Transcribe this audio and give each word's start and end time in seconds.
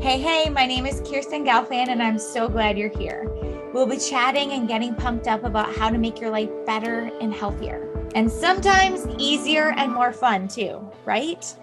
Hey, 0.00 0.18
hey, 0.18 0.48
my 0.48 0.64
name 0.64 0.86
is 0.86 1.02
Kirsten 1.02 1.44
Gelfand, 1.44 1.88
and 1.88 2.02
I'm 2.02 2.18
so 2.18 2.48
glad 2.48 2.78
you're 2.78 2.88
here. 2.88 3.28
We'll 3.74 3.84
be 3.84 3.98
chatting 3.98 4.52
and 4.52 4.66
getting 4.66 4.94
pumped 4.94 5.28
up 5.28 5.44
about 5.44 5.74
how 5.76 5.90
to 5.90 5.98
make 5.98 6.18
your 6.18 6.30
life 6.30 6.48
better 6.64 7.10
and 7.20 7.34
healthier, 7.34 7.86
and 8.14 8.32
sometimes 8.32 9.06
easier 9.18 9.72
and 9.72 9.92
more 9.92 10.10
fun 10.10 10.48
too, 10.48 10.90
right? 11.04 11.54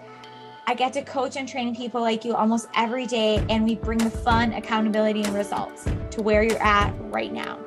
I 0.68 0.74
get 0.74 0.92
to 0.92 1.02
coach 1.02 1.34
and 1.34 1.48
train 1.48 1.74
people 1.74 2.00
like 2.00 2.24
you 2.24 2.36
almost 2.36 2.68
every 2.76 3.06
day, 3.06 3.44
and 3.50 3.64
we 3.64 3.74
bring 3.74 3.98
the 3.98 4.08
fun, 4.08 4.52
accountability, 4.52 5.24
and 5.24 5.34
results 5.34 5.86
to 6.12 6.22
where 6.22 6.44
you're 6.44 6.62
at 6.62 6.94
right 7.10 7.32
now. 7.32 7.58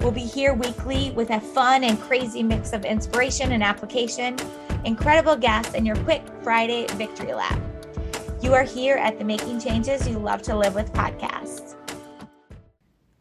We'll 0.00 0.10
be 0.10 0.24
here 0.24 0.52
weekly 0.52 1.12
with 1.12 1.30
a 1.30 1.38
fun 1.38 1.84
and 1.84 1.98
crazy 2.00 2.42
mix 2.42 2.72
of 2.72 2.84
inspiration 2.84 3.52
and 3.52 3.62
application, 3.62 4.36
incredible 4.84 5.36
guests, 5.36 5.76
and 5.76 5.86
your 5.86 5.96
quick 5.98 6.24
Friday 6.42 6.88
victory 6.88 7.34
lap. 7.34 7.56
You 8.42 8.54
are 8.54 8.64
here 8.64 8.96
at 8.96 9.20
the 9.20 9.24
Making 9.24 9.60
Changes 9.60 10.08
You 10.08 10.18
Love 10.18 10.42
to 10.42 10.56
Live 10.56 10.74
with 10.74 10.92
podcast. 10.92 11.76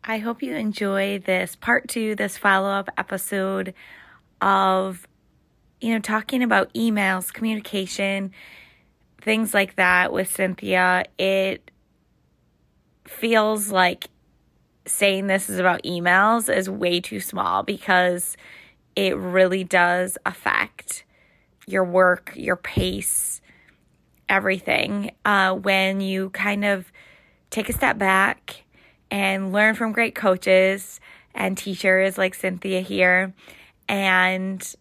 I 0.04 0.18
hope 0.18 0.41
you 0.41 0.55
enjoy 0.55 1.20
this 1.20 1.55
part 1.55 1.88
two, 1.88 2.16
this 2.16 2.40
follow 2.40 2.72
up 2.72 2.90
episode 2.98 3.76
of, 4.42 5.08
you 5.80 5.94
know, 5.94 6.00
talking 6.00 6.42
about 6.42 6.73
emails, 6.73 7.31
communication, 7.31 8.31
things 9.22 9.54
like 9.54 9.76
that 9.76 10.12
with 10.12 10.28
Cynthia. 10.28 11.04
It 11.20 11.70
feels 13.06 13.72
like 13.72 14.08
saying 14.88 15.28
this 15.28 15.52
is 15.52 15.59
about 15.59 15.84
emails 15.84 16.52
is 16.52 16.67
way 16.67 17.00
too 17.00 17.20
small 17.20 17.62
because 17.62 18.36
it 18.95 19.16
really 19.16 19.64
does 19.64 20.17
affect 20.26 21.03
your 21.67 21.84
work, 21.84 22.34
your 22.36 22.56
pace, 22.56 23.41
everything 24.31 25.12
uh, 25.26 25.53
when 25.53 26.02
you 26.02 26.30
kind 26.31 26.63
of 26.66 26.91
take 27.49 27.70
a 27.70 27.73
step 27.73 27.98
back 27.98 28.63
and 29.12 29.52
learn 29.52 29.76
from 29.76 29.92
great 29.92 30.16
coaches 30.16 31.00
and 31.36 31.58
teachers 31.58 32.17
like 32.17 32.33
Cynthia 32.33 32.80
here 32.81 33.33
and 33.88 34.75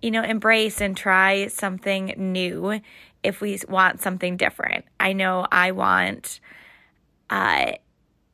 you 0.00 0.10
know 0.10 0.22
embrace 0.22 0.80
and 0.80 0.96
try 0.96 1.46
something 1.48 2.14
new 2.16 2.80
if 3.22 3.40
we 3.40 3.60
want 3.68 4.00
something 4.00 4.36
different. 4.36 4.86
I 4.98 5.12
know 5.12 5.46
I 5.52 5.72
want 5.72 6.40
uh, 7.28 7.72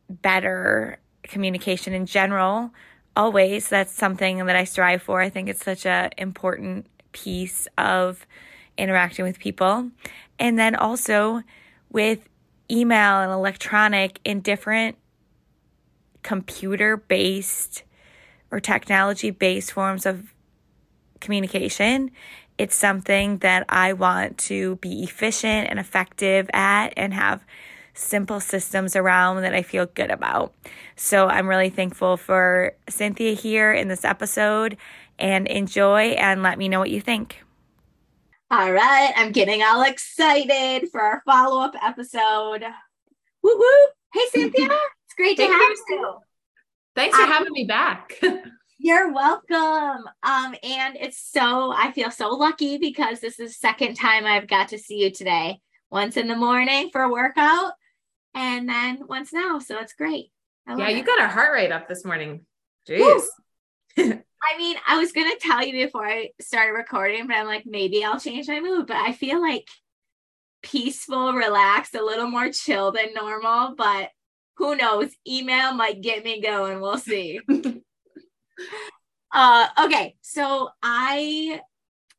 better 0.08 0.98
communication 1.25 1.94
in 1.94 2.06
general 2.06 2.70
always 3.16 3.69
that's 3.69 3.92
something 3.92 4.44
that 4.47 4.56
I 4.56 4.64
strive 4.64 5.02
for. 5.02 5.20
I 5.20 5.28
think 5.28 5.48
it's 5.48 5.64
such 5.64 5.84
a 5.84 6.10
important 6.16 6.86
piece 7.12 7.69
of 7.77 8.27
interacting 8.78 9.25
with 9.25 9.39
people. 9.39 9.91
And 10.39 10.59
then 10.59 10.75
also 10.75 11.42
with 11.91 12.28
email 12.70 13.20
and 13.20 13.31
electronic 13.31 14.19
in 14.25 14.41
different 14.41 14.97
computer 16.23 16.97
based 16.97 17.83
or 18.50 18.61
technology 18.61 19.31
based 19.31 19.73
forms 19.73 20.06
of 20.06 20.33
communication. 21.20 22.11
It's 22.59 22.77
something 22.77 23.39
that 23.39 23.65
I 23.69 23.93
want 23.95 24.39
to 24.39 24.77
be 24.77 25.03
efficient 25.03 25.69
and 25.70 25.78
effective 25.78 26.48
at 26.53 26.93
and 26.97 27.15
have 27.15 27.45
simple 27.95 28.41
systems 28.41 28.97
around 28.97 29.43
that 29.43 29.55
I 29.55 29.62
feel 29.62 29.87
good 29.87 30.11
about. 30.11 30.55
So 30.97 31.28
I'm 31.28 31.48
really 31.48 31.70
thankful 31.70 32.17
for 32.17 32.75
Cynthia 32.89 33.34
here 33.34 33.73
in 33.73 33.89
this 33.89 34.05
episode 34.05 34.77
and 35.19 35.47
enjoy 35.47 36.11
and 36.11 36.43
let 36.43 36.59
me 36.59 36.69
know 36.69 36.78
what 36.78 36.91
you 36.91 37.00
think. 37.00 37.41
All 38.53 38.70
right, 38.70 39.14
I'm 39.17 39.33
getting 39.33 39.62
all 39.62 39.81
excited 39.81 40.91
for 40.91 41.00
our 41.00 41.22
follow 41.25 41.62
up 41.62 41.75
episode. 41.83 42.62
Woo 43.42 43.56
woo! 43.59 43.89
Hey 44.12 44.27
Cynthia, 44.31 44.67
it's 45.06 45.14
great 45.17 45.39
to 45.39 45.47
have 45.47 45.70
you. 45.89 46.19
Thanks 46.94 47.17
for 47.17 47.25
having 47.25 47.53
me 47.53 47.64
back. 47.64 48.20
You're 48.78 49.11
welcome. 49.11 50.06
Um, 50.22 50.54
and 50.62 50.99
it's 51.00 51.19
so 51.32 51.72
I 51.72 51.93
feel 51.93 52.10
so 52.10 52.28
lucky 52.28 52.76
because 52.76 53.21
this 53.21 53.41
is 53.41 53.53
the 53.53 53.54
second 53.54 53.94
time 53.94 54.26
I've 54.26 54.49
got 54.49 54.69
to 54.69 54.78
see 54.78 54.99
you 55.03 55.10
today. 55.10 55.60
Once 55.91 56.19
in 56.19 56.28
the 56.28 56.37
morning 56.37 56.91
for 56.93 57.00
a 57.00 57.10
workout, 57.10 57.72
and 58.34 58.69
then 58.69 59.06
once 59.09 59.32
now. 59.32 59.60
So 59.60 59.78
it's 59.78 59.94
great. 59.94 60.26
Yeah, 60.69 60.91
you 60.91 61.03
got 61.05 61.22
our 61.22 61.28
heart 61.28 61.55
rate 61.55 61.72
up 61.72 61.88
this 61.88 62.05
morning. 62.05 62.44
Jeez. 62.87 63.22
I 64.42 64.58
mean, 64.58 64.76
I 64.86 64.98
was 64.98 65.12
gonna 65.12 65.36
tell 65.41 65.64
you 65.64 65.86
before 65.86 66.06
I 66.06 66.30
started 66.41 66.72
recording, 66.72 67.26
but 67.26 67.36
I'm 67.36 67.47
like, 67.47 67.64
maybe 67.64 68.04
I'll 68.04 68.19
change 68.20 68.48
my 68.48 68.60
mood. 68.60 68.86
But 68.86 68.97
I 68.97 69.12
feel 69.12 69.41
like 69.41 69.69
peaceful, 70.62 71.32
relaxed, 71.32 71.94
a 71.94 72.04
little 72.04 72.28
more 72.28 72.50
chill 72.50 72.92
than 72.92 73.14
normal. 73.14 73.75
But 73.76 74.10
who 74.56 74.76
knows? 74.76 75.10
Email 75.26 75.75
might 75.75 76.00
get 76.02 76.25
me 76.25 76.41
going. 76.41 76.81
We'll 76.81 76.98
see. 76.98 77.41
uh, 79.32 79.66
okay, 79.84 80.16
so 80.20 80.70
I 80.82 81.60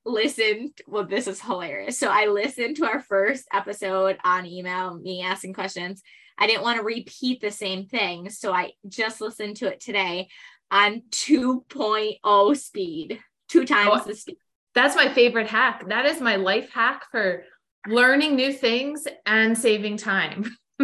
listened. 0.05 0.79
Well, 0.87 1.05
this 1.05 1.27
is 1.27 1.41
hilarious. 1.41 1.97
So 1.97 2.07
I 2.09 2.27
listened 2.27 2.77
to 2.77 2.85
our 2.85 3.01
first 3.01 3.47
episode 3.53 4.17
on 4.23 4.45
email, 4.45 4.97
me 4.97 5.21
asking 5.21 5.53
questions. 5.53 6.01
I 6.37 6.47
didn't 6.47 6.63
want 6.63 6.77
to 6.79 6.83
repeat 6.83 7.41
the 7.41 7.51
same 7.51 7.85
thing. 7.85 8.29
So 8.29 8.53
I 8.53 8.71
just 8.87 9.21
listened 9.21 9.57
to 9.57 9.67
it 9.67 9.79
today 9.79 10.29
on 10.73 11.03
2.0 11.11 12.57
speed, 12.57 13.19
two 13.47 13.63
times 13.63 14.01
oh, 14.03 14.07
the 14.07 14.15
speed. 14.15 14.37
That's 14.73 14.95
my 14.95 15.07
favorite 15.07 15.45
hack. 15.45 15.87
That 15.87 16.07
is 16.07 16.19
my 16.19 16.35
life 16.35 16.71
hack 16.71 17.03
for 17.11 17.43
learning 17.87 18.35
new 18.35 18.51
things 18.51 19.05
and 19.27 19.55
saving 19.55 19.97
time. 19.97 20.57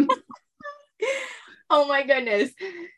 oh 1.70 1.88
my 1.88 2.04
goodness. 2.04 2.52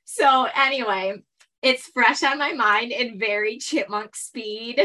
So, 0.05 0.47
anyway, 0.55 1.15
it's 1.63 1.87
fresh 1.87 2.23
on 2.23 2.39
my 2.39 2.53
mind 2.53 2.93
and 2.93 3.19
very 3.19 3.57
chipmunk 3.57 4.15
speed 4.15 4.79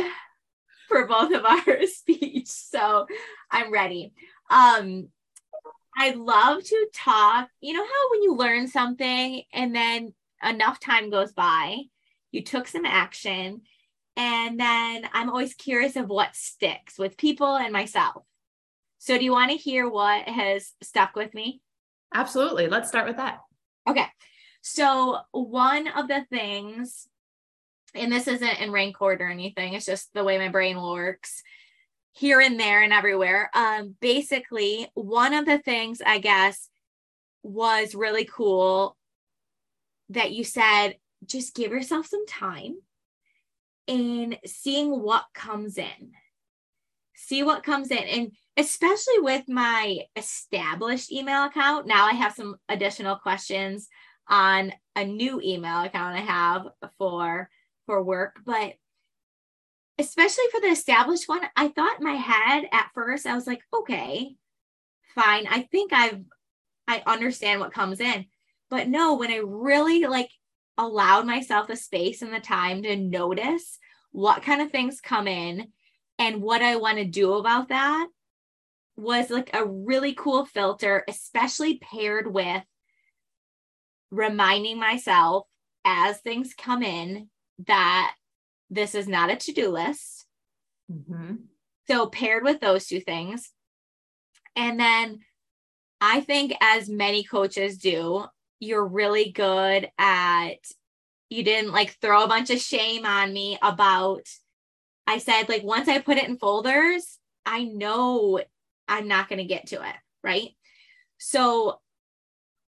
for 0.88 1.08
both 1.08 1.34
of 1.34 1.44
our 1.68 1.86
speech. 1.88 2.48
So, 2.48 3.06
I'm 3.52 3.74
ready. 3.74 4.14
Um, 4.50 5.10
I 5.98 6.12
love 6.12 6.64
to 6.64 6.88
talk. 6.94 7.50
You 7.60 7.74
know 7.74 7.84
how 7.84 8.12
when 8.12 8.24
you 8.24 8.36
learn 8.38 8.70
something 8.70 9.44
and 9.52 9.76
then 9.76 10.14
enough 10.42 10.80
time 10.80 11.10
goes 11.10 11.34
by 11.34 11.80
you 12.32 12.44
took 12.44 12.68
some 12.68 12.86
action 12.86 13.62
and 14.16 14.60
then 14.60 15.08
i'm 15.14 15.30
always 15.30 15.54
curious 15.54 15.96
of 15.96 16.10
what 16.10 16.36
sticks 16.36 16.98
with 16.98 17.18
people 17.18 17.56
and 17.56 17.72
myself. 17.72 18.24
So 19.00 19.18
do 19.18 19.24
you 19.24 19.32
want 19.32 19.52
to 19.52 19.58
hear 19.58 19.88
what 19.88 20.28
has 20.28 20.72
stuck 20.82 21.16
with 21.16 21.34
me? 21.34 21.62
Absolutely 22.14 22.68
let's 22.68 22.90
start 22.90 23.08
with 23.08 23.18
that. 23.18 23.40
Okay 23.88 24.08
so 24.62 25.20
one 25.32 25.88
of 25.88 26.08
the 26.08 26.26
things 26.30 27.08
and 27.96 28.12
this 28.12 28.28
isn't 28.28 28.60
in 28.60 28.72
rank 28.72 29.02
order 29.02 29.26
or 29.26 29.30
anything 29.30 29.74
it's 29.74 29.86
just 29.86 30.14
the 30.14 30.24
way 30.24 30.38
my 30.38 30.50
brain 30.50 30.82
works 30.82 31.42
here 32.12 32.42
and 32.42 32.60
there 32.60 32.82
and 32.82 32.92
everywhere. 32.92 33.50
Um 33.54 33.96
basically 34.02 34.90
one 34.96 35.34
of 35.34 35.46
the 35.46 35.60
things 35.60 36.02
i 36.06 36.18
guess 36.18 36.70
was 37.44 37.96
really 37.96 38.26
cool 38.26 38.98
that 40.10 40.32
you 40.32 40.44
said 40.44 40.96
just 41.26 41.56
give 41.56 41.72
yourself 41.72 42.08
some 42.08 42.26
time 42.26 42.78
and 43.88 44.38
seeing 44.46 45.02
what 45.02 45.26
comes 45.34 45.78
in. 45.78 46.12
See 47.16 47.44
what 47.44 47.64
comes 47.64 47.90
in. 47.92 47.98
And 47.98 48.32
especially 48.58 49.20
with 49.20 49.44
my 49.48 50.00
established 50.16 51.12
email 51.12 51.46
account, 51.46 51.88
now 51.88 52.06
I 52.06 52.14
have 52.14 52.34
some 52.34 52.58
additional 52.70 53.16
questions 53.16 53.88
on 54.28 54.74
a 54.96 55.06
new 55.06 55.42
email 55.42 55.82
account 55.82 56.16
I 56.16 56.22
have 56.22 56.68
for 56.98 57.50
for 57.86 58.04
work, 58.04 58.40
but 58.46 58.74
especially 59.98 60.44
for 60.52 60.60
the 60.60 60.68
established 60.68 61.28
one, 61.28 61.42
I 61.56 61.70
thought 61.70 62.00
in 62.00 62.06
my 62.06 62.16
head 62.16 62.68
at 62.72 62.90
first 62.94 63.26
I 63.26 63.34
was 63.34 63.48
like, 63.48 63.62
okay, 63.74 64.36
fine. 65.16 65.48
I 65.48 65.62
think 65.72 65.94
I've 65.94 66.24
I 66.88 67.04
understand 67.06 67.60
what 67.60 67.74
comes 67.74 68.00
in. 68.00 68.26
But 68.70 68.88
no, 68.88 69.16
when 69.16 69.32
I 69.32 69.42
really 69.44 70.06
like 70.06 70.30
allowed 70.78 71.26
myself 71.26 71.68
the 71.68 71.76
space 71.76 72.22
and 72.22 72.34
the 72.34 72.40
time 72.40 72.84
to 72.84 72.96
notice 72.96 73.80
what 74.12 74.44
kind 74.44 74.62
of 74.62 74.72
things 74.72 75.02
come 75.02 75.28
in 75.28 75.68
and 76.20 76.42
what 76.42 76.62
I 76.62 76.78
want 76.78 76.98
to 76.98 77.06
do 77.06 77.34
about 77.34 77.70
that 77.70 78.08
was 78.96 79.30
like 79.30 79.52
a 79.54 79.66
really 79.66 80.14
cool 80.14 80.46
filter, 80.46 81.04
especially 81.08 81.78
paired 81.78 82.34
with 82.34 82.64
reminding 84.10 84.80
myself 84.80 85.46
as 85.86 86.18
things 86.20 86.54
come 86.58 86.82
in 86.82 87.30
that 87.68 88.16
this 88.70 88.96
is 88.96 89.08
not 89.08 89.30
a 89.30 89.36
to 89.36 89.52
do 89.52 89.70
list. 89.70 90.26
Mm-hmm. 90.92 91.36
So, 91.88 92.08
paired 92.08 92.44
with 92.44 92.60
those 92.60 92.88
two 92.88 93.00
things. 93.00 93.52
And 94.56 94.80
then 94.80 95.20
I 96.02 96.22
think, 96.22 96.54
as 96.60 96.90
many 96.90 97.24
coaches 97.24 97.78
do, 97.78 98.26
you're 98.60 98.86
really 98.86 99.32
good 99.32 99.90
at 99.98 100.58
you 101.30 101.44
didn't 101.44 101.72
like 101.72 101.98
throw 102.02 102.24
a 102.24 102.28
bunch 102.28 102.50
of 102.50 102.60
shame 102.60 103.06
on 103.06 103.34
me 103.34 103.58
about 103.62 104.24
I 105.06 105.20
said 105.20 105.50
like 105.50 105.64
once 105.64 105.88
I 105.88 106.00
put 106.00 106.18
it 106.18 106.28
in 106.28 106.38
folders, 106.38 107.18
I 107.46 107.64
know 107.64 108.42
I'm 108.88 109.08
not 109.08 109.30
going 109.30 109.40
to 109.40 109.46
get 109.46 109.68
to 109.68 109.76
it, 109.76 109.96
right? 110.24 110.50
So 111.18 111.80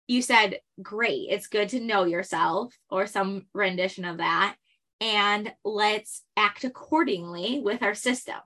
you 0.08 0.22
said, 0.22 0.60
great, 0.82 1.28
it's 1.30 1.48
good 1.48 1.70
to 1.70 1.80
know 1.80 2.04
yourself 2.04 2.78
or 2.90 3.08
some 3.08 3.48
rendition 3.54 4.06
of 4.06 4.18
that. 4.18 4.56
And 5.02 5.52
let's 5.64 6.24
act 6.38 6.64
accordingly 6.64 7.60
with 7.60 7.84
our 7.84 7.96
system. 7.96 8.40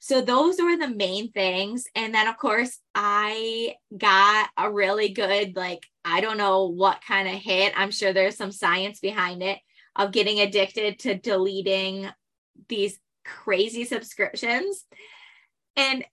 So 0.00 0.20
those 0.20 0.58
were 0.60 0.76
the 0.76 0.88
main 0.88 1.32
things. 1.32 1.84
And 1.94 2.14
then, 2.14 2.28
of 2.28 2.36
course, 2.36 2.78
I 2.94 3.74
got 3.96 4.48
a 4.56 4.70
really 4.70 5.08
good, 5.10 5.56
like, 5.56 5.86
I 6.04 6.20
don't 6.20 6.38
know 6.38 6.66
what 6.66 7.02
kind 7.06 7.28
of 7.28 7.34
hit. 7.34 7.72
I'm 7.76 7.90
sure 7.90 8.12
there's 8.12 8.36
some 8.36 8.52
science 8.52 9.00
behind 9.00 9.42
it 9.42 9.58
of 9.96 10.12
getting 10.12 10.38
addicted 10.40 11.00
to 11.00 11.14
deleting 11.16 12.08
these 12.68 12.98
crazy 13.24 13.84
subscriptions. 13.84 14.84
And 15.76 16.04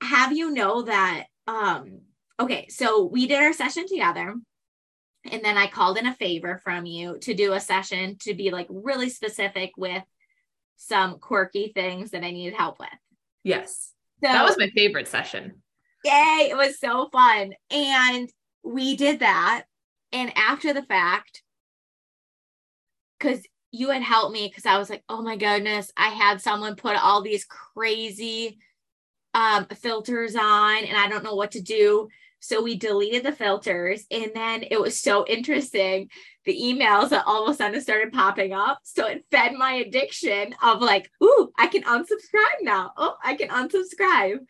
have 0.00 0.32
you 0.32 0.50
know 0.50 0.82
that 0.82 1.26
um 1.46 2.00
okay, 2.40 2.66
so 2.68 3.04
we 3.04 3.26
did 3.26 3.42
our 3.42 3.52
session 3.52 3.86
together. 3.86 4.34
And 5.30 5.42
then 5.42 5.56
I 5.56 5.66
called 5.66 5.96
in 5.96 6.06
a 6.06 6.14
favor 6.14 6.60
from 6.62 6.84
you 6.84 7.18
to 7.20 7.34
do 7.34 7.52
a 7.52 7.60
session 7.60 8.16
to 8.22 8.34
be 8.34 8.50
like 8.50 8.66
really 8.68 9.08
specific 9.08 9.72
with 9.76 10.02
some 10.76 11.18
quirky 11.18 11.72
things 11.74 12.10
that 12.10 12.24
I 12.24 12.30
needed 12.30 12.54
help 12.54 12.78
with. 12.78 12.88
Yes. 13.44 13.92
So, 14.22 14.32
that 14.32 14.44
was 14.44 14.58
my 14.58 14.70
favorite 14.74 15.06
session. 15.06 15.62
Yay. 16.04 16.48
It 16.50 16.56
was 16.56 16.80
so 16.80 17.08
fun. 17.12 17.52
And 17.70 18.28
we 18.64 18.96
did 18.96 19.20
that. 19.20 19.64
And 20.12 20.36
after 20.36 20.72
the 20.72 20.82
fact, 20.82 21.42
because 23.18 23.46
you 23.70 23.90
had 23.90 24.02
helped 24.02 24.32
me, 24.32 24.48
because 24.48 24.66
I 24.66 24.78
was 24.78 24.88
like, 24.88 25.02
oh 25.08 25.22
my 25.22 25.36
goodness, 25.36 25.92
I 25.96 26.08
had 26.08 26.40
someone 26.40 26.76
put 26.76 26.96
all 26.96 27.22
these 27.22 27.44
crazy 27.44 28.58
um, 29.34 29.66
filters 29.66 30.36
on 30.36 30.84
and 30.84 30.96
I 30.96 31.08
don't 31.08 31.24
know 31.24 31.34
what 31.34 31.50
to 31.52 31.60
do. 31.60 32.08
So 32.44 32.62
we 32.62 32.76
deleted 32.76 33.24
the 33.24 33.32
filters. 33.32 34.04
And 34.10 34.30
then 34.34 34.64
it 34.70 34.78
was 34.78 35.00
so 35.00 35.24
interesting 35.26 36.10
the 36.44 36.54
emails 36.54 37.08
that 37.08 37.24
all 37.26 37.44
of 37.46 37.54
a 37.54 37.56
sudden 37.56 37.80
started 37.80 38.12
popping 38.12 38.52
up. 38.52 38.80
So 38.82 39.06
it 39.06 39.24
fed 39.30 39.54
my 39.54 39.72
addiction 39.72 40.54
of 40.62 40.82
like, 40.82 41.10
ooh, 41.22 41.50
I 41.56 41.68
can 41.68 41.84
unsubscribe 41.84 42.60
now. 42.60 42.92
Oh, 42.98 43.16
I 43.24 43.34
can 43.34 43.48
unsubscribe. 43.48 44.40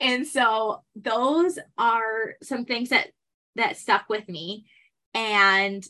And 0.00 0.26
so 0.26 0.82
those 0.96 1.58
are 1.78 2.34
some 2.42 2.64
things 2.64 2.88
that 2.88 3.08
that 3.54 3.76
stuck 3.78 4.08
with 4.08 4.28
me 4.28 4.66
and 5.14 5.86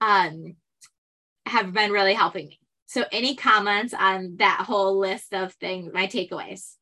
um 0.00 0.54
have 1.46 1.72
been 1.72 1.90
really 1.90 2.14
helping 2.14 2.46
me. 2.46 2.60
So 2.86 3.04
any 3.10 3.34
comments 3.34 3.92
on 3.92 4.36
that 4.36 4.62
whole 4.66 4.98
list 4.98 5.34
of 5.34 5.52
things, 5.54 5.92
my 5.92 6.06
takeaways? 6.06 6.76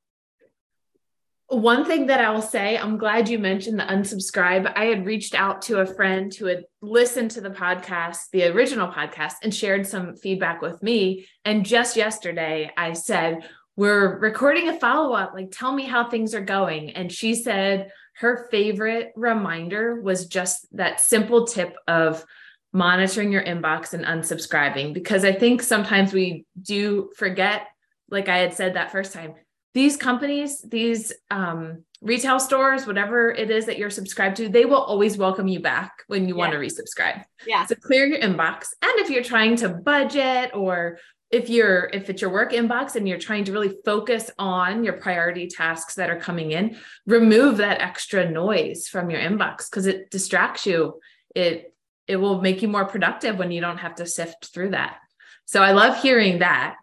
One 1.48 1.84
thing 1.84 2.06
that 2.06 2.22
I 2.22 2.30
will 2.30 2.42
say, 2.42 2.78
I'm 2.78 2.96
glad 2.96 3.28
you 3.28 3.38
mentioned 3.38 3.78
the 3.78 3.84
unsubscribe. 3.84 4.72
I 4.74 4.86
had 4.86 5.04
reached 5.04 5.34
out 5.34 5.60
to 5.62 5.80
a 5.80 5.86
friend 5.86 6.34
who 6.34 6.46
had 6.46 6.64
listened 6.80 7.32
to 7.32 7.42
the 7.42 7.50
podcast, 7.50 8.30
the 8.32 8.44
original 8.44 8.88
podcast, 8.88 9.34
and 9.42 9.54
shared 9.54 9.86
some 9.86 10.16
feedback 10.16 10.62
with 10.62 10.82
me. 10.82 11.26
And 11.44 11.66
just 11.66 11.96
yesterday, 11.96 12.70
I 12.78 12.94
said, 12.94 13.46
We're 13.76 14.18
recording 14.18 14.70
a 14.70 14.78
follow 14.78 15.14
up. 15.14 15.34
Like, 15.34 15.50
tell 15.50 15.72
me 15.72 15.84
how 15.84 16.08
things 16.08 16.34
are 16.34 16.40
going. 16.40 16.90
And 16.90 17.12
she 17.12 17.34
said 17.34 17.90
her 18.16 18.48
favorite 18.50 19.12
reminder 19.14 20.00
was 20.00 20.26
just 20.26 20.66
that 20.76 21.00
simple 21.00 21.46
tip 21.46 21.76
of 21.86 22.24
monitoring 22.72 23.30
your 23.30 23.44
inbox 23.44 23.92
and 23.92 24.04
unsubscribing, 24.04 24.94
because 24.94 25.24
I 25.24 25.32
think 25.32 25.62
sometimes 25.62 26.12
we 26.12 26.46
do 26.60 27.10
forget, 27.16 27.68
like 28.08 28.28
I 28.28 28.38
had 28.38 28.54
said 28.54 28.74
that 28.74 28.92
first 28.92 29.12
time 29.12 29.34
these 29.74 29.96
companies, 29.96 30.62
these 30.62 31.12
um, 31.30 31.84
retail 32.00 32.38
stores, 32.38 32.86
whatever 32.86 33.30
it 33.30 33.50
is 33.50 33.66
that 33.66 33.76
you're 33.76 33.90
subscribed 33.90 34.36
to, 34.36 34.48
they 34.48 34.64
will 34.64 34.80
always 34.80 35.18
welcome 35.18 35.48
you 35.48 35.58
back 35.58 35.92
when 36.06 36.28
you 36.28 36.34
yeah. 36.34 36.38
want 36.38 36.52
to 36.52 36.58
resubscribe. 36.58 37.24
Yeah. 37.46 37.66
So 37.66 37.74
clear 37.74 38.06
your 38.06 38.20
inbox. 38.20 38.68
And 38.82 38.92
if 39.00 39.10
you're 39.10 39.24
trying 39.24 39.56
to 39.56 39.68
budget 39.68 40.52
or 40.54 40.98
if 41.30 41.50
you're 41.50 41.90
if 41.92 42.08
it's 42.08 42.22
your 42.22 42.30
work 42.30 42.52
inbox 42.52 42.94
and 42.94 43.08
you're 43.08 43.18
trying 43.18 43.44
to 43.44 43.52
really 43.52 43.76
focus 43.84 44.30
on 44.38 44.84
your 44.84 44.92
priority 44.94 45.48
tasks 45.48 45.94
that 45.96 46.08
are 46.08 46.20
coming 46.20 46.52
in, 46.52 46.76
remove 47.06 47.56
that 47.56 47.80
extra 47.80 48.30
noise 48.30 48.86
from 48.86 49.10
your 49.10 49.20
inbox 49.20 49.68
because 49.68 49.86
it 49.86 50.10
distracts 50.10 50.66
you. 50.66 51.00
It 51.34 51.74
it 52.06 52.16
will 52.16 52.40
make 52.40 52.62
you 52.62 52.68
more 52.68 52.84
productive 52.84 53.38
when 53.38 53.50
you 53.50 53.60
don't 53.60 53.78
have 53.78 53.96
to 53.96 54.06
sift 54.06 54.52
through 54.54 54.70
that. 54.70 54.98
So 55.46 55.62
I 55.62 55.72
love 55.72 56.00
hearing 56.00 56.38
that. 56.38 56.76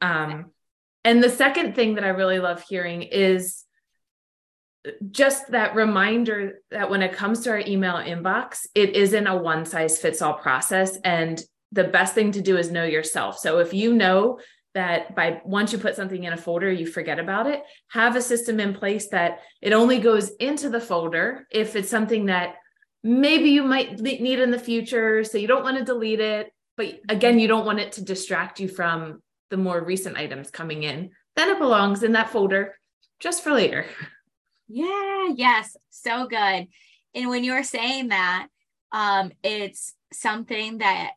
Um, 0.00 0.50
and 1.04 1.22
the 1.22 1.30
second 1.30 1.74
thing 1.74 1.94
that 1.94 2.04
I 2.04 2.08
really 2.08 2.38
love 2.38 2.64
hearing 2.68 3.02
is 3.02 3.64
just 5.10 5.50
that 5.52 5.74
reminder 5.74 6.60
that 6.70 6.90
when 6.90 7.02
it 7.02 7.12
comes 7.12 7.40
to 7.40 7.50
our 7.50 7.60
email 7.60 7.94
inbox, 7.94 8.66
it 8.74 8.96
isn't 8.96 9.26
a 9.26 9.36
one 9.36 9.64
size 9.64 9.98
fits 9.98 10.22
all 10.22 10.34
process. 10.34 10.98
And 11.04 11.42
the 11.70 11.84
best 11.84 12.14
thing 12.14 12.32
to 12.32 12.40
do 12.40 12.56
is 12.56 12.70
know 12.70 12.84
yourself. 12.84 13.38
So 13.38 13.58
if 13.58 13.72
you 13.72 13.94
know 13.94 14.40
that 14.74 15.14
by 15.14 15.40
once 15.44 15.72
you 15.72 15.78
put 15.78 15.96
something 15.96 16.24
in 16.24 16.32
a 16.32 16.36
folder, 16.36 16.70
you 16.70 16.86
forget 16.86 17.18
about 17.18 17.46
it, 17.46 17.62
have 17.88 18.16
a 18.16 18.22
system 18.22 18.58
in 18.58 18.74
place 18.74 19.08
that 19.08 19.40
it 19.60 19.72
only 19.72 19.98
goes 19.98 20.30
into 20.40 20.68
the 20.68 20.80
folder 20.80 21.46
if 21.50 21.76
it's 21.76 21.90
something 21.90 22.26
that 22.26 22.56
maybe 23.04 23.50
you 23.50 23.62
might 23.64 24.00
need 24.00 24.40
in 24.40 24.50
the 24.50 24.58
future. 24.58 25.24
So 25.24 25.38
you 25.38 25.46
don't 25.46 25.64
want 25.64 25.78
to 25.78 25.84
delete 25.84 26.20
it. 26.20 26.52
But 26.76 27.00
again, 27.08 27.38
you 27.38 27.48
don't 27.48 27.66
want 27.66 27.80
it 27.80 27.92
to 27.92 28.04
distract 28.04 28.60
you 28.60 28.68
from 28.68 29.22
the 29.52 29.58
more 29.58 29.84
recent 29.84 30.16
items 30.16 30.50
coming 30.50 30.82
in, 30.82 31.10
then 31.36 31.50
it 31.50 31.58
belongs 31.58 32.02
in 32.02 32.12
that 32.12 32.30
folder 32.30 32.74
just 33.20 33.44
for 33.44 33.52
later. 33.52 33.84
Yeah, 34.66 35.28
yes, 35.36 35.76
so 35.90 36.26
good. 36.26 36.68
And 37.14 37.28
when 37.28 37.44
you 37.44 37.52
were 37.52 37.62
saying 37.62 38.08
that, 38.08 38.48
um, 38.92 39.30
it's 39.44 39.92
something 40.10 40.78
that 40.78 41.10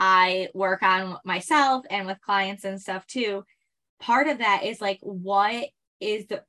I 0.00 0.48
work 0.54 0.82
on 0.82 1.18
myself 1.24 1.84
and 1.88 2.04
with 2.08 2.20
clients 2.20 2.64
and 2.64 2.80
stuff 2.80 3.06
too. 3.06 3.44
Part 4.00 4.26
of 4.26 4.38
that 4.38 4.64
is 4.64 4.80
like, 4.80 4.98
what 5.00 5.68
is 6.00 6.26
the 6.26 6.42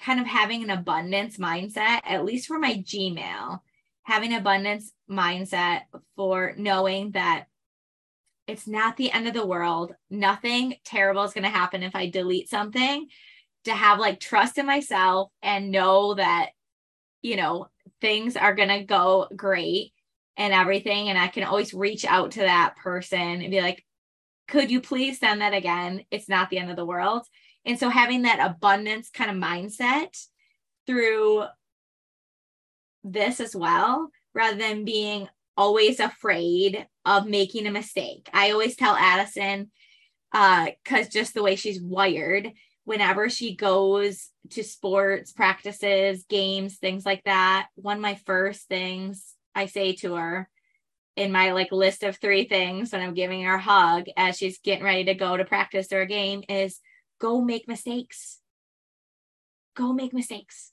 kind 0.00 0.18
of 0.18 0.26
having 0.26 0.62
an 0.62 0.70
abundance 0.70 1.36
mindset, 1.36 2.00
at 2.04 2.24
least 2.24 2.46
for 2.46 2.58
my 2.58 2.76
Gmail, 2.76 3.58
having 4.04 4.32
abundance 4.32 4.92
mindset 5.10 5.82
for 6.16 6.54
knowing 6.56 7.10
that 7.10 7.44
it's 8.46 8.66
not 8.66 8.96
the 8.96 9.12
end 9.12 9.28
of 9.28 9.34
the 9.34 9.46
world. 9.46 9.94
Nothing 10.10 10.74
terrible 10.84 11.22
is 11.24 11.32
going 11.32 11.44
to 11.44 11.50
happen 11.50 11.82
if 11.82 11.94
I 11.94 12.10
delete 12.10 12.48
something. 12.48 13.08
To 13.64 13.72
have 13.72 14.00
like 14.00 14.18
trust 14.18 14.58
in 14.58 14.66
myself 14.66 15.30
and 15.40 15.70
know 15.70 16.14
that, 16.14 16.50
you 17.22 17.36
know, 17.36 17.68
things 18.00 18.36
are 18.36 18.56
going 18.56 18.70
to 18.70 18.82
go 18.82 19.28
great 19.36 19.92
and 20.36 20.52
everything. 20.52 21.08
And 21.08 21.16
I 21.16 21.28
can 21.28 21.44
always 21.44 21.72
reach 21.72 22.04
out 22.04 22.32
to 22.32 22.40
that 22.40 22.74
person 22.76 23.20
and 23.20 23.50
be 23.52 23.60
like, 23.60 23.84
could 24.48 24.72
you 24.72 24.80
please 24.80 25.20
send 25.20 25.42
that 25.42 25.54
again? 25.54 26.04
It's 26.10 26.28
not 26.28 26.50
the 26.50 26.58
end 26.58 26.70
of 26.70 26.76
the 26.76 26.84
world. 26.84 27.24
And 27.64 27.78
so 27.78 27.88
having 27.88 28.22
that 28.22 28.44
abundance 28.44 29.10
kind 29.10 29.30
of 29.30 29.36
mindset 29.36 30.20
through 30.88 31.44
this 33.04 33.38
as 33.38 33.54
well, 33.54 34.10
rather 34.34 34.56
than 34.56 34.84
being 34.84 35.28
always 35.56 36.00
afraid 36.00 36.88
of 37.04 37.26
making 37.26 37.66
a 37.66 37.72
mistake. 37.72 38.28
I 38.32 38.50
always 38.50 38.76
tell 38.76 38.94
Addison, 38.94 39.70
uh, 40.32 40.68
because 40.82 41.08
just 41.08 41.34
the 41.34 41.42
way 41.42 41.56
she's 41.56 41.80
wired, 41.80 42.52
whenever 42.84 43.28
she 43.28 43.54
goes 43.54 44.30
to 44.50 44.62
sports 44.64 45.32
practices, 45.32 46.24
games, 46.28 46.78
things 46.78 47.06
like 47.06 47.22
that, 47.24 47.68
one 47.74 47.96
of 47.96 48.02
my 48.02 48.16
first 48.26 48.68
things 48.68 49.34
I 49.54 49.66
say 49.66 49.92
to 49.96 50.14
her 50.14 50.48
in 51.16 51.30
my 51.30 51.52
like 51.52 51.72
list 51.72 52.02
of 52.02 52.16
three 52.16 52.44
things 52.44 52.92
when 52.92 53.02
I'm 53.02 53.14
giving 53.14 53.42
her 53.42 53.54
a 53.54 53.60
hug 53.60 54.06
as 54.16 54.38
she's 54.38 54.58
getting 54.58 54.84
ready 54.84 55.04
to 55.04 55.14
go 55.14 55.36
to 55.36 55.44
practice 55.44 55.92
or 55.92 56.00
a 56.00 56.06
game 56.06 56.42
is 56.48 56.80
go 57.20 57.40
make 57.40 57.68
mistakes. 57.68 58.38
Go 59.76 59.92
make 59.92 60.12
mistakes. 60.12 60.72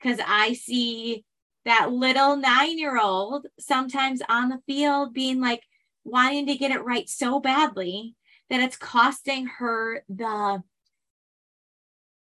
Because 0.00 0.20
I 0.26 0.52
see 0.52 1.24
that 1.66 1.92
little 1.92 2.36
nine 2.36 2.78
year 2.78 2.98
old 2.98 3.46
sometimes 3.58 4.22
on 4.28 4.48
the 4.48 4.60
field 4.66 5.12
being 5.12 5.40
like 5.40 5.62
wanting 6.04 6.46
to 6.46 6.56
get 6.56 6.70
it 6.70 6.84
right 6.84 7.08
so 7.08 7.40
badly 7.40 8.14
that 8.48 8.60
it's 8.60 8.76
costing 8.76 9.46
her 9.46 10.02
the 10.08 10.62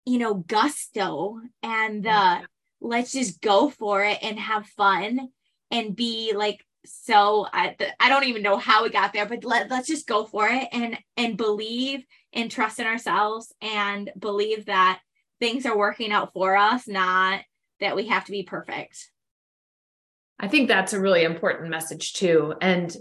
you 0.05 0.17
know 0.17 0.33
gusto 0.33 1.39
and 1.61 2.03
the 2.03 2.09
mm-hmm. 2.09 2.45
let's 2.81 3.11
just 3.11 3.41
go 3.41 3.69
for 3.69 4.03
it 4.03 4.17
and 4.21 4.39
have 4.39 4.65
fun 4.65 5.29
and 5.69 5.95
be 5.95 6.33
like 6.33 6.65
so 6.85 7.45
I, 7.51 7.75
I 7.99 8.09
don't 8.09 8.25
even 8.25 8.43
know 8.43 8.57
how 8.57 8.83
we 8.83 8.89
got 8.89 9.13
there 9.13 9.25
but 9.25 9.43
let, 9.43 9.69
let's 9.69 9.87
just 9.87 10.07
go 10.07 10.25
for 10.25 10.47
it 10.47 10.69
and 10.71 10.97
and 11.17 11.37
believe 11.37 12.05
and 12.31 12.49
trust 12.49 12.79
in 12.79 12.87
ourselves 12.87 13.53
and 13.61 14.09
believe 14.17 14.65
that 14.65 15.01
things 15.39 15.65
are 15.65 15.77
working 15.77 16.13
out 16.13 16.31
for 16.31 16.55
us 16.55 16.87
not 16.87 17.41
that 17.81 17.97
we 17.97 18.07
have 18.07 18.23
to 18.25 18.31
be 18.31 18.43
perfect 18.43 19.09
I 20.39 20.47
think 20.47 20.67
that's 20.67 20.93
a 20.93 20.99
really 20.99 21.23
important 21.23 21.69
message 21.69 22.13
too. 22.13 22.53
And 22.61 22.95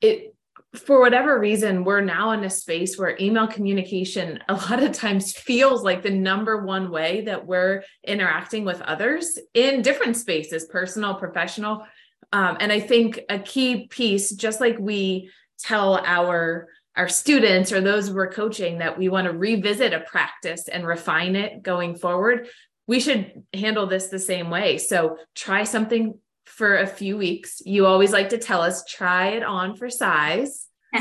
it 0.00 0.34
for 0.74 1.00
whatever 1.00 1.38
reason, 1.38 1.82
we're 1.82 2.02
now 2.02 2.32
in 2.32 2.44
a 2.44 2.50
space 2.50 2.98
where 2.98 3.16
email 3.18 3.46
communication 3.46 4.38
a 4.48 4.54
lot 4.70 4.82
of 4.82 4.92
times 4.92 5.32
feels 5.32 5.82
like 5.82 6.02
the 6.02 6.10
number 6.10 6.64
one 6.64 6.90
way 6.90 7.22
that 7.22 7.46
we're 7.46 7.82
interacting 8.06 8.64
with 8.64 8.80
others 8.82 9.38
in 9.54 9.82
different 9.82 10.16
spaces, 10.16 10.66
personal, 10.66 11.14
professional. 11.14 11.86
Um, 12.32 12.58
and 12.60 12.70
I 12.70 12.80
think 12.80 13.20
a 13.30 13.38
key 13.38 13.86
piece, 13.88 14.30
just 14.32 14.60
like 14.60 14.78
we 14.78 15.30
tell 15.58 15.98
our 16.04 16.68
our 16.96 17.08
students 17.08 17.70
or 17.70 17.80
those 17.80 18.10
we're 18.10 18.30
coaching 18.30 18.78
that 18.78 18.98
we 18.98 19.08
want 19.08 19.24
to 19.24 19.32
revisit 19.32 19.92
a 19.92 20.00
practice 20.00 20.66
and 20.66 20.84
refine 20.84 21.36
it 21.36 21.62
going 21.62 21.94
forward, 21.94 22.48
we 22.88 22.98
should 22.98 23.44
handle 23.54 23.86
this 23.86 24.08
the 24.08 24.18
same 24.18 24.50
way. 24.50 24.78
So 24.78 25.16
try 25.36 25.62
something 25.62 26.18
for 26.48 26.78
a 26.78 26.86
few 26.86 27.16
weeks. 27.16 27.62
You 27.64 27.86
always 27.86 28.12
like 28.12 28.30
to 28.30 28.38
tell 28.38 28.62
us, 28.62 28.84
try 28.84 29.28
it 29.28 29.42
on 29.42 29.76
for 29.76 29.90
size 29.90 30.66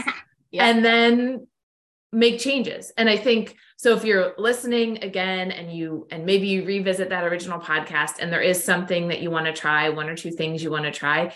yeah. 0.51 0.65
and 0.65 0.83
then 0.83 1.47
make 2.11 2.39
changes. 2.39 2.91
And 2.97 3.09
I 3.09 3.17
think 3.17 3.55
so 3.77 3.95
if 3.95 4.03
you're 4.03 4.33
listening 4.37 5.03
again 5.03 5.51
and 5.51 5.71
you 5.71 6.07
and 6.11 6.25
maybe 6.25 6.47
you 6.47 6.65
revisit 6.65 7.09
that 7.09 7.23
original 7.23 7.59
podcast 7.59 8.19
and 8.19 8.31
there 8.31 8.41
is 8.41 8.63
something 8.63 9.09
that 9.09 9.21
you 9.21 9.29
want 9.29 9.45
to 9.45 9.53
try, 9.53 9.89
one 9.89 10.09
or 10.09 10.15
two 10.15 10.31
things 10.31 10.63
you 10.63 10.71
want 10.71 10.85
to 10.85 10.91
try, 10.91 11.33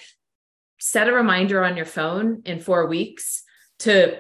set 0.80 1.08
a 1.08 1.14
reminder 1.14 1.64
on 1.64 1.78
your 1.78 1.86
phone 1.86 2.42
in 2.46 2.60
4 2.60 2.88
weeks 2.88 3.44
to 3.80 4.20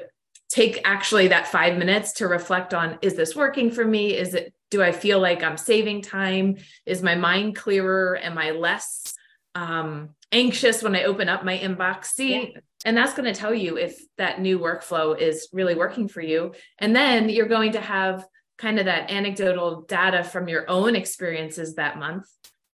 take 0.49 0.81
actually 0.83 1.29
that 1.29 1.47
5 1.47 1.77
minutes 1.77 2.13
to 2.13 2.27
reflect 2.27 2.73
on 2.73 2.99
is 3.01 3.15
this 3.15 3.35
working 3.35 3.71
for 3.71 3.85
me? 3.85 4.15
Is 4.15 4.33
it 4.33 4.53
do 4.69 4.81
I 4.81 4.93
feel 4.93 5.19
like 5.19 5.43
I'm 5.43 5.57
saving 5.57 6.01
time? 6.01 6.55
Is 6.85 7.03
my 7.03 7.15
mind 7.15 7.55
clearer? 7.55 8.17
Am 8.17 8.37
I 8.37 8.51
less 8.51 9.13
um, 9.55 10.09
anxious 10.31 10.81
when 10.81 10.95
I 10.95 11.03
open 11.03 11.29
up 11.29 11.43
my 11.43 11.57
inbox. 11.57 12.05
See, 12.05 12.51
yeah. 12.53 12.59
and 12.85 12.95
that's 12.95 13.13
going 13.13 13.31
to 13.31 13.39
tell 13.39 13.53
you 13.53 13.77
if 13.77 13.99
that 14.17 14.41
new 14.41 14.59
workflow 14.59 15.17
is 15.17 15.49
really 15.51 15.75
working 15.75 16.07
for 16.07 16.21
you. 16.21 16.53
And 16.79 16.95
then 16.95 17.29
you're 17.29 17.47
going 17.47 17.73
to 17.73 17.81
have 17.81 18.25
kind 18.57 18.79
of 18.79 18.85
that 18.85 19.09
anecdotal 19.11 19.81
data 19.81 20.23
from 20.23 20.47
your 20.47 20.69
own 20.69 20.95
experiences 20.95 21.75
that 21.75 21.97
month. 21.97 22.25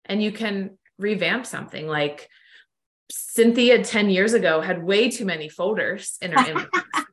And 0.04 0.22
you 0.22 0.32
can 0.32 0.78
revamp 0.98 1.46
something 1.46 1.86
like 1.86 2.28
Cynthia 3.10 3.82
10 3.82 4.10
years 4.10 4.34
ago 4.34 4.60
had 4.60 4.82
way 4.82 5.10
too 5.10 5.24
many 5.24 5.48
folders 5.48 6.18
in 6.20 6.32
her 6.32 6.38
inbox. 6.38 6.84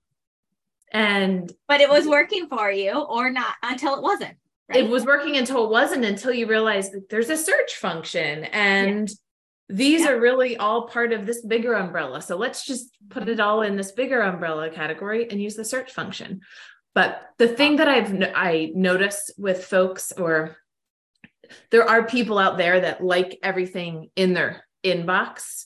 and 0.92 1.52
but 1.68 1.82
it 1.82 1.90
was 1.90 2.06
working 2.08 2.48
for 2.48 2.70
you 2.72 2.94
or 2.94 3.30
not 3.30 3.56
until 3.64 3.96
it 3.96 4.04
wasn't. 4.04 4.36
Right? 4.68 4.80
It 4.80 4.90
was 4.90 5.06
working 5.06 5.38
until 5.38 5.66
it 5.66 5.70
wasn't 5.70 6.06
until 6.06 6.34
you 6.34 6.48
realized 6.48 6.94
that 6.94 7.10
there's 7.10 7.30
a 7.30 7.38
search 7.38 7.76
function 7.76 8.46
and 8.46 9.08
yeah 9.08 9.16
these 9.70 10.02
yeah. 10.02 10.12
are 10.12 10.20
really 10.20 10.58
all 10.58 10.88
part 10.88 11.12
of 11.12 11.26
this 11.26 11.44
bigger 11.44 11.74
umbrella. 11.74 12.22
So 12.22 12.38
let's 12.38 12.66
just 12.66 12.96
put 13.10 13.28
it 13.28 13.40
all 13.40 13.64
in 13.64 13.76
this 13.76 13.92
bigger 13.92 14.22
umbrella 14.22 14.70
category 14.70 15.30
and 15.30 15.42
use 15.42 15.56
the 15.56 15.66
search 15.66 15.92
function. 15.92 16.42
But 16.94 17.22
the 17.38 17.48
thing 17.48 17.78
that 17.78 17.88
I've 17.88 18.14
I 18.36 18.72
noticed 18.74 19.34
with 19.38 19.66
folks 19.66 20.12
or 20.12 20.58
there 21.72 21.88
are 21.88 22.04
people 22.04 22.40
out 22.40 22.58
there 22.58 22.82
that 22.82 23.04
like 23.04 23.40
everything 23.44 24.10
in 24.16 24.34
their 24.34 24.66
inbox. 24.84 25.66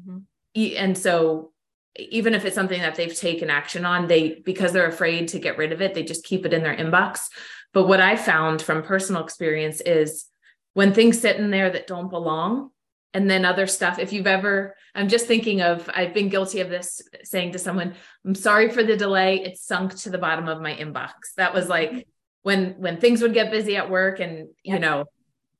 Mm-hmm. 0.00 0.76
And 0.76 0.96
so 0.96 1.52
even 1.98 2.34
if 2.34 2.44
it's 2.44 2.54
something 2.54 2.80
that 2.80 2.94
they've 2.94 3.14
taken 3.14 3.50
action 3.50 3.84
on, 3.84 4.06
they 4.06 4.40
because 4.44 4.72
they're 4.72 4.86
afraid 4.86 5.28
to 5.28 5.38
get 5.38 5.58
rid 5.58 5.72
of 5.72 5.82
it, 5.82 5.94
they 5.94 6.02
just 6.02 6.24
keep 6.24 6.46
it 6.46 6.52
in 6.52 6.62
their 6.62 6.76
inbox. 6.76 7.28
But 7.72 7.88
what 7.88 8.00
I 8.00 8.16
found 8.16 8.62
from 8.62 8.82
personal 8.82 9.24
experience 9.24 9.80
is 9.80 10.26
when 10.74 10.92
things 10.92 11.20
sit 11.20 11.36
in 11.36 11.50
there 11.50 11.70
that 11.70 11.86
don't 11.86 12.10
belong, 12.10 12.70
and 13.14 13.28
then 13.28 13.44
other 13.44 13.66
stuff. 13.66 13.98
If 13.98 14.12
you've 14.12 14.26
ever 14.26 14.74
i'm 14.94 15.08
just 15.08 15.26
thinking 15.26 15.62
of 15.62 15.88
i've 15.94 16.14
been 16.14 16.28
guilty 16.28 16.60
of 16.60 16.68
this 16.68 17.00
saying 17.22 17.52
to 17.52 17.58
someone 17.58 17.94
i'm 18.26 18.34
sorry 18.34 18.70
for 18.70 18.82
the 18.82 18.96
delay. 18.96 19.42
It 19.42 19.58
sunk 19.58 19.96
to 19.98 20.10
the 20.10 20.18
bottom 20.18 20.48
of 20.48 20.60
my 20.60 20.74
inbox. 20.74 21.12
That 21.36 21.54
was 21.54 21.68
like 21.68 22.06
when 22.42 22.74
when 22.78 22.98
things 22.98 23.22
would 23.22 23.34
get 23.34 23.50
busy 23.50 23.76
at 23.76 23.90
work 23.90 24.20
and 24.20 24.48
you 24.62 24.78
know 24.78 25.04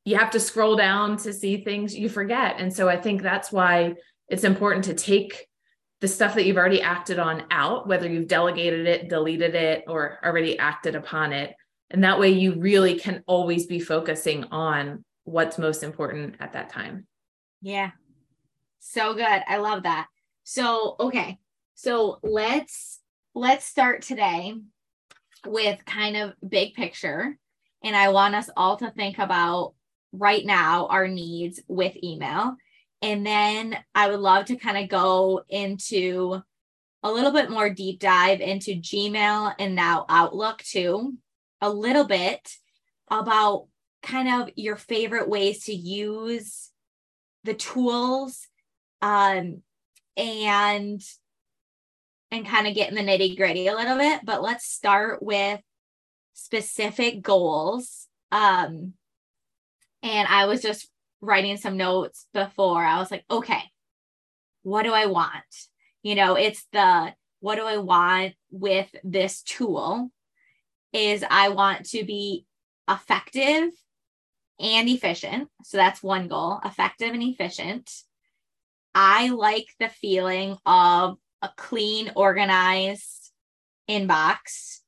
you 0.04 0.16
have 0.16 0.30
to 0.30 0.40
scroll 0.40 0.76
down 0.76 1.19
to 1.19 1.33
see 1.33 1.62
things 1.62 1.97
you 1.97 2.09
forget. 2.09 2.57
And 2.59 2.73
so 2.73 2.88
i 2.88 2.97
think 2.97 3.23
that's 3.23 3.52
why 3.52 3.95
it's 4.28 4.45
important 4.45 4.85
to 4.85 4.95
take 4.95 5.47
the 6.00 6.09
stuff 6.09 6.35
that 6.35 6.47
you've 6.47 6.57
already 6.57 6.80
acted 6.80 7.19
on 7.19 7.45
out 7.50 7.87
whether 7.87 8.09
you've 8.09 8.28
delegated 8.28 8.87
it 8.87 9.09
deleted 9.09 9.54
it 9.54 9.85
or 9.87 10.19
already 10.25 10.59
acted 10.59 10.95
upon 10.95 11.33
it. 11.33 11.54
And 11.92 12.04
that 12.04 12.21
way 12.21 12.30
you 12.30 12.54
really 12.54 12.99
can 13.00 13.25
always 13.26 13.66
be 13.66 13.80
focusing 13.80 14.45
on 14.45 15.04
what's 15.25 15.59
most 15.59 15.83
important 15.83 16.37
at 16.40 16.52
that 16.52 16.71
time 16.71 17.07
yeah. 17.61 17.90
So 18.79 19.14
good. 19.14 19.43
I 19.47 19.59
love 19.59 19.85
that. 19.85 20.07
So, 20.45 20.97
okay. 20.99 21.38
So, 21.75 22.19
let's 22.23 23.00
let's 23.35 23.64
start 23.64 24.02
today 24.02 24.55
with 25.47 25.85
kind 25.85 26.17
of 26.17 26.35
big 26.47 26.75
picture 26.75 27.38
and 27.83 27.97
I 27.97 28.11
want 28.11 28.35
us 28.35 28.50
all 28.57 28.76
to 28.76 28.90
think 28.90 29.19
about 29.19 29.75
right 30.12 30.45
now 30.45 30.87
our 30.88 31.09
needs 31.09 31.61
with 31.69 31.97
email. 32.02 32.57
And 33.02 33.26
then 33.26 33.79
I 33.95 34.11
would 34.11 34.21
love 34.21 34.47
to 34.47 34.57
kind 34.57 34.76
of 34.76 34.90
go 34.90 35.43
into 35.49 36.43
a 37.02 37.11
little 37.11 37.33
bit 37.33 37.50
more 37.50 37.71
deep 37.71 38.00
dive 38.00 38.40
into 38.40 38.73
Gmail 38.73 39.55
and 39.59 39.75
now 39.75 40.05
Outlook 40.09 40.59
too, 40.59 41.17
a 41.62 41.71
little 41.71 42.05
bit 42.05 42.57
about 43.11 43.69
kind 44.02 44.43
of 44.43 44.50
your 44.57 44.76
favorite 44.76 45.29
ways 45.29 45.64
to 45.64 45.73
use 45.73 46.70
the 47.44 47.54
tools 47.54 48.49
um, 49.02 49.62
and 50.16 51.02
and 52.32 52.47
kind 52.47 52.68
of 52.68 52.75
get 52.75 52.88
in 52.88 52.94
the 52.94 53.02
nitty 53.02 53.37
gritty 53.37 53.66
a 53.66 53.75
little 53.75 53.97
bit 53.97 54.20
but 54.25 54.42
let's 54.42 54.66
start 54.66 55.23
with 55.23 55.61
specific 56.35 57.23
goals. 57.23 58.06
Um, 58.32 58.94
and 60.02 60.28
i 60.28 60.47
was 60.47 60.62
just 60.62 60.88
writing 61.20 61.56
some 61.56 61.76
notes 61.76 62.26
before. 62.32 62.82
I 62.82 62.99
was 62.99 63.11
like 63.11 63.25
okay 63.30 63.62
what 64.62 64.82
do 64.82 64.92
i 64.92 65.06
want? 65.06 65.44
You 66.02 66.14
know 66.14 66.35
it's 66.35 66.66
the 66.73 67.14
what 67.40 67.56
do 67.56 67.64
i 67.64 67.78
want 67.78 68.35
with 68.50 68.88
this 69.02 69.42
tool? 69.42 70.11
Is 70.92 71.25
i 71.28 71.49
want 71.49 71.87
to 71.90 72.04
be 72.04 72.47
effective 72.88 73.70
and 74.61 74.88
efficient. 74.88 75.49
So 75.64 75.76
that's 75.76 76.02
one 76.02 76.29
goal 76.29 76.61
effective 76.64 77.12
and 77.12 77.23
efficient. 77.23 77.90
I 78.95 79.29
like 79.29 79.67
the 79.79 79.88
feeling 79.88 80.57
of 80.67 81.19
a 81.43 81.50
clean, 81.57 82.12
organized 82.14 83.31
inbox. 83.88 84.81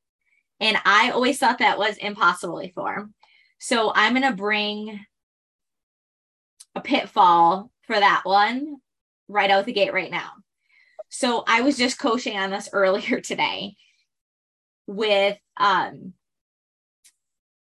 And 0.61 0.77
I 0.85 1.11
always 1.11 1.39
thought 1.39 1.59
that 1.59 1.79
was 1.79 1.97
impossible 1.97 2.61
before. 2.61 3.09
So 3.59 3.93
I'm 3.95 4.15
going 4.15 4.29
to 4.29 4.37
bring 4.37 5.01
a 6.75 6.81
pitfall 6.81 7.71
for 7.83 7.99
that 7.99 8.23
one 8.25 8.77
right 9.29 9.51
out 9.51 9.67
the 9.67 9.73
gate 9.73 9.93
right 9.93 10.11
now. 10.11 10.31
So 11.09 11.45
I 11.47 11.61
was 11.61 11.77
just 11.77 11.99
coaching 11.99 12.37
on 12.37 12.51
this 12.51 12.69
earlier 12.73 13.21
today 13.21 13.75
with 14.87 15.39
um 15.57 16.13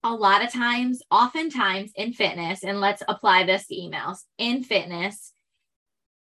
a 0.03 0.13
lot 0.13 0.43
of 0.43 0.51
times, 0.51 1.01
oftentimes 1.12 1.91
in 1.96 2.13
fitness, 2.13 2.63
and 2.63 2.79
let's 2.79 3.03
apply 3.08 3.43
this 3.43 3.67
to 3.67 3.75
emails 3.75 4.20
in 4.38 4.63
fitness, 4.63 5.34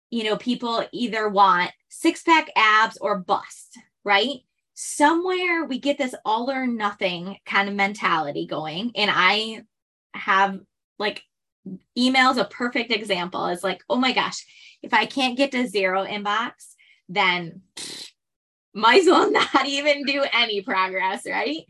you 0.10 0.24
know, 0.24 0.38
people 0.38 0.86
either 0.92 1.28
want 1.28 1.72
six 1.90 2.22
pack 2.22 2.50
abs 2.56 2.98
or 2.98 3.18
bust, 3.18 3.80
right? 4.04 4.38
Somewhere 4.76 5.66
we 5.66 5.80
get 5.80 5.98
this 5.98 6.14
all 6.24 6.52
or 6.52 6.68
nothing 6.68 7.38
kind 7.46 7.68
of 7.68 7.76
mentality 7.76 8.46
going. 8.46 8.92
And 8.96 9.10
I 9.12 9.64
have 10.14 10.60
like 11.00 11.24
emails 11.98 12.38
a 12.38 12.46
perfect 12.46 12.92
example. 12.92 13.48
It's 13.48 13.64
like, 13.64 13.84
oh 13.90 13.96
my 13.96 14.12
gosh, 14.12 14.46
if 14.84 14.94
I 14.94 15.06
can't 15.06 15.38
get 15.38 15.52
to 15.52 15.68
zero 15.68 16.06
inbox, 16.06 16.52
then 17.10 17.62
might 18.76 19.02
as 19.02 19.08
well 19.08 19.32
not 19.54 19.66
even 19.66 20.04
do 20.06 20.24
any 20.32 20.62
progress, 20.62 21.24
right? 21.28 21.66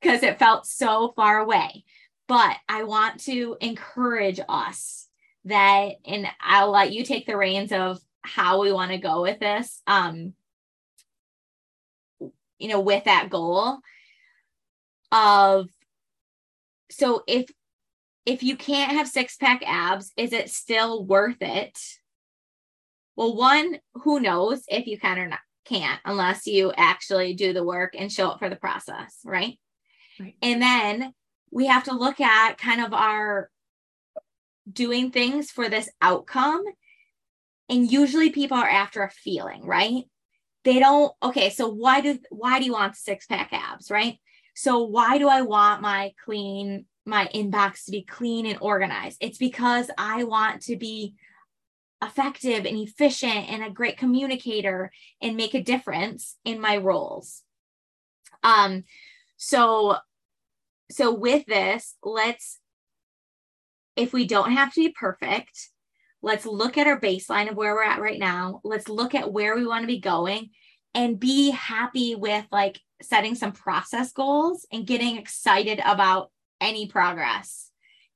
Because 0.00 0.22
it 0.22 0.38
felt 0.38 0.66
so 0.66 1.12
far 1.16 1.38
away. 1.38 1.84
But 2.28 2.56
I 2.68 2.84
want 2.84 3.20
to 3.24 3.56
encourage 3.60 4.40
us 4.48 5.08
that, 5.44 5.94
and 6.04 6.26
I'll 6.40 6.70
let 6.70 6.92
you 6.92 7.04
take 7.04 7.26
the 7.26 7.36
reins 7.36 7.72
of 7.72 8.00
how 8.22 8.60
we 8.60 8.72
want 8.72 8.92
to 8.92 8.98
go 8.98 9.22
with 9.22 9.40
this. 9.40 9.82
Um, 9.86 10.34
you 12.58 12.68
know, 12.68 12.80
with 12.80 13.04
that 13.04 13.30
goal 13.30 13.78
of 15.10 15.68
so 16.90 17.22
if 17.26 17.50
if 18.26 18.42
you 18.42 18.56
can't 18.56 18.92
have 18.92 19.08
six 19.08 19.36
pack 19.36 19.62
abs, 19.66 20.12
is 20.16 20.32
it 20.32 20.50
still 20.50 21.04
worth 21.04 21.40
it? 21.40 21.78
Well, 23.16 23.34
one, 23.34 23.78
who 23.94 24.20
knows 24.20 24.62
if 24.68 24.86
you 24.86 24.98
can 24.98 25.18
or 25.18 25.26
not 25.26 25.40
can't 25.64 26.00
unless 26.04 26.46
you 26.46 26.72
actually 26.76 27.34
do 27.34 27.52
the 27.52 27.64
work 27.64 27.94
and 27.96 28.12
show 28.12 28.28
up 28.28 28.38
for 28.38 28.48
the 28.48 28.56
process, 28.56 29.18
right? 29.24 29.58
And 30.42 30.62
then 30.62 31.14
we 31.50 31.66
have 31.66 31.84
to 31.84 31.94
look 31.94 32.20
at 32.20 32.58
kind 32.58 32.80
of 32.80 32.92
our 32.92 33.50
doing 34.70 35.10
things 35.10 35.50
for 35.50 35.68
this 35.68 35.90
outcome. 36.00 36.64
And 37.68 37.90
usually 37.90 38.30
people 38.30 38.56
are 38.56 38.68
after 38.68 39.02
a 39.02 39.10
feeling, 39.10 39.64
right? 39.64 40.04
they 40.64 40.78
don't 40.78 41.12
okay 41.22 41.50
so 41.50 41.68
why 41.68 42.00
do 42.00 42.18
why 42.30 42.58
do 42.58 42.64
you 42.64 42.72
want 42.72 42.96
six 42.96 43.26
pack 43.26 43.50
abs 43.52 43.90
right 43.90 44.18
so 44.54 44.82
why 44.82 45.18
do 45.18 45.28
i 45.28 45.42
want 45.42 45.82
my 45.82 46.12
clean 46.24 46.84
my 47.06 47.28
inbox 47.34 47.84
to 47.84 47.92
be 47.92 48.02
clean 48.02 48.46
and 48.46 48.58
organized 48.60 49.16
it's 49.20 49.38
because 49.38 49.90
i 49.96 50.24
want 50.24 50.62
to 50.62 50.76
be 50.76 51.14
effective 52.02 52.64
and 52.64 52.78
efficient 52.78 53.50
and 53.50 53.62
a 53.62 53.70
great 53.70 53.98
communicator 53.98 54.90
and 55.20 55.36
make 55.36 55.54
a 55.54 55.62
difference 55.62 56.36
in 56.44 56.60
my 56.60 56.76
roles 56.76 57.42
um 58.42 58.84
so 59.36 59.96
so 60.90 61.12
with 61.12 61.46
this 61.46 61.96
let's 62.02 62.58
if 63.96 64.12
we 64.12 64.26
don't 64.26 64.52
have 64.52 64.72
to 64.72 64.80
be 64.80 64.94
perfect 64.98 65.70
let's 66.22 66.46
look 66.46 66.76
at 66.76 66.86
our 66.86 67.00
baseline 67.00 67.50
of 67.50 67.56
where 67.56 67.74
we're 67.74 67.84
at 67.84 68.00
right 68.00 68.18
now. 68.18 68.60
Let's 68.64 68.88
look 68.88 69.14
at 69.14 69.32
where 69.32 69.56
we 69.56 69.66
want 69.66 69.82
to 69.82 69.86
be 69.86 70.00
going 70.00 70.50
and 70.94 71.20
be 71.20 71.50
happy 71.50 72.14
with 72.14 72.44
like 72.50 72.80
setting 73.02 73.34
some 73.34 73.52
process 73.52 74.12
goals 74.12 74.66
and 74.72 74.86
getting 74.86 75.16
excited 75.16 75.80
about 75.84 76.30
any 76.60 76.86
progress. 76.86 77.68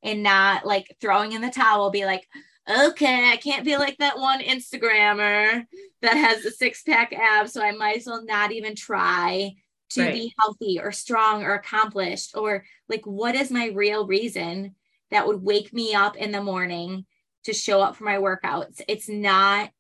And 0.03 0.23
not 0.23 0.67
like 0.67 0.95
throwing 1.01 1.33
in 1.33 1.41
the 1.41 1.51
towel 1.51 1.91
be 1.91 2.05
like 2.05 2.27
okay, 2.67 3.31
I 3.31 3.37
can't 3.37 3.65
be 3.65 3.77
like 3.77 3.99
that 3.99 4.19
one 4.19 4.41
Instagrammer 4.41 5.67
that 6.01 6.15
has 6.15 6.47
a 6.47 6.51
six 6.51 6.83
pack 6.83 7.13
abs, 7.13 7.53
so 7.53 7.63
I 7.63 7.73
might 7.73 7.99
as 7.99 8.07
well 8.07 8.25
not 8.25 8.53
even 8.53 8.75
try 8.75 9.55
to 9.91 10.03
right. 10.03 10.13
be 10.13 10.35
healthy 10.39 10.81
or 10.81 10.93
strong 10.93 11.45
or 11.45 11.55
accomplished 11.55 12.37
or 12.37 12.65
like 12.89 13.05
what 13.05 13.35
is 13.35 13.51
my 13.51 13.67
real 13.67 14.07
reason 14.07 14.75
that 15.11 15.27
would 15.27 15.43
wake 15.43 15.73
me 15.73 15.95
up 15.95 16.17
in 16.17 16.33
the 16.33 16.43
morning 16.43 17.05
to 17.45 17.53
show 17.53 17.81
up 17.81 17.97
for 17.97 18.05
my 18.05 18.17
workouts? 18.17 18.81
It's 18.89 19.09
not 19.09 19.71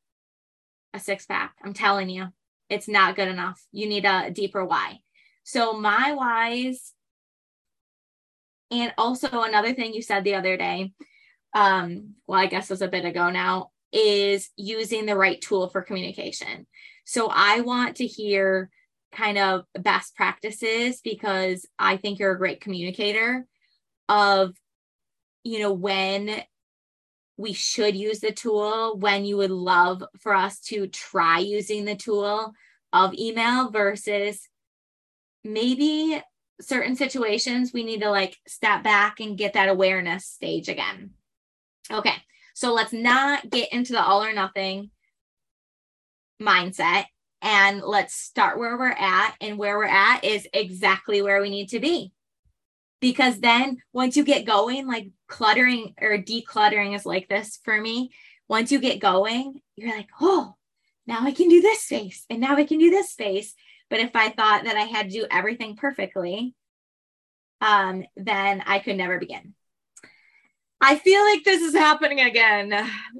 a 0.92 1.00
six 1.00 1.26
pack. 1.26 1.54
I'm 1.64 1.74
telling 1.74 2.08
you, 2.08 2.28
it's 2.68 2.88
not 2.88 3.16
good 3.16 3.28
enough. 3.28 3.60
You 3.72 3.88
need 3.88 4.04
a 4.04 4.30
deeper 4.30 4.64
why. 4.64 4.98
So 5.42 5.72
my 5.74 6.12
whys 6.12 6.92
and 8.70 8.92
also 8.96 9.42
another 9.42 9.74
thing 9.74 9.94
you 9.94 10.02
said 10.02 10.24
the 10.24 10.34
other 10.34 10.56
day 10.56 10.92
um, 11.54 12.14
well, 12.26 12.40
I 12.40 12.46
guess 12.46 12.68
it 12.68 12.72
was 12.72 12.82
a 12.82 12.88
bit 12.88 13.04
ago 13.04 13.30
now, 13.30 13.70
is 13.92 14.50
using 14.56 15.06
the 15.06 15.16
right 15.16 15.40
tool 15.40 15.68
for 15.68 15.82
communication. 15.82 16.66
So 17.04 17.28
I 17.32 17.60
want 17.60 17.96
to 17.96 18.06
hear 18.06 18.70
kind 19.14 19.38
of 19.38 19.64
best 19.78 20.14
practices 20.14 21.00
because 21.02 21.66
I 21.78 21.96
think 21.96 22.18
you're 22.18 22.32
a 22.32 22.38
great 22.38 22.60
communicator 22.60 23.46
of, 24.08 24.54
you 25.42 25.60
know, 25.60 25.72
when 25.72 26.42
we 27.36 27.52
should 27.52 27.96
use 27.96 28.20
the 28.20 28.32
tool, 28.32 28.96
when 28.98 29.24
you 29.24 29.36
would 29.36 29.50
love 29.50 30.04
for 30.20 30.34
us 30.34 30.60
to 30.60 30.86
try 30.86 31.38
using 31.38 31.84
the 31.84 31.96
tool 31.96 32.52
of 32.92 33.14
email 33.14 33.70
versus 33.70 34.48
maybe 35.42 36.22
certain 36.60 36.94
situations 36.94 37.72
we 37.72 37.82
need 37.82 38.00
to 38.00 38.10
like 38.10 38.36
step 38.46 38.84
back 38.84 39.18
and 39.18 39.36
get 39.36 39.54
that 39.54 39.68
awareness 39.68 40.26
stage 40.26 40.68
again. 40.68 41.10
Okay. 41.90 42.14
So 42.54 42.72
let's 42.72 42.92
not 42.92 43.50
get 43.50 43.72
into 43.72 43.92
the 43.92 44.02
all 44.02 44.22
or 44.22 44.32
nothing 44.32 44.90
mindset 46.40 47.06
and 47.44 47.82
let's 47.82 48.14
start 48.14 48.58
where 48.58 48.76
we're 48.76 48.88
at. 48.88 49.36
And 49.40 49.58
where 49.58 49.76
we're 49.76 49.84
at 49.84 50.24
is 50.24 50.48
exactly 50.52 51.20
where 51.22 51.40
we 51.42 51.50
need 51.50 51.68
to 51.68 51.78
be. 51.78 52.10
Because 53.00 53.38
then 53.38 53.76
once 53.92 54.16
you 54.16 54.24
get 54.24 54.46
going, 54.46 54.88
like 54.88 55.10
cluttering 55.28 55.94
or 56.00 56.16
decluttering 56.16 56.96
is 56.96 57.04
like 57.04 57.28
this 57.28 57.60
for 57.62 57.78
me. 57.78 58.10
Once 58.48 58.72
you 58.72 58.80
get 58.80 58.98
going, 58.98 59.60
you're 59.76 59.94
like, 59.94 60.08
oh, 60.20 60.54
now 61.06 61.18
I 61.20 61.32
can 61.32 61.50
do 61.50 61.60
this 61.60 61.82
space 61.82 62.24
and 62.30 62.40
now 62.40 62.56
I 62.56 62.64
can 62.64 62.78
do 62.78 62.90
this 62.90 63.10
space. 63.10 63.54
But 63.90 64.00
if 64.00 64.16
I 64.16 64.30
thought 64.30 64.64
that 64.64 64.76
I 64.76 64.84
had 64.84 65.10
to 65.10 65.20
do 65.20 65.26
everything 65.30 65.76
perfectly, 65.76 66.54
um, 67.60 68.04
then 68.16 68.62
I 68.66 68.78
could 68.78 68.96
never 68.96 69.18
begin. 69.18 69.54
I 70.86 70.96
feel 70.96 71.22
like 71.24 71.44
this 71.44 71.62
is 71.62 71.74
happening 71.74 72.20
again, 72.20 72.74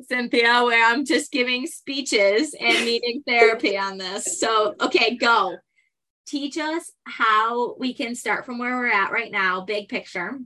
Cynthia, 0.07 0.65
where 0.65 0.85
I'm 0.85 1.03
just 1.03 1.33
giving 1.33 1.67
speeches 1.67 2.55
and 2.61 2.85
needing 2.85 3.23
therapy 3.27 3.79
on 3.79 3.97
this. 3.97 4.39
So, 4.39 4.75
okay, 4.83 5.17
go. 5.17 5.57
Teach 6.27 6.59
us 6.59 6.93
how 7.05 7.75
we 7.77 7.95
can 7.95 8.15
start 8.17 8.45
from 8.45 8.59
where 8.59 8.77
we're 8.77 8.93
at 8.93 9.13
right 9.13 9.33
now, 9.33 9.63
big 9.63 9.89
picture. 9.89 10.39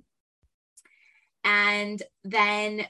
And 1.42 2.00
then 2.22 2.86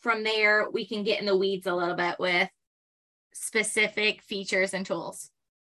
from 0.00 0.24
there, 0.24 0.70
we 0.70 0.86
can 0.86 1.04
get 1.04 1.20
in 1.20 1.26
the 1.26 1.36
weeds 1.36 1.66
a 1.66 1.74
little 1.74 1.96
bit 1.96 2.16
with 2.18 2.48
specific 3.34 4.22
features 4.22 4.72
and 4.72 4.86
tools. 4.86 5.30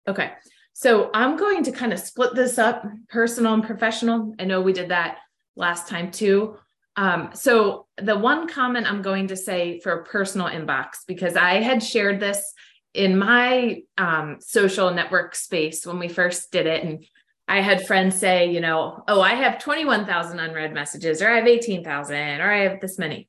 Okay. 0.09 0.33
So 0.73 1.09
I'm 1.13 1.37
going 1.37 1.63
to 1.63 1.71
kind 1.71 1.93
of 1.93 1.99
split 1.99 2.35
this 2.35 2.57
up 2.57 2.83
personal 3.07 3.53
and 3.53 3.63
professional. 3.63 4.35
I 4.39 4.43
know 4.43 4.59
we 4.59 4.73
did 4.73 4.89
that 4.89 5.19
last 5.55 5.87
time 5.87 6.11
too. 6.11 6.57
Um, 6.95 7.29
so 7.33 7.87
the 7.97 8.17
one 8.17 8.47
comment 8.47 8.89
I'm 8.89 9.01
going 9.01 9.27
to 9.27 9.35
say 9.35 9.79
for 9.79 10.03
personal 10.03 10.47
inbox, 10.47 10.99
because 11.07 11.35
I 11.35 11.55
had 11.55 11.81
shared 11.81 12.19
this 12.19 12.53
in 12.93 13.17
my 13.17 13.81
um, 13.97 14.37
social 14.39 14.93
network 14.93 15.35
space 15.35 15.85
when 15.85 15.97
we 15.97 16.07
first 16.07 16.51
did 16.51 16.67
it. 16.67 16.83
And 16.83 17.05
I 17.47 17.61
had 17.61 17.87
friends 17.87 18.15
say, 18.15 18.51
you 18.51 18.61
know, 18.61 19.03
oh, 19.07 19.21
I 19.21 19.33
have 19.33 19.59
21,000 19.59 20.39
unread 20.39 20.73
messages, 20.73 21.21
or 21.21 21.29
I 21.29 21.37
have 21.37 21.47
18,000, 21.47 22.41
or 22.41 22.51
I 22.51 22.59
have 22.59 22.79
this 22.79 22.99
many. 22.99 23.27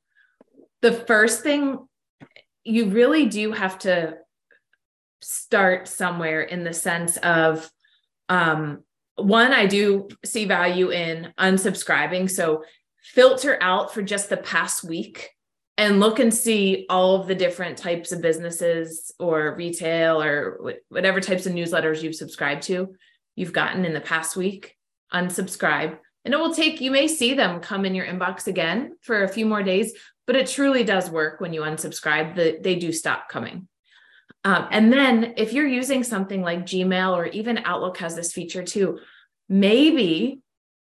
The 0.83 0.92
first 0.92 1.42
thing 1.42 1.79
you 2.62 2.90
really 2.90 3.27
do 3.27 3.53
have 3.53 3.79
to 3.81 4.18
start 5.22 5.88
somewhere 5.88 6.42
in 6.42 6.64
the 6.64 6.74
sense 6.74 7.16
of, 7.16 7.70
um, 8.29 8.85
one, 9.16 9.53
I 9.53 9.66
do 9.66 10.09
see 10.24 10.44
value 10.44 10.90
in 10.90 11.33
unsubscribing. 11.38 12.31
So 12.31 12.64
filter 13.05 13.59
out 13.61 13.93
for 13.93 14.03
just 14.03 14.31
the 14.31 14.37
past 14.37 14.83
week 14.83 15.31
and 15.77 16.01
look 16.01 16.19
and 16.21 16.33
see 16.33 16.87
all 16.88 17.21
of 17.21 17.27
the 17.27 17.35
different 17.35 17.77
types 17.77 18.12
of 18.12 18.23
businesses 18.23 19.12
or 19.19 19.55
retail 19.57 20.23
or 20.23 20.75
whatever 20.88 21.21
types 21.21 21.47
of 21.47 21.53
newsletters 21.53 22.03
you've 22.03 22.14
subscribed 22.14 22.62
to 22.62 22.95
you've 23.37 23.53
gotten 23.53 23.85
in 23.85 23.93
the 23.93 24.01
past 24.01 24.37
week 24.37 24.77
unsubscribe. 25.12 25.99
And 26.25 26.33
it 26.33 26.40
will 26.40 26.55
take 26.55 26.81
you 26.81 26.90
may 26.90 27.07
see 27.07 27.35
them 27.35 27.61
come 27.61 27.85
in 27.85 27.95
your 27.95 28.07
inbox 28.07 28.47
again 28.47 28.97
for 29.03 29.25
a 29.25 29.29
few 29.29 29.45
more 29.45 29.62
days 29.62 29.93
but 30.27 30.37
it 30.37 30.47
truly 30.47 30.85
does 30.85 31.11
work 31.11 31.40
when 31.40 31.53
you 31.53 31.61
unsubscribe 31.61 32.37
that 32.37 32.62
they 32.62 32.77
do 32.77 32.93
stop 32.93 33.29
coming. 33.29 33.69
Um, 34.45 34.69
and 34.71 34.90
then 34.90 35.35
if 35.37 35.53
you're 35.53 35.67
using 35.67 36.03
something 36.03 36.40
like 36.40 36.61
gmail 36.61 37.14
or 37.14 37.27
even 37.27 37.59
outlook 37.64 37.99
has 37.99 38.17
this 38.17 38.33
feature 38.33 38.62
too 38.62 39.01
maybe 39.49 40.40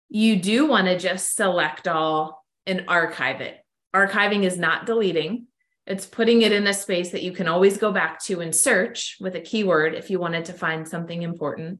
you 0.09 0.35
do 0.37 0.65
want 0.65 0.87
to 0.87 0.97
just 0.97 1.35
select 1.35 1.87
all 1.87 2.43
and 2.65 2.85
archive 2.87 3.41
it. 3.41 3.57
Archiving 3.95 4.43
is 4.43 4.57
not 4.57 4.85
deleting, 4.85 5.47
it's 5.87 6.05
putting 6.05 6.43
it 6.43 6.51
in 6.51 6.67
a 6.67 6.73
space 6.73 7.11
that 7.11 7.23
you 7.23 7.31
can 7.31 7.47
always 7.47 7.77
go 7.77 7.91
back 7.91 8.23
to 8.25 8.41
and 8.41 8.55
search 8.55 9.17
with 9.19 9.35
a 9.35 9.41
keyword 9.41 9.95
if 9.95 10.09
you 10.09 10.19
wanted 10.19 10.45
to 10.45 10.53
find 10.53 10.87
something 10.87 11.23
important. 11.23 11.79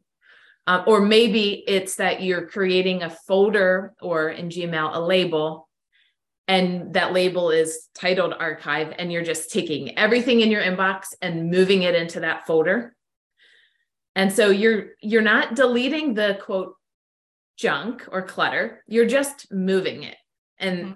Um, 0.65 0.83
or 0.87 1.01
maybe 1.01 1.63
it's 1.67 1.95
that 1.95 2.21
you're 2.21 2.47
creating 2.47 3.03
a 3.03 3.09
folder 3.09 3.93
or 4.01 4.29
in 4.29 4.49
Gmail 4.49 4.95
a 4.95 4.99
label 4.99 5.67
and 6.47 6.95
that 6.95 7.13
label 7.13 7.51
is 7.51 7.87
titled 7.93 8.33
archive 8.37 8.93
and 8.97 9.11
you're 9.11 9.23
just 9.23 9.51
taking 9.51 9.97
everything 9.97 10.41
in 10.41 10.49
your 10.49 10.63
inbox 10.63 11.13
and 11.21 11.51
moving 11.51 11.83
it 11.83 11.95
into 11.95 12.21
that 12.21 12.47
folder 12.47 12.95
and 14.15 14.33
so 14.33 14.49
you're 14.49 14.87
you're 15.01 15.21
not 15.21 15.55
deleting 15.55 16.13
the 16.13 16.39
quote 16.43 16.75
junk 17.59 18.07
or 18.09 18.21
clutter. 18.21 18.83
You're 18.87 19.05
just 19.05 19.51
moving 19.51 20.03
it. 20.03 20.15
And, 20.57 20.77
mm-hmm. 20.79 20.93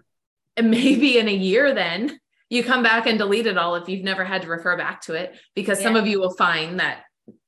and 0.58 0.71
maybe 0.71 1.17
in 1.17 1.28
a 1.28 1.34
year, 1.34 1.73
then 1.73 2.19
you 2.49 2.63
come 2.63 2.84
back 2.84 3.06
and 3.06 3.17
delete 3.17 3.47
it 3.47 3.58
all 3.58 3.76
if 3.76 3.89
you've 3.89 4.04
never 4.04 4.23
had 4.23 4.43
to 4.43 4.47
refer 4.47 4.78
back 4.78 5.02
to 5.02 5.13
it, 5.13 5.36
because 5.56 5.80
yeah. 5.80 5.84
some 5.84 5.95
of 5.95 6.08
you 6.08 6.19
will 6.19 6.36
find 6.36 6.80
that 6.80 7.04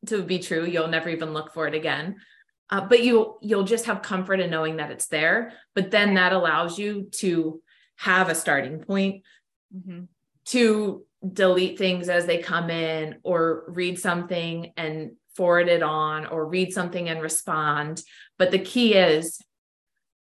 to 0.08 0.23
be 0.23 0.39
true, 0.39 0.65
you'll 0.65 0.88
never 0.88 1.10
even 1.10 1.34
look 1.34 1.54
for 1.54 1.67
it 1.67 1.73
again. 1.73 2.15
Uh, 2.69 2.82
but 2.82 3.04
you 3.04 3.36
you'll 3.41 3.63
just 3.63 3.86
have 3.86 4.01
comfort 4.01 4.39
in 4.39 4.49
knowing 4.49 4.78
that 4.78 4.89
it's 4.89 5.08
there. 5.08 5.54
But 5.75 5.91
then 5.91 6.15
that 6.15 6.34
allows 6.34 6.80
you 6.80 7.10
to 7.17 7.62
have 7.97 8.30
a 8.30 8.36
starting 8.36 8.80
point 8.80 9.23
mm-hmm. 9.75 10.06
to 10.45 11.06
delete 11.32 11.78
things 11.78 12.10
as 12.10 12.25
they 12.25 12.39
come 12.39 12.69
in 12.69 13.17
or 13.23 13.65
read 13.67 13.99
something 13.99 14.73
and 14.78 15.12
forward 15.36 15.67
it 15.67 15.84
on 15.84 16.26
or 16.26 16.48
read 16.48 16.74
something 16.74 17.10
and 17.10 17.21
respond. 17.21 18.02
But 18.38 18.52
the 18.52 18.60
key 18.60 18.93
is 18.93 19.39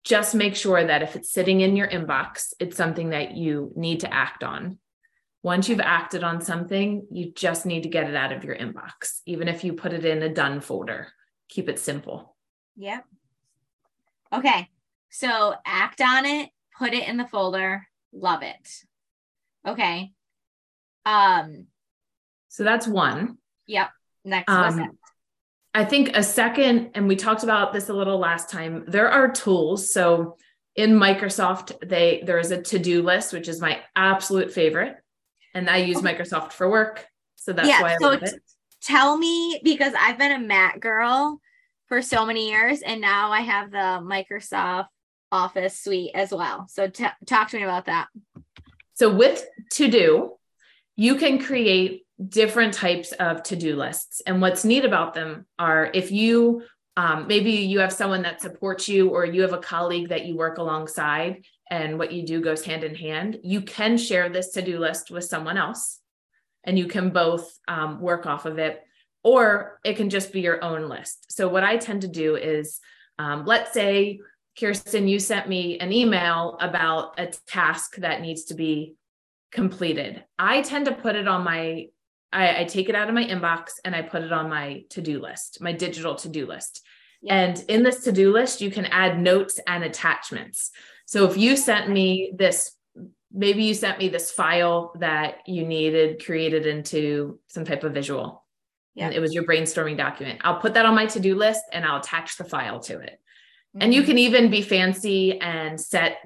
just 0.03 0.35
make 0.35 0.55
sure 0.55 0.85
that 0.85 1.03
if 1.03 1.17
it's 1.17 1.33
sitting 1.33 1.61
in 1.61 1.77
your 1.77 1.89
inbox, 1.89 2.53
it's 2.59 2.77
something 2.77 3.11
that 3.11 3.37
you 3.37 3.73
need 3.75 4.01
to 4.01 4.13
act 4.13 4.45
on. 4.45 4.79
Once 5.43 5.69
you've 5.69 5.81
acted 5.81 6.25
on 6.25 6.41
something, 6.41 7.07
you 7.11 7.33
just 7.33 7.67
need 7.67 7.83
to 7.83 7.89
get 7.89 8.09
it 8.09 8.17
out 8.17 8.33
of 8.33 8.45
your 8.45 8.57
inbox, 8.57 9.21
even 9.27 9.47
if 9.49 9.63
you 9.63 9.75
put 9.75 9.93
it 9.93 10.05
in 10.05 10.23
a 10.23 10.29
done 10.29 10.61
folder. 10.61 11.09
Keep 11.49 11.69
it 11.69 11.79
simple. 11.79 12.35
Yep. 12.77 13.05
Okay. 14.33 14.69
So 15.11 15.55
act 15.65 16.01
on 16.01 16.27
it, 16.27 16.51
put 16.79 16.93
it 16.93 17.07
in 17.07 17.19
the 17.19 17.27
folder. 17.27 17.87
Love 18.13 18.43
it. 18.43 18.69
Okay. 19.67 20.13
Um 21.07 21.67
so 22.49 22.65
that's 22.65 22.87
one. 22.87 23.39
Yep 23.67 23.91
next 24.25 24.51
um, 24.51 24.99
I 25.75 25.85
think 25.85 26.17
a 26.17 26.23
second, 26.23 26.93
and 26.95 27.09
we 27.09 27.17
talked 27.17 27.43
about 27.43 27.73
this 27.73 27.89
a 27.89 27.93
little 27.93 28.19
last 28.19 28.49
time, 28.49 28.85
there 28.87 29.09
are 29.09 29.31
tools. 29.31 29.93
So 29.93 30.37
in 30.77 30.93
Microsoft, 30.93 31.89
they 31.89 32.23
there 32.25 32.39
is 32.39 32.53
a 32.53 32.63
to-do 32.63 33.03
list, 33.03 33.33
which 33.33 33.49
is 33.49 33.61
my 33.61 33.81
absolute 33.97 34.53
favorite. 34.53 34.97
And 35.53 35.69
I 35.69 35.79
use 35.79 35.99
Microsoft 35.99 36.53
for 36.53 36.71
work. 36.71 37.07
So 37.37 37.53
that's 37.53 37.69
yeah, 37.69 37.83
why 37.83 37.95
I 37.95 37.97
so 37.99 38.11
love 38.11 38.23
it. 38.23 38.35
Tell 38.83 39.17
me 39.17 39.61
because 39.65 39.95
I've 39.99 40.19
been 40.19 40.33
a 40.33 40.39
Mac 40.39 40.81
girl 40.81 41.41
for 41.87 42.03
so 42.03 42.25
many 42.25 42.51
years, 42.51 42.81
and 42.83 43.01
now 43.01 43.31
I 43.31 43.41
have 43.41 43.71
the 43.71 44.01
Microsoft 44.03 44.87
Office 45.33 45.79
suite 45.79 46.13
as 46.15 46.33
well. 46.33 46.67
So 46.69 46.89
t- 46.89 47.07
talk 47.27 47.51
to 47.51 47.57
me 47.57 47.65
about 47.65 47.87
that. 47.87 48.09
So 48.95 49.13
with 49.13 49.47
to 49.73 49.89
do, 49.89 50.33
you 50.97 51.17
can 51.17 51.39
create 51.39 52.04
different 52.29 52.75
types 52.75 53.13
of 53.13 53.43
to-do 53.43 53.77
lists. 53.77 54.23
And 54.27 54.41
what's 54.41 54.65
neat 54.65 54.85
about 54.85 55.15
them 55.15 55.47
are 55.59 55.91
if 55.93 56.11
you 56.11 56.63
um, 56.97 57.27
maybe 57.27 57.51
you 57.51 57.81
have 57.81 57.93
someone 57.93 58.23
that 58.23 58.41
supports 58.41 58.89
you 58.89 59.09
or 59.09 59.25
you 59.25 59.43
have 59.43 59.53
a 59.53 59.59
colleague 59.59 60.11
that 60.11 60.27
you 60.27 60.37
work 60.37 60.59
alongside 60.59 61.45
and 61.69 61.99
what 61.99 62.13
you 62.13 62.25
do 62.25 62.41
goes 62.41 62.65
hand 62.65 62.85
in 62.85 62.95
hand 62.95 63.41
you 63.43 63.63
can 63.63 63.97
share 63.97 64.29
this 64.29 64.53
to-do 64.53 64.79
list 64.79 65.11
with 65.11 65.25
someone 65.25 65.57
else 65.57 65.99
and 66.63 66.79
you 66.79 66.87
can 66.87 67.11
both 67.11 67.59
um, 67.67 68.01
work 68.01 68.27
off 68.27 68.47
of 68.47 68.59
it 68.59 68.83
or 69.25 69.81
it 69.85 69.97
can 69.97 70.09
just 70.09 70.33
be 70.33 70.41
your 70.41 70.63
own 70.63 70.89
list. 70.89 71.33
So 71.33 71.49
what 71.49 71.65
i 71.65 71.77
tend 71.77 72.03
to 72.03 72.09
do 72.09 72.37
is 72.37 72.79
um, 73.19 73.45
let's 73.45 73.73
say 73.73 74.21
kirsten 74.59 75.09
you 75.09 75.19
sent 75.19 75.49
me 75.49 75.79
an 75.81 75.93
email 75.93 76.57
about 76.61 77.19
a 77.19 77.27
task 77.49 77.97
that 77.97 78.21
needs 78.21 78.45
to 78.45 78.55
be 78.55 78.95
completed. 79.51 80.23
I 80.39 80.63
tend 80.63 80.87
to 80.87 80.93
put 80.93 81.17
it 81.17 81.27
on 81.27 81.45
my 81.45 81.87
I, 82.35 82.61
I 82.61 82.65
take 82.65 82.89
it 82.89 82.95
out 82.95 83.09
of 83.09 83.15
my 83.15 83.25
inbox 83.25 83.75
and 83.85 83.95
I 83.95 84.03
put 84.03 84.23
it 84.23 84.33
on 84.33 84.51
my 84.51 84.83
to 84.91 85.01
do 85.01 85.21
list, 85.21 85.61
my 85.61 85.73
digital 85.73 86.17
to 86.17 86.29
do 86.29 86.47
list. 86.47 86.83
Yeah. 87.23 87.37
And 87.37 87.65
in 87.69 87.83
this 87.83 88.05
to 88.05 88.13
do 88.13 88.33
list, 88.33 88.61
you 88.61 88.71
can 88.71 88.87
add 88.87 89.21
notes 89.21 89.61
and 89.67 89.85
attachments. 89.85 90.71
So 91.07 91.25
if 91.31 91.37
you 91.37 91.57
sent 91.57 91.89
me 91.89 92.33
this, 92.37 92.73
maybe 93.33 93.63
you 93.65 93.73
sent 93.73 93.99
me 93.99 94.09
this 94.09 94.31
file 94.31 94.93
that 94.99 95.39
you 95.47 95.65
needed 95.65 96.25
created 96.25 96.67
into 96.67 97.39
some 97.47 97.65
type 97.65 97.85
of 97.85 97.95
visual. 97.95 98.45
Yeah. 98.95 99.07
And 99.07 99.15
it 99.15 99.21
was 99.21 99.33
your 99.33 99.45
brainstorming 99.45 99.97
document. 99.97 100.41
I'll 100.45 100.61
put 100.61 100.75
that 100.75 100.87
on 100.87 100.95
my 100.95 101.07
to 101.07 101.21
do 101.21 101.37
list 101.37 101.63
and 101.73 101.85
I'll 101.85 102.01
attach 102.01 102.37
the 102.37 102.45
file 102.45 102.81
to 102.81 102.99
it. 102.99 103.21
Mm-hmm. 103.75 103.83
And 103.83 103.95
you 103.95 104.03
mm-hmm. 104.03 104.11
can 104.11 104.19
even 104.19 104.51
be 104.51 104.63
fancy 104.63 105.41
and 105.41 105.81
set 105.81 106.19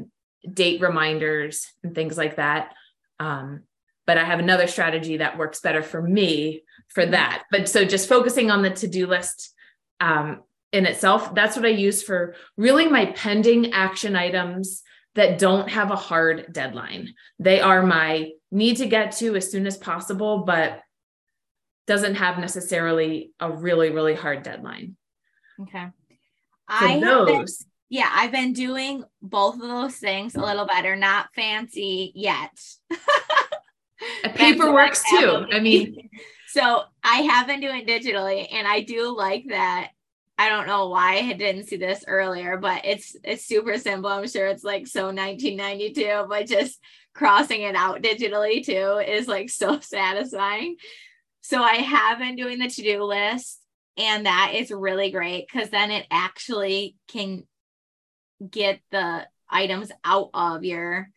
date 0.52 0.80
reminders 0.80 1.66
and 1.84 1.94
things 1.94 2.16
like 2.16 2.36
that. 2.36 2.72
Um, 3.20 3.64
but 4.08 4.16
I 4.16 4.24
have 4.24 4.38
another 4.38 4.66
strategy 4.66 5.18
that 5.18 5.36
works 5.36 5.60
better 5.60 5.82
for 5.82 6.00
me 6.00 6.62
for 6.88 7.02
mm-hmm. 7.02 7.10
that. 7.12 7.44
But 7.50 7.68
so 7.68 7.84
just 7.84 8.08
focusing 8.08 8.50
on 8.50 8.62
the 8.62 8.70
to 8.70 8.88
do 8.88 9.06
list 9.06 9.54
um, 10.00 10.44
in 10.72 10.86
itself, 10.86 11.34
that's 11.34 11.56
what 11.56 11.66
I 11.66 11.68
use 11.68 12.02
for 12.02 12.34
really 12.56 12.88
my 12.88 13.12
pending 13.12 13.74
action 13.74 14.16
items 14.16 14.82
that 15.14 15.38
don't 15.38 15.68
have 15.68 15.90
a 15.90 15.96
hard 15.96 16.50
deadline. 16.50 17.12
They 17.38 17.60
are 17.60 17.82
my 17.82 18.30
need 18.50 18.78
to 18.78 18.86
get 18.86 19.12
to 19.18 19.36
as 19.36 19.50
soon 19.50 19.66
as 19.66 19.76
possible, 19.76 20.38
but 20.38 20.80
doesn't 21.86 22.14
have 22.14 22.38
necessarily 22.38 23.32
a 23.38 23.52
really, 23.52 23.90
really 23.90 24.14
hard 24.14 24.42
deadline. 24.42 24.96
Okay. 25.60 25.88
I 26.66 26.98
those. 26.98 27.58
Been, 27.58 27.66
yeah, 27.90 28.10
I've 28.10 28.32
been 28.32 28.54
doing 28.54 29.04
both 29.20 29.56
of 29.56 29.60
those 29.60 29.96
things 29.96 30.34
a 30.34 30.40
little 30.40 30.66
better, 30.66 30.96
not 30.96 31.28
fancy 31.34 32.10
yet. 32.14 32.58
paper 34.34 34.72
works 34.72 35.02
too. 35.08 35.46
I 35.50 35.60
mean, 35.60 36.10
so 36.48 36.82
I 37.02 37.16
have 37.22 37.46
been 37.46 37.60
doing 37.60 37.86
digitally, 37.86 38.48
and 38.52 38.66
I 38.66 38.80
do 38.80 39.16
like 39.16 39.44
that. 39.48 39.90
I 40.40 40.48
don't 40.48 40.68
know 40.68 40.88
why 40.88 41.16
I 41.16 41.32
didn't 41.32 41.66
see 41.66 41.76
this 41.76 42.04
earlier, 42.06 42.56
but 42.56 42.84
it's 42.84 43.16
it's 43.24 43.44
super 43.44 43.76
simple. 43.78 44.10
I'm 44.10 44.28
sure 44.28 44.46
it's 44.46 44.64
like 44.64 44.86
so 44.86 45.06
1992, 45.06 46.26
but 46.28 46.46
just 46.46 46.78
crossing 47.14 47.62
it 47.62 47.74
out 47.74 48.02
digitally 48.02 48.64
too 48.64 49.02
is 49.04 49.26
like 49.26 49.50
so 49.50 49.80
satisfying. 49.80 50.76
So 51.40 51.62
I 51.62 51.76
have 51.76 52.18
been 52.18 52.36
doing 52.36 52.58
the 52.58 52.68
to-do 52.68 53.02
list 53.02 53.60
and 53.96 54.26
that 54.26 54.52
is 54.54 54.70
really 54.70 55.10
great 55.10 55.46
because 55.52 55.70
then 55.70 55.90
it 55.90 56.06
actually 56.10 56.94
can 57.08 57.44
get 58.48 58.80
the 58.92 59.26
items 59.50 59.90
out 60.04 60.30
of 60.32 60.64
your 60.64 61.10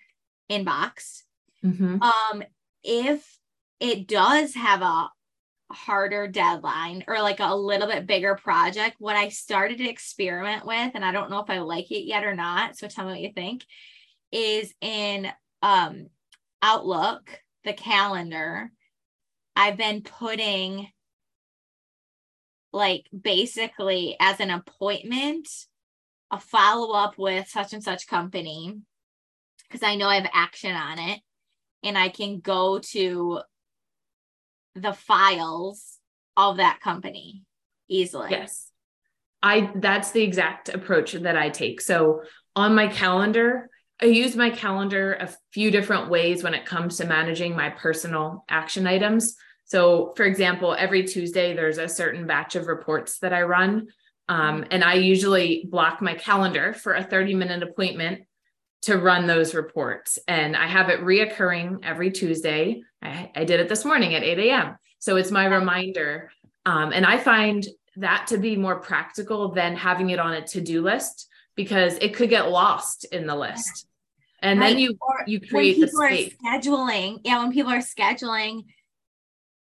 inbox. 0.49 1.21
Mm-hmm. 1.63 2.01
Um, 2.01 2.43
if 2.83 3.37
it 3.79 4.07
does 4.07 4.53
have 4.55 4.81
a 4.81 5.09
harder 5.71 6.27
deadline 6.27 7.03
or 7.07 7.21
like 7.21 7.39
a 7.39 7.55
little 7.55 7.87
bit 7.87 8.07
bigger 8.07 8.35
project, 8.35 8.97
what 8.99 9.15
I 9.15 9.29
started 9.29 9.77
to 9.79 9.89
experiment 9.89 10.65
with, 10.65 10.91
and 10.93 11.03
I 11.03 11.11
don't 11.11 11.29
know 11.29 11.39
if 11.39 11.49
I 11.49 11.59
like 11.59 11.91
it 11.91 12.05
yet 12.05 12.23
or 12.23 12.35
not, 12.35 12.77
so 12.77 12.87
tell 12.87 13.05
me 13.05 13.11
what 13.11 13.21
you 13.21 13.33
think, 13.33 13.65
is 14.31 14.73
in 14.81 15.27
um, 15.61 16.07
Outlook, 16.61 17.39
the 17.63 17.73
calendar, 17.73 18.71
I've 19.55 19.77
been 19.77 20.01
putting 20.01 20.87
like 22.73 23.05
basically 23.19 24.15
as 24.19 24.39
an 24.39 24.49
appointment 24.49 25.47
a 26.31 26.39
follow 26.39 26.93
up 26.93 27.17
with 27.17 27.49
such 27.49 27.73
and 27.73 27.83
such 27.83 28.07
company 28.07 28.79
because 29.67 29.83
I 29.83 29.95
know 29.95 30.07
I 30.07 30.15
have 30.15 30.29
action 30.33 30.73
on 30.73 30.97
it 30.97 31.19
and 31.83 31.97
I 31.97 32.09
can 32.09 32.39
go 32.39 32.79
to 32.79 33.41
the 34.75 34.93
files 34.93 35.97
of 36.37 36.57
that 36.57 36.79
company 36.81 37.43
easily. 37.89 38.31
Yes. 38.31 38.69
I 39.43 39.71
that's 39.75 40.11
the 40.11 40.21
exact 40.21 40.69
approach 40.69 41.13
that 41.13 41.37
I 41.37 41.49
take. 41.49 41.81
So 41.81 42.21
on 42.55 42.75
my 42.75 42.87
calendar, 42.87 43.69
I 44.01 44.05
use 44.05 44.35
my 44.35 44.49
calendar 44.49 45.13
a 45.13 45.29
few 45.51 45.71
different 45.71 46.09
ways 46.09 46.43
when 46.43 46.53
it 46.53 46.65
comes 46.65 46.97
to 46.97 47.05
managing 47.05 47.55
my 47.55 47.69
personal 47.69 48.45
action 48.49 48.87
items. 48.87 49.35
So, 49.65 50.13
for 50.17 50.25
example, 50.25 50.75
every 50.77 51.03
Tuesday, 51.03 51.55
there's 51.55 51.77
a 51.77 51.87
certain 51.87 52.27
batch 52.27 52.55
of 52.55 52.67
reports 52.67 53.19
that 53.19 53.31
I 53.31 53.43
run. 53.43 53.87
Um, 54.27 54.65
and 54.71 54.83
I 54.83 54.95
usually 54.95 55.67
block 55.69 56.01
my 56.01 56.15
calendar 56.15 56.73
for 56.73 56.93
a 56.93 57.03
30 57.03 57.35
minute 57.35 57.63
appointment 57.63 58.23
to 58.83 58.97
run 58.97 59.27
those 59.27 59.53
reports. 59.53 60.17
And 60.27 60.55
I 60.55 60.67
have 60.67 60.89
it 60.89 61.01
reoccurring 61.01 61.79
every 61.83 62.11
Tuesday. 62.11 62.83
I, 63.01 63.31
I 63.35 63.43
did 63.43 63.59
it 63.59 63.69
this 63.69 63.85
morning 63.85 64.15
at 64.15 64.23
8 64.23 64.39
a.m. 64.39 64.77
So 64.99 65.17
it's 65.17 65.31
my 65.31 65.45
reminder. 65.45 66.31
Um, 66.65 66.91
and 66.91 67.05
I 67.05 67.17
find 67.17 67.65
that 67.97 68.27
to 68.27 68.37
be 68.37 68.55
more 68.55 68.79
practical 68.79 69.51
than 69.51 69.75
having 69.75 70.09
it 70.09 70.19
on 70.19 70.33
a 70.33 70.45
to-do 70.45 70.81
list 70.81 71.27
because 71.55 71.97
it 71.97 72.15
could 72.15 72.29
get 72.29 72.49
lost 72.49 73.05
in 73.05 73.27
the 73.27 73.35
list. 73.35 73.87
And 74.41 74.59
right. 74.59 74.69
then 74.69 74.79
you 74.79 74.97
or 74.99 75.23
you 75.27 75.39
create 75.39 75.79
the 75.79 75.87
space. 75.87 76.35
scheduling. 76.43 77.19
Yeah, 77.23 77.43
when 77.43 77.51
people 77.51 77.71
are 77.71 77.79
scheduling 77.79 78.63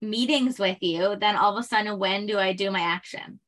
meetings 0.03 0.59
with 0.59 0.79
you, 0.81 1.16
then 1.18 1.37
all 1.37 1.57
of 1.57 1.64
a 1.64 1.66
sudden, 1.66 1.99
when 1.99 2.27
do 2.27 2.38
I 2.38 2.53
do 2.53 2.71
my 2.71 2.81
action? 2.81 3.40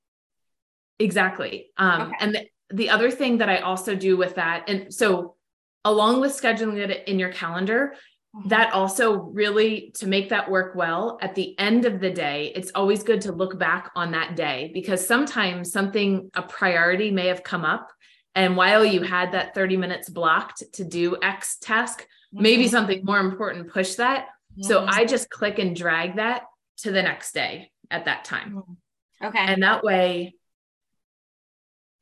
Exactly. 0.99 1.71
Um, 1.77 2.03
okay. 2.03 2.17
and 2.21 2.35
the, 2.35 2.47
the 2.73 2.91
other 2.91 3.11
thing 3.11 3.39
that 3.39 3.51
I 3.51 3.59
also 3.59 3.95
do 3.95 4.17
with 4.17 4.37
that, 4.37 4.69
and 4.69 4.93
so 4.93 5.37
along 5.85 6.21
with 6.21 6.33
scheduling 6.33 6.79
it 6.79 7.09
in 7.09 7.19
your 7.19 7.33
calendar, 7.33 7.95
mm-hmm. 8.37 8.49
that 8.49 8.73
also 8.73 9.17
really 9.17 9.93
to 9.95 10.07
make 10.07 10.29
that 10.29 10.51
work 10.51 10.75
well 10.75 11.19
at 11.21 11.35
the 11.35 11.59
end 11.59 11.85
of 11.85 12.01
the 12.01 12.11
day 12.11 12.53
it's 12.55 12.71
always 12.75 13.03
good 13.03 13.21
to 13.23 13.33
look 13.33 13.59
back 13.59 13.91
on 13.95 14.13
that 14.13 14.37
day 14.37 14.71
because 14.75 15.07
sometimes 15.07 15.73
something 15.73 16.31
a 16.35 16.43
priority 16.43 17.11
may 17.11 17.27
have 17.27 17.43
come 17.43 17.65
up 17.65 17.91
and 18.35 18.57
while 18.57 18.85
you 18.85 19.03
had 19.03 19.33
that 19.33 19.55
30 19.55 19.77
minutes 19.77 20.09
blocked 20.09 20.63
to 20.75 20.85
do 20.85 21.17
x 21.23 21.59
task 21.59 22.03
mm-hmm. 22.03 22.43
maybe 22.43 22.69
something 22.69 23.05
more 23.05 23.19
important 23.19 23.71
push 23.73 23.95
that 23.95 24.27
mm-hmm. 24.27 24.63
so 24.63 24.87
i 24.87 25.05
just 25.05 25.29
click 25.31 25.59
and 25.59 25.75
drag 25.75 26.17
that 26.17 26.43
to 26.79 26.91
the 26.91 27.03
next 27.03 27.33
day 27.33 27.71
at 27.91 28.05
that 28.05 28.25
time 28.25 28.53
mm-hmm. 28.53 29.27
okay 29.27 29.39
and 29.39 29.63
that 29.63 29.83
way 29.83 30.35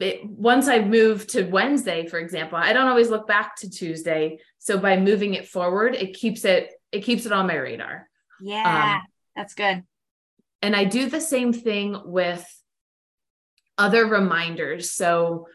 it, 0.01 0.25
once 0.25 0.69
I 0.69 0.81
move 0.81 1.27
to 1.29 1.45
Wednesday, 1.45 2.07
for 2.07 2.19
example, 2.19 2.59
I 2.59 2.73
don't 2.73 2.89
always 2.89 3.11
look 3.11 3.27
back 3.27 3.57
to 3.57 3.71
Tuesday. 3.71 4.39
So 4.59 4.79
by 4.79 4.97
moving 4.97 5.35
it 5.35 5.49
forward, 5.49 5.95
it 5.95 6.15
keeps 6.15 6.45
it 6.45 6.73
it 6.93 7.01
keeps 7.01 7.27
it 7.27 7.33
on 7.33 7.47
my 7.47 7.57
radar. 7.57 8.09
Yeah, 8.41 9.01
um, 9.01 9.03
that's 9.35 9.55
good. 9.55 9.83
And 10.63 10.75
I 10.75 10.85
do 10.85 11.09
the 11.09 11.21
same 11.21 11.53
thing 11.53 12.01
with 12.05 12.45
other 13.77 14.07
reminders. 14.07 14.93
So 14.93 15.49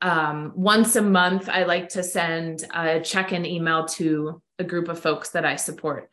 um, 0.00 0.52
once 0.56 0.96
a 0.96 1.02
month, 1.02 1.48
I 1.48 1.64
like 1.64 1.90
to 1.90 2.02
send 2.02 2.64
a 2.74 3.00
check-in 3.00 3.46
email 3.46 3.86
to 3.86 4.42
a 4.58 4.64
group 4.64 4.88
of 4.88 4.98
folks 4.98 5.30
that 5.30 5.44
I 5.44 5.56
support, 5.56 6.10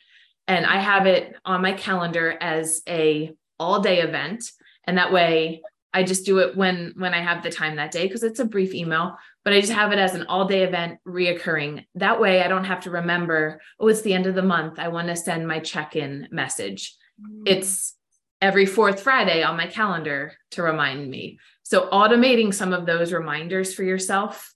and 0.48 0.66
I 0.66 0.80
have 0.80 1.08
it 1.08 1.34
on 1.46 1.62
my 1.62 1.74
calendar 1.74 2.38
as 2.40 2.82
a 2.88 3.34
all-day 3.58 4.02
event. 4.02 4.44
And 4.86 4.98
that 4.98 5.12
way, 5.12 5.62
I 5.94 6.04
just 6.04 6.26
do 6.26 6.38
it 6.40 6.56
when 6.56 6.94
when 6.98 7.14
I 7.14 7.22
have 7.22 7.42
the 7.42 7.50
time 7.50 7.78
that 7.78 7.92
day 7.92 8.06
because 8.06 8.24
it's 8.24 8.40
a 8.40 8.46
brief 8.46 8.74
email, 8.76 9.18
but 9.44 9.54
I 9.54 9.62
just 9.62 9.74
have 9.74 9.92
it 9.92 10.00
as 10.00 10.14
an 10.14 10.28
all-day 10.28 10.64
event 10.64 11.00
reoccurring. 11.08 11.86
That 11.96 12.22
way 12.22 12.44
I 12.44 12.48
don't 12.48 12.66
have 12.66 12.82
to 12.82 12.92
remember, 12.92 13.60
oh, 13.80 13.88
it's 13.88 14.02
the 14.02 14.14
end 14.14 14.28
of 14.28 14.36
the 14.36 14.44
month. 14.44 14.78
I 14.78 14.90
want 14.90 15.08
to 15.08 15.16
send 15.16 15.48
my 15.48 15.60
check-in 15.60 16.28
message. 16.32 16.96
Mm. 17.20 17.44
It's 17.48 17.96
every 18.42 18.66
fourth 18.66 19.02
Friday 19.02 19.42
on 19.44 19.58
my 19.58 19.68
calendar 19.68 20.34
to 20.52 20.64
remind 20.64 21.10
me. 21.10 21.40
So 21.64 21.90
automating 21.90 22.54
some 22.54 22.72
of 22.72 22.86
those 22.86 23.12
reminders 23.12 23.74
for 23.74 23.84
yourself 23.84 24.54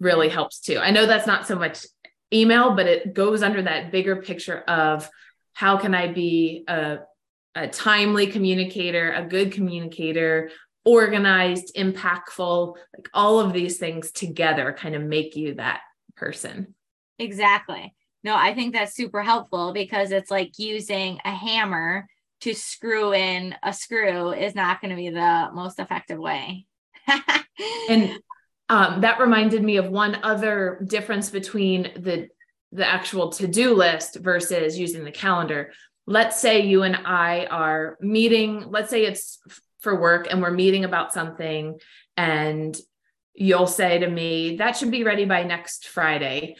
really 0.00 0.28
helps 0.28 0.60
too. 0.60 0.78
I 0.78 0.90
know 0.90 1.06
that's 1.06 1.26
not 1.26 1.46
so 1.46 1.56
much 1.56 1.86
email, 2.32 2.74
but 2.74 2.86
it 2.86 3.14
goes 3.14 3.42
under 3.42 3.62
that 3.62 3.90
bigger 3.90 4.16
picture 4.16 4.58
of 4.60 5.08
how 5.54 5.76
can 5.76 5.94
I 5.94 6.12
be 6.12 6.64
a, 6.68 6.98
a 7.58 7.68
timely 7.68 8.28
communicator, 8.28 9.12
a 9.12 9.24
good 9.24 9.52
communicator, 9.52 10.50
organized, 10.84 11.74
impactful, 11.76 12.76
like 12.96 13.08
all 13.12 13.40
of 13.40 13.52
these 13.52 13.78
things 13.78 14.10
together 14.12 14.74
kind 14.78 14.94
of 14.94 15.02
make 15.02 15.36
you 15.36 15.54
that 15.54 15.80
person. 16.16 16.74
Exactly. 17.18 17.94
No, 18.24 18.34
I 18.34 18.54
think 18.54 18.74
that's 18.74 18.94
super 18.94 19.22
helpful 19.22 19.72
because 19.72 20.12
it's 20.12 20.30
like 20.30 20.58
using 20.58 21.18
a 21.24 21.30
hammer 21.30 22.06
to 22.42 22.54
screw 22.54 23.12
in 23.12 23.54
a 23.62 23.72
screw 23.72 24.32
is 24.32 24.54
not 24.54 24.80
going 24.80 24.90
to 24.90 24.96
be 24.96 25.10
the 25.10 25.48
most 25.52 25.80
effective 25.80 26.18
way. 26.18 26.66
and 27.88 28.18
um, 28.68 29.00
that 29.00 29.20
reminded 29.20 29.62
me 29.62 29.76
of 29.76 29.88
one 29.88 30.18
other 30.22 30.84
difference 30.86 31.30
between 31.30 31.90
the 31.96 32.28
the 32.70 32.86
actual 32.86 33.30
to-do 33.30 33.74
list 33.74 34.16
versus 34.16 34.78
using 34.78 35.02
the 35.02 35.10
calendar 35.10 35.72
let's 36.08 36.40
say 36.40 36.60
you 36.60 36.82
and 36.82 36.96
i 36.96 37.46
are 37.46 37.96
meeting 38.00 38.64
let's 38.70 38.90
say 38.90 39.04
it's 39.04 39.38
for 39.80 39.98
work 40.00 40.26
and 40.30 40.42
we're 40.42 40.50
meeting 40.50 40.84
about 40.84 41.12
something 41.12 41.78
and 42.16 42.76
you'll 43.34 43.66
say 43.66 43.98
to 43.98 44.08
me 44.08 44.56
that 44.56 44.76
should 44.76 44.90
be 44.90 45.04
ready 45.04 45.24
by 45.24 45.42
next 45.42 45.86
friday 45.86 46.56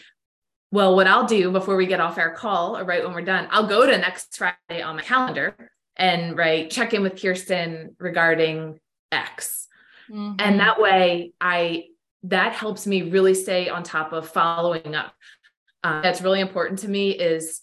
well 0.71 0.95
what 0.95 1.07
i'll 1.07 1.27
do 1.27 1.51
before 1.51 1.77
we 1.77 1.87
get 1.87 2.01
off 2.01 2.19
our 2.19 2.33
call 2.33 2.77
or 2.77 2.85
right 2.85 3.05
when 3.05 3.13
we're 3.13 3.23
done 3.23 3.49
i'll 3.51 3.67
go 3.67 3.87
to 3.87 3.97
next 3.99 4.37
friday 4.37 4.83
on 4.83 4.97
my 4.97 5.03
calendar 5.03 5.57
and 5.97 6.37
right 6.37 6.71
check 6.71 6.95
in 6.95 7.03
with 7.03 7.21
kirsten 7.21 7.97
regarding 7.99 8.79
x 9.11 9.67
mm-hmm. 10.11 10.35
and 10.39 10.61
that 10.61 10.81
way 10.81 11.33
i 11.41 11.85
that 12.25 12.53
helps 12.53 12.87
me 12.87 13.03
really 13.03 13.35
stay 13.35 13.69
on 13.69 13.83
top 13.83 14.13
of 14.13 14.29
following 14.29 14.95
up. 14.95 15.13
Uh, 15.85 16.01
that's 16.03 16.21
really 16.21 16.41
important 16.41 16.81
to 16.81 16.89
me 16.89 17.11
is 17.11 17.61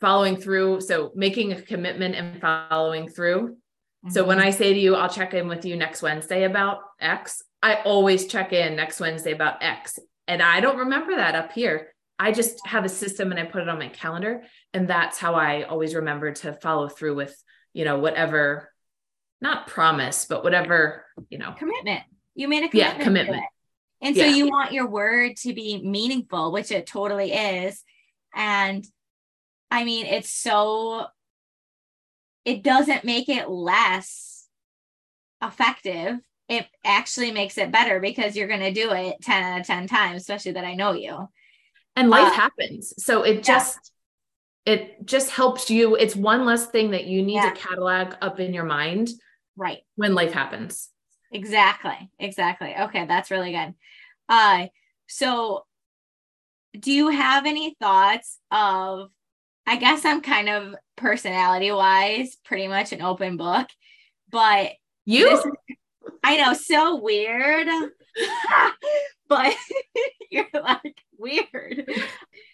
following 0.00 0.36
through. 0.36 0.80
So 0.80 1.12
making 1.14 1.52
a 1.52 1.62
commitment 1.62 2.14
and 2.14 2.40
following 2.40 3.08
through. 3.08 3.48
Mm-hmm. 3.48 4.10
So 4.10 4.24
when 4.24 4.38
mm-hmm. 4.38 4.48
I 4.48 4.50
say 4.50 4.74
to 4.74 4.78
you, 4.78 4.94
I'll 4.94 5.08
check 5.08 5.34
in 5.34 5.48
with 5.48 5.64
you 5.64 5.76
next 5.76 6.02
Wednesday 6.02 6.44
about 6.44 6.80
X, 7.00 7.42
I 7.62 7.76
always 7.76 8.26
check 8.26 8.52
in 8.52 8.76
next 8.76 9.00
Wednesday 9.00 9.32
about 9.32 9.62
X. 9.62 9.98
And 10.28 10.42
I 10.42 10.60
don't 10.60 10.76
remember 10.76 11.16
that 11.16 11.34
up 11.34 11.52
here. 11.52 11.94
I 12.18 12.30
just 12.30 12.64
have 12.66 12.84
a 12.84 12.90
system 12.90 13.30
and 13.30 13.40
I 13.40 13.44
put 13.44 13.62
it 13.62 13.68
on 13.68 13.78
my 13.78 13.88
calendar. 13.88 14.42
And 14.74 14.86
that's 14.86 15.18
how 15.18 15.34
I 15.34 15.62
always 15.62 15.94
remember 15.94 16.32
to 16.32 16.52
follow 16.52 16.88
through 16.88 17.14
with, 17.16 17.34
you 17.72 17.86
know, 17.86 17.98
whatever, 17.98 18.70
not 19.40 19.66
promise, 19.66 20.26
but 20.26 20.44
whatever, 20.44 21.06
you 21.30 21.38
know, 21.38 21.52
commitment. 21.52 22.02
You 22.34 22.48
made 22.48 22.64
a 22.64 22.68
commitment. 22.68 22.98
Yeah, 22.98 23.04
commitment. 23.04 23.44
And 24.02 24.14
so 24.14 24.24
yeah. 24.24 24.34
you 24.34 24.48
want 24.48 24.72
your 24.72 24.86
word 24.86 25.36
to 25.38 25.54
be 25.54 25.80
meaningful, 25.82 26.52
which 26.52 26.70
it 26.70 26.86
totally 26.86 27.32
is. 27.32 27.82
And 28.34 28.84
I 29.74 29.82
mean, 29.82 30.06
it's 30.06 30.30
so, 30.30 31.06
it 32.44 32.62
doesn't 32.62 33.04
make 33.04 33.28
it 33.28 33.50
less 33.50 34.46
effective. 35.42 36.20
It 36.48 36.66
actually 36.84 37.32
makes 37.32 37.58
it 37.58 37.72
better 37.72 37.98
because 37.98 38.36
you're 38.36 38.46
going 38.46 38.60
to 38.60 38.70
do 38.70 38.92
it 38.92 39.16
10 39.22 39.42
out 39.42 39.60
of 39.60 39.66
10 39.66 39.88
times, 39.88 40.22
especially 40.22 40.52
that 40.52 40.64
I 40.64 40.74
know 40.74 40.92
you. 40.92 41.28
And 41.96 42.08
life 42.08 42.32
uh, 42.32 42.36
happens. 42.36 42.94
So 43.04 43.24
it 43.24 43.42
just, 43.42 43.90
it 44.64 45.04
just 45.04 45.30
helps 45.30 45.68
you. 45.68 45.96
It's 45.96 46.14
one 46.14 46.44
less 46.44 46.66
thing 46.66 46.92
that 46.92 47.06
you 47.06 47.24
need 47.24 47.34
yeah. 47.34 47.50
to 47.50 47.56
catalog 47.56 48.14
up 48.22 48.38
in 48.38 48.54
your 48.54 48.64
mind. 48.64 49.08
Right. 49.56 49.80
When 49.96 50.14
life 50.14 50.32
happens. 50.32 50.88
Exactly. 51.32 52.12
Exactly. 52.20 52.76
Okay, 52.78 53.06
that's 53.06 53.32
really 53.32 53.50
good. 53.50 53.74
Uh 54.28 54.68
so 55.08 55.64
do 56.78 56.92
you 56.92 57.08
have 57.08 57.44
any 57.44 57.74
thoughts 57.80 58.38
of 58.52 59.10
I 59.66 59.76
guess 59.76 60.04
I'm 60.04 60.20
kind 60.20 60.48
of 60.48 60.74
personality 60.96 61.72
wise 61.72 62.36
pretty 62.44 62.68
much 62.68 62.92
an 62.92 63.02
open 63.02 63.36
book, 63.36 63.68
but 64.30 64.72
you 65.06 65.28
is, 65.30 65.46
I 66.22 66.36
know 66.36 66.54
so 66.54 67.00
weird. 67.00 67.66
but 69.28 69.54
you're 70.30 70.46
like 70.52 71.00
weird. 71.18 71.88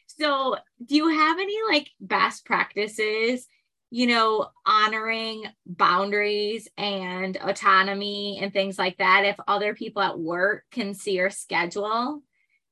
So, 0.07 0.57
do 0.85 0.97
you 0.97 1.09
have 1.09 1.39
any 1.39 1.57
like 1.69 1.89
best 2.01 2.45
practices 2.45 3.47
you 3.91 4.07
know, 4.07 4.49
honoring 4.65 5.45
boundaries 5.67 6.69
and 6.79 7.37
autonomy 7.37 8.39
and 8.41 8.53
things 8.53 8.79
like 8.79 8.97
that 8.99 9.25
if 9.25 9.37
other 9.49 9.75
people 9.75 10.01
at 10.01 10.19
work 10.19 10.65
can 10.71 10.95
see 10.95 11.13
your 11.13 11.31
schedule. 11.31 12.23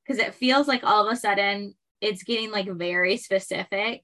Because 0.05 0.19
it 0.19 0.33
feels 0.33 0.67
like 0.67 0.83
all 0.83 1.05
of 1.05 1.11
a 1.11 1.17
sudden 1.17 1.75
it's 2.01 2.23
getting 2.23 2.51
like 2.51 2.69
very 2.69 3.17
specific 3.17 4.01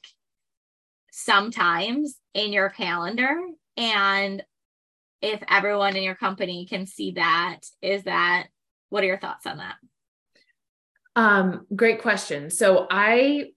sometimes 1.17 2.19
in 2.33 2.51
your 2.51 2.69
calendar. 2.69 3.39
And 3.77 4.43
if 5.21 5.41
everyone 5.49 5.95
in 5.95 6.03
your 6.03 6.15
company 6.15 6.65
can 6.65 6.85
see 6.85 7.11
that, 7.11 7.61
is 7.81 8.03
that 8.03 8.47
what 8.89 9.01
are 9.01 9.07
your 9.07 9.17
thoughts 9.17 9.45
on 9.45 9.59
that? 9.59 9.75
Um, 11.15 11.65
great 11.73 12.01
question. 12.01 12.49
So 12.49 12.85
I 12.91 13.51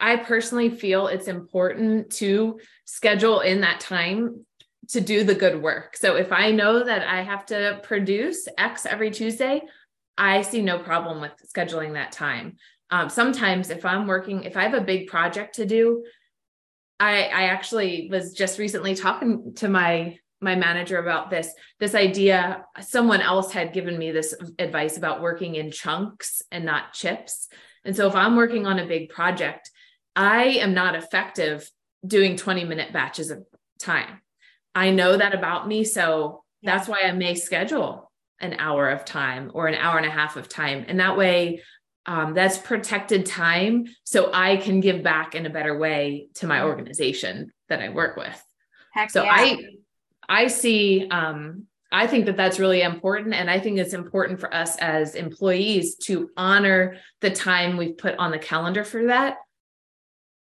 I 0.00 0.16
personally 0.16 0.68
feel 0.68 1.06
it's 1.06 1.28
important 1.28 2.10
to 2.14 2.58
schedule 2.86 3.38
in 3.40 3.60
that 3.60 3.78
time 3.78 4.44
to 4.88 5.00
do 5.00 5.22
the 5.22 5.34
good 5.34 5.62
work. 5.62 5.96
So 5.96 6.16
if 6.16 6.32
I 6.32 6.50
know 6.50 6.82
that 6.82 7.06
I 7.06 7.22
have 7.22 7.46
to 7.46 7.80
produce 7.84 8.48
X 8.58 8.84
every 8.84 9.12
Tuesday, 9.12 9.62
I 10.18 10.42
see 10.42 10.60
no 10.60 10.80
problem 10.80 11.20
with 11.20 11.32
scheduling 11.54 11.92
that 11.92 12.10
time. 12.10 12.56
Um, 12.90 13.08
sometimes 13.08 13.70
if 13.70 13.86
I'm 13.86 14.08
working, 14.08 14.42
if 14.42 14.56
I 14.56 14.64
have 14.64 14.74
a 14.74 14.80
big 14.80 15.06
project 15.06 15.54
to 15.56 15.66
do, 15.66 16.04
I, 16.98 17.24
I 17.24 17.42
actually 17.44 18.08
was 18.10 18.32
just 18.32 18.58
recently 18.58 18.94
talking 18.94 19.54
to 19.56 19.68
my 19.68 20.18
my 20.40 20.54
manager 20.54 20.98
about 20.98 21.30
this 21.30 21.50
this 21.80 21.94
idea 21.94 22.62
someone 22.80 23.22
else 23.22 23.52
had 23.52 23.72
given 23.72 23.98
me 23.98 24.12
this 24.12 24.34
advice 24.58 24.98
about 24.98 25.22
working 25.22 25.54
in 25.54 25.70
chunks 25.70 26.42
and 26.52 26.66
not 26.66 26.92
chips 26.92 27.48
and 27.86 27.96
so 27.96 28.06
if 28.06 28.14
i'm 28.14 28.36
working 28.36 28.66
on 28.66 28.78
a 28.78 28.86
big 28.86 29.08
project 29.08 29.70
I 30.16 30.44
am 30.44 30.72
not 30.72 30.96
effective 30.96 31.70
doing 32.04 32.36
20 32.36 32.64
minute 32.64 32.92
batches 32.92 33.30
of 33.30 33.44
time. 33.78 34.22
I 34.74 34.90
know 34.90 35.16
that 35.16 35.34
about 35.34 35.68
me. 35.68 35.84
So 35.84 36.42
that's 36.62 36.88
why 36.88 37.02
I 37.02 37.12
may 37.12 37.34
schedule 37.34 38.10
an 38.40 38.54
hour 38.58 38.88
of 38.88 39.04
time 39.04 39.50
or 39.54 39.66
an 39.66 39.74
hour 39.74 39.98
and 39.98 40.06
a 40.06 40.10
half 40.10 40.36
of 40.36 40.48
time. 40.48 40.86
And 40.88 41.00
that 41.00 41.18
way, 41.18 41.62
um, 42.06 42.34
that's 42.34 42.58
protected 42.58 43.26
time. 43.26 43.86
So 44.04 44.30
I 44.32 44.56
can 44.56 44.80
give 44.80 45.02
back 45.02 45.34
in 45.34 45.46
a 45.46 45.50
better 45.50 45.76
way 45.76 46.28
to 46.34 46.46
my 46.46 46.62
organization 46.62 47.52
that 47.68 47.80
I 47.80 47.88
work 47.88 48.16
with. 48.16 48.42
Heck 48.92 49.10
so 49.10 49.24
yeah. 49.24 49.32
I, 49.32 49.58
I 50.28 50.46
see, 50.46 51.08
um, 51.10 51.64
I 51.92 52.06
think 52.06 52.26
that 52.26 52.36
that's 52.36 52.58
really 52.58 52.82
important. 52.82 53.34
And 53.34 53.50
I 53.50 53.60
think 53.60 53.78
it's 53.78 53.94
important 53.94 54.40
for 54.40 54.52
us 54.52 54.76
as 54.78 55.14
employees 55.14 55.96
to 56.04 56.30
honor 56.36 56.96
the 57.20 57.30
time 57.30 57.76
we've 57.76 57.98
put 57.98 58.16
on 58.18 58.30
the 58.30 58.38
calendar 58.38 58.84
for 58.84 59.06
that 59.06 59.36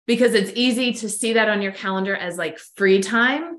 because 0.06 0.34
it's 0.34 0.52
easy 0.54 0.92
to 0.92 1.08
see 1.08 1.34
that 1.34 1.48
on 1.48 1.62
your 1.62 1.72
calendar 1.72 2.14
as 2.14 2.36
like 2.36 2.58
free 2.76 3.00
time 3.00 3.58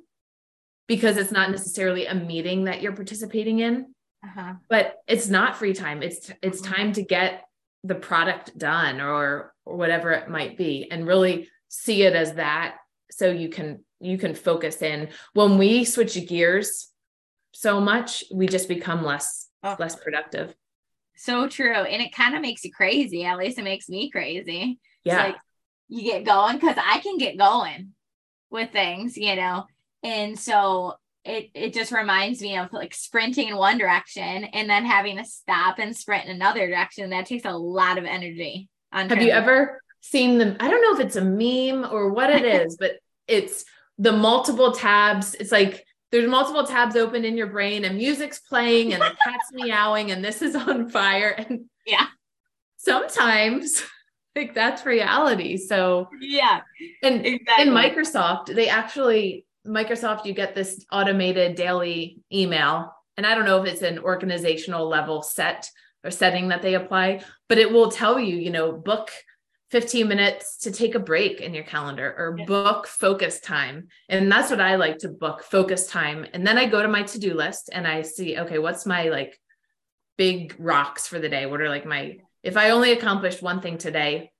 because 0.88 1.18
it's 1.18 1.32
not 1.32 1.50
necessarily 1.50 2.06
a 2.06 2.16
meeting 2.16 2.66
that 2.66 2.82
you're 2.82 2.96
participating 2.96 3.60
in 3.60 3.94
uh-huh. 4.24 4.54
but 4.70 4.98
it's 5.08 5.28
not 5.28 5.58
free 5.58 5.74
time 5.74 6.04
it's 6.04 6.32
it's 6.42 6.62
uh-huh. 6.62 6.76
time 6.76 6.94
to 6.94 7.04
get 7.04 7.44
the 7.86 7.96
product 7.96 8.58
done 8.58 9.02
or 9.02 9.54
or 9.66 9.78
whatever 9.78 10.12
it 10.12 10.30
might 10.30 10.58
be 10.58 10.88
and 10.92 11.08
really 11.08 11.50
see 11.68 12.04
it 12.04 12.16
as 12.16 12.34
that 12.34 12.78
so 13.12 13.30
you 13.30 13.50
can 13.50 13.84
you 14.00 14.18
can 14.18 14.36
focus 14.36 14.82
in. 14.82 15.10
When 15.34 15.58
we 15.58 15.86
switch 15.86 16.18
gears 16.28 16.90
so 17.54 17.80
much 17.80 18.24
we 18.34 18.48
just 18.48 18.68
become 18.68 19.04
less 19.04 19.48
oh. 19.64 19.76
less 19.80 19.96
productive. 19.96 20.56
So 21.18 21.48
true. 21.48 21.74
And 21.74 22.02
it 22.02 22.14
kind 22.14 22.36
of 22.36 22.42
makes 22.42 22.64
you 22.66 22.72
crazy. 22.72 23.24
At 23.24 23.38
least 23.38 23.58
it 23.58 23.64
makes 23.64 23.88
me 23.88 24.10
crazy. 24.10 24.80
Yeah. 25.04 25.24
like 25.24 25.36
you 25.88 26.02
get 26.04 26.26
going 26.26 26.56
because 26.56 26.78
I 26.78 27.00
can 27.00 27.18
get 27.18 27.38
going 27.38 27.94
with 28.50 28.72
things, 28.72 29.18
you 29.18 29.36
know. 29.36 29.66
And 30.04 30.38
so 30.38 30.96
it 31.26 31.50
it 31.54 31.74
just 31.74 31.92
reminds 31.92 32.42
me 32.42 32.58
of 32.58 32.72
like 32.72 32.94
sprinting 32.94 33.50
in 33.50 33.58
one 33.58 33.78
direction 33.78 34.46
and 34.46 34.70
then 34.70 34.86
having 34.86 35.18
to 35.18 35.26
stop 35.26 35.80
and 35.80 35.96
sprint 35.96 36.26
in 36.26 36.36
another 36.36 36.68
direction. 36.68 37.10
That 37.10 37.26
takes 37.26 37.46
a 37.46 37.52
lot 37.52 37.98
of 37.98 38.06
energy. 38.06 38.70
Have 38.92 39.22
you 39.22 39.32
ever 39.32 39.82
seen 40.02 40.38
them? 40.38 40.56
I 40.60 40.70
don't 40.70 40.82
know 40.82 40.94
if 40.94 41.06
it's 41.06 41.16
a 41.16 41.22
meme 41.22 41.92
or 41.92 42.12
what 42.14 42.30
it 42.30 42.46
is, 42.46 42.78
but 42.80 42.94
it's 43.28 43.66
the 43.98 44.12
multiple 44.12 44.72
tabs. 44.72 45.34
It's 45.36 45.52
like 45.52 45.84
there's 46.12 46.30
multiple 46.30 46.66
tabs 46.66 46.96
open 46.96 47.26
in 47.26 47.36
your 47.36 47.48
brain 47.48 47.84
and 47.84 47.98
music's 47.98 48.40
playing 48.40 48.94
and 48.94 49.02
the 49.02 49.16
cat's 49.24 49.50
meowing 49.52 50.12
and 50.12 50.24
this 50.24 50.42
is 50.42 50.56
on 50.56 50.90
fire. 50.90 51.30
And 51.30 51.66
yeah, 51.86 52.06
sometimes 52.78 53.84
like 54.36 54.54
that's 54.54 54.86
reality. 54.86 55.58
So 55.58 56.08
yeah. 56.22 56.62
And 57.02 57.26
exactly. 57.26 57.68
in 57.68 57.74
Microsoft, 57.74 58.54
they 58.54 58.70
actually 58.70 59.46
Microsoft, 59.68 60.26
you 60.26 60.34
get 60.34 60.56
this 60.56 60.86
automated 60.92 61.56
daily 61.56 62.20
email. 62.32 62.94
And 63.18 63.26
I 63.26 63.34
don't 63.36 63.46
know 63.46 63.62
if 63.64 63.72
it's 63.72 63.82
an 63.82 64.00
organizational 64.00 64.88
level 64.88 65.22
set 65.22 65.70
or 66.04 66.12
setting 66.12 66.50
that 66.50 66.62
they 66.62 66.76
apply, 66.76 67.22
but 67.50 67.58
it 67.58 67.72
will 67.72 67.90
tell 67.90 68.20
you, 68.20 68.36
you 68.36 68.52
know, 68.52 68.72
book 68.72 69.10
15 69.72 70.08
minutes 70.08 70.58
to 70.60 70.72
take 70.72 70.96
a 70.96 71.00
break 71.00 71.42
in 71.42 71.54
your 71.54 71.64
calendar 71.64 72.14
or 72.18 72.36
yeah. 72.38 72.46
book 72.46 72.88
focus 72.88 73.40
time. 73.40 73.88
And 74.08 74.32
that's 74.32 74.52
what 74.52 74.62
I 74.62 74.76
like 74.76 75.00
to 75.00 75.10
book 75.10 75.44
focus 75.44 75.88
time. 75.88 76.26
And 76.34 76.46
then 76.46 76.58
I 76.58 76.68
go 76.68 76.82
to 76.82 76.88
my 76.88 77.04
to 77.04 77.20
do 77.20 77.34
list 77.34 77.70
and 77.74 77.88
I 77.88 78.04
see, 78.04 78.38
okay, 78.38 78.60
what's 78.60 78.86
my 78.86 79.10
like 79.10 79.40
big 80.18 80.56
rocks 80.60 81.08
for 81.08 81.20
the 81.20 81.30
day? 81.30 81.46
What 81.46 81.62
are 81.62 81.70
like 81.70 81.86
my, 81.86 82.20
if 82.44 82.58
I 82.58 82.70
only 82.70 82.92
accomplished 82.92 83.42
one 83.42 83.60
thing 83.60 83.78
today, 83.78 84.32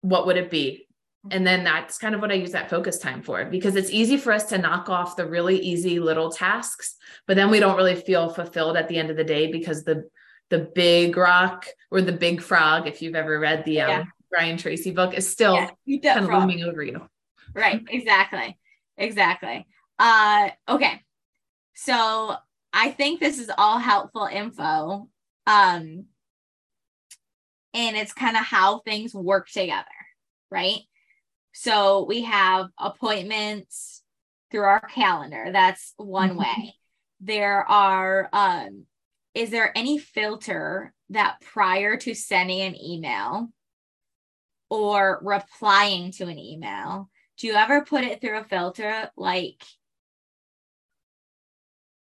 what 0.00 0.26
would 0.26 0.36
it 0.36 0.50
be? 0.50 0.87
And 1.30 1.46
then 1.46 1.64
that's 1.64 1.98
kind 1.98 2.14
of 2.14 2.20
what 2.20 2.30
I 2.30 2.34
use 2.34 2.52
that 2.52 2.70
focus 2.70 2.98
time 2.98 3.22
for 3.22 3.44
because 3.44 3.76
it's 3.76 3.90
easy 3.90 4.16
for 4.16 4.32
us 4.32 4.44
to 4.44 4.58
knock 4.58 4.88
off 4.88 5.16
the 5.16 5.26
really 5.26 5.58
easy 5.58 5.98
little 5.98 6.30
tasks, 6.30 6.96
but 7.26 7.36
then 7.36 7.50
we 7.50 7.60
don't 7.60 7.76
really 7.76 7.96
feel 7.96 8.28
fulfilled 8.28 8.76
at 8.76 8.88
the 8.88 8.96
end 8.96 9.10
of 9.10 9.16
the 9.16 9.24
day 9.24 9.50
because 9.50 9.84
the 9.84 10.08
the 10.50 10.70
big 10.74 11.16
rock 11.16 11.66
or 11.90 12.00
the 12.00 12.12
big 12.12 12.40
frog, 12.40 12.86
if 12.86 13.02
you've 13.02 13.14
ever 13.14 13.38
read 13.38 13.64
the 13.64 13.80
um, 13.82 13.90
yeah. 13.90 14.04
Brian 14.30 14.56
Tracy 14.56 14.90
book, 14.90 15.12
is 15.12 15.28
still 15.28 15.68
yeah, 15.84 16.14
kind 16.14 16.24
of 16.24 16.40
looming 16.40 16.62
over 16.62 16.82
you. 16.82 17.06
Right. 17.54 17.84
Exactly. 17.90 18.58
Exactly. 18.96 19.66
Uh, 19.98 20.50
okay. 20.68 21.02
So 21.74 22.36
I 22.72 22.90
think 22.90 23.20
this 23.20 23.38
is 23.38 23.50
all 23.58 23.78
helpful 23.78 24.26
info. 24.30 25.08
Um, 25.46 26.06
and 27.74 27.96
it's 27.96 28.12
kind 28.12 28.36
of 28.36 28.44
how 28.44 28.80
things 28.80 29.14
work 29.14 29.48
together, 29.48 29.84
right? 30.50 30.80
So 31.52 32.04
we 32.04 32.22
have 32.22 32.66
appointments 32.78 34.02
through 34.50 34.62
our 34.62 34.80
calendar. 34.80 35.50
That's 35.52 35.92
one 35.96 36.30
mm-hmm. 36.30 36.38
way. 36.38 36.74
There 37.20 37.68
are 37.68 38.28
um 38.32 38.84
is 39.34 39.50
there 39.50 39.76
any 39.76 39.98
filter 39.98 40.92
that 41.10 41.40
prior 41.40 41.96
to 41.96 42.14
sending 42.14 42.60
an 42.60 42.76
email 42.80 43.50
or 44.70 45.20
replying 45.22 46.12
to 46.12 46.24
an 46.26 46.38
email, 46.38 47.08
do 47.38 47.46
you 47.46 47.54
ever 47.54 47.84
put 47.84 48.04
it 48.04 48.20
through 48.20 48.38
a 48.38 48.44
filter 48.44 49.10
like 49.16 49.62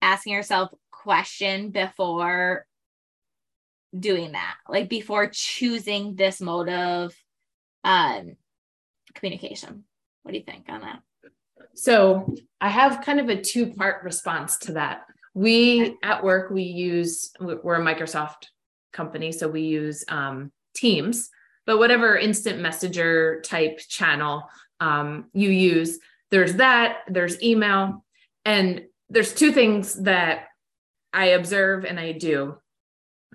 asking 0.01 0.33
yourself 0.33 0.71
question 0.91 1.71
before 1.71 2.65
doing 3.97 4.33
that 4.33 4.55
like 4.67 4.89
before 4.89 5.27
choosing 5.31 6.15
this 6.15 6.41
mode 6.41 6.69
of 6.69 7.13
um 7.83 8.35
communication. 9.15 9.83
What 10.23 10.31
do 10.31 10.37
you 10.37 10.43
think 10.43 10.65
on 10.69 10.81
that? 10.81 10.99
So 11.73 12.35
i 12.61 12.69
have 12.69 13.03
kind 13.03 13.19
of 13.19 13.29
a 13.29 13.41
two 13.41 13.73
part 13.73 14.03
response 14.03 14.57
to 14.59 14.73
that. 14.73 15.01
We 15.33 15.97
at 16.03 16.23
work 16.23 16.51
we 16.51 16.63
use 16.63 17.31
we're 17.39 17.75
a 17.75 17.79
microsoft 17.79 18.47
company 18.93 19.31
so 19.31 19.47
we 19.47 19.61
use 19.61 20.05
um, 20.07 20.51
teams 20.73 21.29
but 21.65 21.79
whatever 21.79 22.17
instant 22.17 22.61
messenger 22.61 23.41
type 23.41 23.79
channel 23.79 24.43
um, 24.79 25.25
you 25.33 25.49
use 25.49 25.99
there's 26.31 26.55
that 26.55 26.99
there's 27.09 27.41
email 27.43 28.05
and 28.45 28.83
there's 29.09 29.33
two 29.33 29.51
things 29.51 29.95
that 30.03 30.45
i 31.11 31.27
observe 31.27 31.83
and 31.85 31.99
i 31.99 32.11
do. 32.13 32.55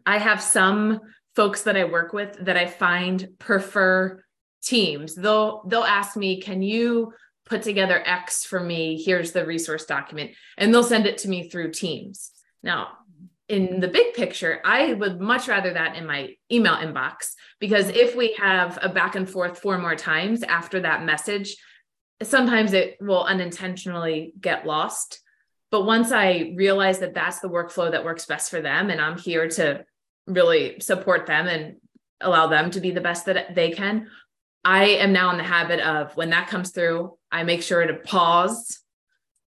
I 0.07 0.19
have 0.19 0.43
some 0.43 1.01
folks 1.37 1.63
that 1.63 1.77
I 1.77 1.85
work 1.85 2.13
with 2.13 2.45
that 2.45 2.57
I 2.57 2.67
find 2.67 3.29
prefer 3.39 4.25
teams. 4.63 5.15
They'll 5.15 5.63
they'll 5.67 5.83
ask 5.83 6.17
me, 6.17 6.41
"Can 6.41 6.63
you 6.63 7.13
put 7.47 7.63
together 7.63 8.03
X 8.05 8.45
for 8.45 8.61
me? 8.61 9.03
Here's 9.03 9.33
the 9.33 9.47
resource 9.47 9.85
document." 9.85 10.33
And 10.59 10.73
they'll 10.73 10.83
send 10.83 11.07
it 11.07 11.19
to 11.19 11.29
me 11.29 11.49
through 11.49 11.73
Teams. 11.73 12.31
Now, 12.63 12.89
in 13.49 13.81
the 13.81 13.89
big 13.89 14.15
picture, 14.15 14.61
I 14.65 14.95
would 14.95 15.21
much 15.21 15.49
rather 15.49 15.73
that 15.73 15.97
in 15.97 16.07
my 16.07 16.35
email 16.53 16.77
inbox 16.77 17.33
because 17.59 17.87
mm-hmm. 17.87 17.97
if 17.97 18.15
we 18.15 18.35
have 18.35 18.79
a 18.81 18.89
back 18.89 19.17
and 19.17 19.29
forth 19.29 19.59
four 19.59 19.77
more 19.77 19.97
times 19.97 20.43
after 20.45 20.81
that 20.81 21.05
message, 21.05 21.57
sometimes 22.23 22.73
it 22.73 22.97
will 23.01 23.25
unintentionally 23.25 24.35
get 24.41 24.67
lost. 24.67 25.21
But 25.71 25.85
once 25.85 26.13
I 26.13 26.53
realize 26.57 27.01
that 27.01 27.15
that's 27.15 27.41
the 27.41 27.49
workflow 27.49 27.91
that 27.91 28.05
works 28.05 28.27
best 28.27 28.51
for 28.51 28.61
them, 28.61 28.91
and 28.91 29.01
I'm 29.01 29.19
here 29.19 29.49
to 29.49 29.85
really 30.27 30.81
support 30.81 31.27
them 31.27 31.47
and 31.47 31.77
allow 32.21 32.47
them 32.47 32.71
to 32.73 32.81
be 32.81 32.91
the 32.91 33.01
best 33.01 33.27
that 33.27 33.55
they 33.55 33.71
can. 33.71 34.09
I 34.65 34.85
am 34.85 35.13
now 35.13 35.31
in 35.31 35.39
the 35.39 35.45
habit 35.45 35.81
of 35.81 36.17
when 36.17 36.31
that 36.31 36.49
comes 36.49 36.71
through, 36.71 37.17
I 37.33 37.45
make 37.45 37.63
sure 37.63 37.87
to 37.87 37.95
pause 37.95 38.81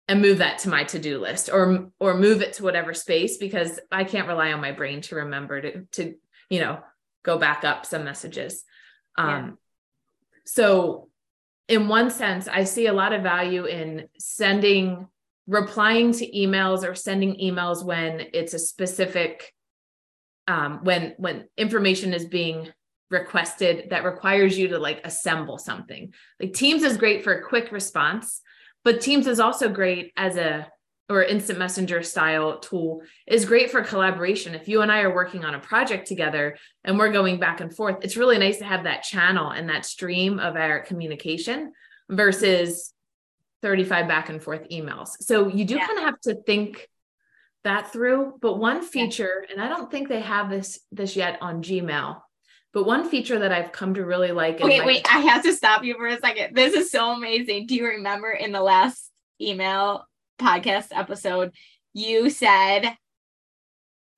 and 0.08 0.21
move 0.21 0.39
that 0.39 0.60
to 0.60 0.69
my 0.69 0.84
to-do 0.84 1.19
list 1.19 1.49
or 1.52 1.91
or 1.99 2.15
move 2.15 2.41
it 2.41 2.54
to 2.54 2.63
whatever 2.63 2.93
space 2.93 3.38
because 3.38 3.80
I 3.91 4.04
can't 4.04 4.28
rely 4.28 4.52
on 4.52 4.60
my 4.62 4.71
brain 4.71 5.02
to 5.02 5.15
remember 5.15 5.62
to 5.62 5.86
to 5.93 6.15
you 6.49 6.60
know 6.60 6.80
go 7.23 7.38
back 7.38 7.63
up 7.63 7.86
some 7.86 8.04
messages. 8.04 8.63
Um 9.17 9.28
yeah. 9.28 9.52
so 10.45 11.10
in 11.67 11.88
one 11.88 12.10
sense 12.10 12.47
I 12.47 12.65
see 12.65 12.88
a 12.88 12.93
lot 12.93 13.13
of 13.13 13.23
value 13.23 13.65
in 13.65 14.10
sending 14.19 15.08
replying 15.47 16.12
to 16.13 16.30
emails 16.32 16.88
or 16.88 16.95
sending 16.95 17.36
emails 17.36 17.84
when 17.84 18.28
it's 18.34 18.54
a 18.54 18.60
specific 18.60 19.54
um, 20.47 20.80
when 20.84 21.13
when 21.17 21.47
information 21.58 22.13
is 22.13 22.26
being 22.26 22.69
requested 23.13 23.91
that 23.91 24.04
requires 24.04 24.58
you 24.58 24.67
to 24.69 24.80
like 24.80 24.99
assemble 25.06 25.58
something. 25.58 26.13
Like 26.39 26.54
Teams 26.54 26.84
is 26.84 26.97
great 26.97 27.23
for 27.23 27.34
a 27.34 27.43
quick 27.43 27.71
response, 27.71 28.41
but 28.84 28.99
Teams 28.99 29.28
is 29.28 29.39
also 29.39 29.69
great 29.69 30.12
as 30.17 30.36
a 30.36 30.67
or 31.10 31.23
instant 31.23 31.60
messenger 31.60 32.02
style 32.02 32.60
tool 32.60 33.02
is 33.28 33.45
great 33.45 33.69
for 33.69 33.84
collaboration. 33.84 34.56
If 34.56 34.67
you 34.67 34.82
and 34.82 34.91
I 34.91 35.02
are 35.02 35.13
working 35.13 35.45
on 35.45 35.54
a 35.54 35.60
project 35.60 36.08
together 36.08 36.58
and 36.84 36.97
we're 36.97 37.12
going 37.12 37.39
back 37.39 37.62
and 37.62 37.76
forth, 37.76 37.97
it's 38.02 38.17
really 38.17 38.38
nice 38.38 38.58
to 38.60 38.65
have 38.65 38.86
that 38.86 39.04
channel 39.04 39.52
and 39.52 39.69
that 39.69 39.86
stream 39.86 40.39
of 40.39 40.56
our 40.56 40.80
communication 40.80 41.73
versus 42.10 42.93
35 43.62 44.08
back 44.08 44.30
and 44.30 44.41
forth 44.41 44.67
emails. 44.69 45.10
So 45.19 45.49
you 45.49 45.65
do 45.65 45.76
yeah. 45.76 45.86
kind 45.88 45.99
of 45.99 46.06
have 46.06 46.19
to 46.21 46.36
think 46.36 46.88
that 47.63 47.91
through. 47.91 48.34
But 48.41 48.58
one 48.58 48.82
feature, 48.82 49.45
and 49.49 49.62
I 49.62 49.67
don't 49.67 49.91
think 49.91 50.08
they 50.08 50.21
have 50.21 50.49
this 50.49 50.80
this 50.91 51.15
yet 51.15 51.38
on 51.41 51.63
Gmail, 51.63 52.19
but 52.74 52.86
one 52.86 53.08
feature 53.08 53.40
that 53.40 53.52
I've 53.52 53.72
come 53.72 53.94
to 53.94 54.04
really 54.04 54.32
like. 54.32 54.60
Wait, 54.60 54.80
my- 54.80 54.86
wait, 54.86 55.14
I 55.14 55.20
have 55.20 55.44
to 55.44 55.54
stop 55.54 55.84
you 55.84 55.96
for 55.96 56.08
a 56.08 56.20
second. 56.20 56.56
This 56.56 56.74
is 56.74 56.92
so 56.92 57.12
amazing. 57.12 57.68
Do 57.68 57.76
you 57.76 57.86
remember 57.86 58.32
in 58.32 58.52
the 58.52 58.62
last 58.62 59.12
email 59.40 60.08
podcast 60.40 60.88
episode, 60.92 61.54
you 61.94 62.30
said, 62.32 62.98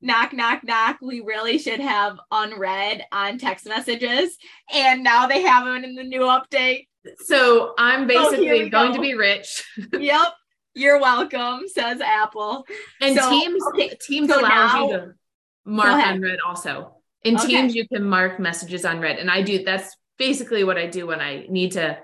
knock, 0.02 0.32
knock, 0.34 0.64
knock, 0.64 0.98
we 1.02 1.20
really 1.20 1.58
should 1.58 1.82
have 1.82 2.18
unread 2.32 3.04
on 3.12 3.38
text 3.38 3.68
messages. 3.68 4.38
And 4.74 5.04
now 5.04 5.28
they 5.28 5.42
have 5.42 5.66
them 5.66 5.84
in 5.84 5.96
the 5.96 6.04
new 6.04 6.22
update. 6.22 6.88
So 7.26 7.74
I'm 7.78 8.04
oh, 8.04 8.08
basically 8.08 8.64
oh, 8.64 8.70
going 8.70 8.92
go. 8.92 8.96
to 8.96 9.02
be 9.02 9.16
rich. 9.16 9.64
yep. 10.00 10.30
You're 10.74 11.00
welcome, 11.00 11.68
says 11.68 12.02
Apple. 12.02 12.66
And 13.00 13.18
so, 13.18 13.30
Teams 13.30 13.64
okay, 13.68 13.96
Teams 14.02 14.30
so 14.30 14.40
allows 14.40 14.74
now, 14.74 14.88
you 14.88 14.94
to 14.94 15.14
mark 15.66 16.04
unread 16.06 16.40
also. 16.46 16.95
In 17.26 17.38
okay. 17.38 17.48
Teams, 17.48 17.76
you 17.76 17.88
can 17.88 18.04
mark 18.04 18.40
messages 18.40 18.86
unread. 18.86 19.18
And 19.18 19.30
I 19.30 19.42
do 19.42 19.64
that's 19.64 19.98
basically 20.18 20.64
what 20.64 20.78
I 20.78 20.86
do 20.86 21.08
when 21.08 21.20
I 21.20 21.46
need 21.50 21.74
to, 21.74 21.98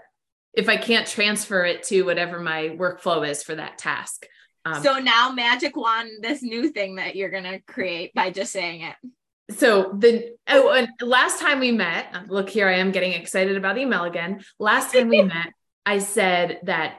if 0.54 0.68
I 0.68 0.78
can't 0.78 1.08
transfer 1.08 1.64
it 1.64 1.84
to 1.84 2.02
whatever 2.02 2.40
my 2.40 2.76
workflow 2.78 3.28
is 3.28 3.44
for 3.44 3.56
that 3.56 3.78
task. 3.78 4.26
Um, 4.66 4.82
so 4.84 5.00
now 5.00 5.32
magic 5.32 5.76
wand 5.78 6.10
this 6.22 6.42
new 6.42 6.70
thing 6.70 6.96
that 6.96 7.16
you're 7.16 7.30
gonna 7.30 7.60
create 7.62 8.14
by 8.14 8.32
just 8.32 8.52
saying 8.52 8.82
it. 8.82 8.96
So 9.58 9.94
the 9.98 10.36
oh, 10.48 10.72
and 10.72 10.90
last 11.02 11.40
time 11.40 11.60
we 11.60 11.72
met, 11.72 12.30
look 12.30 12.50
here, 12.50 12.68
I 12.68 12.78
am 12.78 12.92
getting 12.92 13.14
excited 13.14 13.58
about 13.58 13.78
email 13.78 14.04
again. 14.04 14.42
Last 14.60 14.94
time 14.94 15.08
we 15.08 15.22
met, 15.24 15.54
I 15.86 16.00
said 16.00 16.60
that 16.64 16.96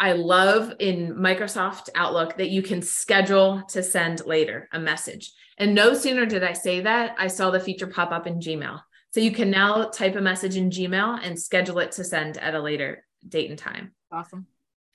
I 0.00 0.12
love 0.12 0.72
in 0.78 1.14
Microsoft 1.14 1.90
Outlook 1.94 2.38
that 2.38 2.48
you 2.48 2.62
can 2.62 2.80
schedule 2.80 3.62
to 3.68 3.82
send 3.82 4.24
later 4.24 4.66
a 4.72 4.80
message. 4.80 5.30
And 5.58 5.74
no 5.74 5.92
sooner 5.92 6.24
did 6.24 6.42
I 6.42 6.54
say 6.54 6.80
that, 6.80 7.14
I 7.18 7.26
saw 7.26 7.50
the 7.50 7.60
feature 7.60 7.86
pop 7.86 8.10
up 8.10 8.26
in 8.26 8.40
Gmail. 8.40 8.80
So 9.12 9.20
you 9.20 9.30
can 9.30 9.50
now 9.50 9.84
type 9.84 10.16
a 10.16 10.20
message 10.20 10.56
in 10.56 10.70
Gmail 10.70 11.20
and 11.22 11.38
schedule 11.38 11.80
it 11.80 11.92
to 11.92 12.04
send 12.04 12.38
at 12.38 12.54
a 12.54 12.60
later 12.62 13.04
date 13.28 13.50
and 13.50 13.58
time. 13.58 13.92
Awesome. 14.10 14.46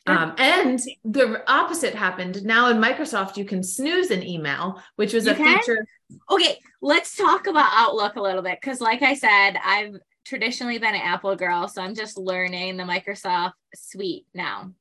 Um, 0.08 0.34
and 0.40 0.80
the 1.04 1.44
opposite 1.48 1.94
happened. 1.94 2.44
Now 2.44 2.70
in 2.70 2.78
Microsoft, 2.78 3.38
you 3.38 3.46
can 3.46 3.62
snooze 3.62 4.10
an 4.10 4.24
email, 4.24 4.82
which 4.96 5.14
was 5.14 5.26
you 5.26 5.34
a 5.34 5.36
can? 5.36 5.60
feature. 5.60 5.86
Okay, 6.32 6.60
let's 6.82 7.16
talk 7.16 7.46
about 7.46 7.70
Outlook 7.74 8.16
a 8.16 8.22
little 8.22 8.42
bit 8.42 8.60
because, 8.62 8.82
like 8.82 9.02
I 9.02 9.16
said, 9.16 9.58
I've 9.64 9.96
traditionally 10.24 10.78
been 10.80 10.96
an 10.96 11.02
Apple 11.02 11.36
girl, 11.36 11.68
so 11.68 11.82
I'm 11.82 11.96
just 11.96 12.18
learning 12.18 12.78
the 12.78 12.84
Microsoft 12.84 13.54
suite 13.76 14.26
now. 14.34 14.72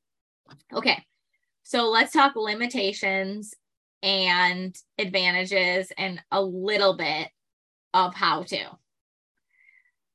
Okay. 0.73 1.03
So 1.63 1.89
let's 1.89 2.13
talk 2.13 2.35
limitations 2.35 3.53
and 4.03 4.75
advantages 4.99 5.91
and 5.97 6.21
a 6.31 6.41
little 6.41 6.95
bit 6.95 7.29
of 7.93 8.13
how 8.13 8.43
to. 8.43 8.65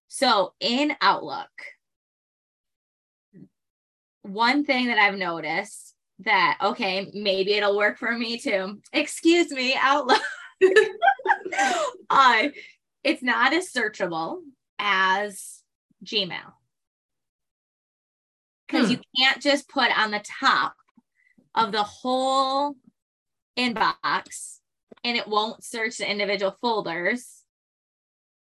So 0.09 0.55
in 0.61 0.95
Outlook, 1.01 1.51
one 4.23 4.65
thing 4.65 4.87
that 4.87 4.99
I've 4.99 5.19
noticed 5.19 5.95
that 6.21 6.59
okay, 6.63 7.11
maybe 7.15 7.55
it'll 7.55 7.77
work 7.77 7.99
for 7.99 8.17
me 8.17 8.39
too. 8.39 8.81
Excuse 8.93 9.51
me, 9.51 9.75
out 9.81 10.07
loud. 10.07 10.21
uh, 12.11 12.49
it's 13.03 13.23
not 13.23 13.55
as 13.55 13.73
searchable 13.73 14.41
as 14.79 15.63
Gmail. 16.05 16.53
Because 18.71 18.87
Hmm. 18.87 18.93
you 18.93 19.01
can't 19.17 19.43
just 19.43 19.69
put 19.69 19.97
on 19.99 20.11
the 20.11 20.21
top 20.41 20.75
of 21.55 21.73
the 21.73 21.83
whole 21.83 22.77
inbox 23.57 24.59
and 25.03 25.17
it 25.17 25.27
won't 25.27 25.65
search 25.65 25.97
the 25.99 26.09
individual 26.09 26.57
folders. 26.61 27.43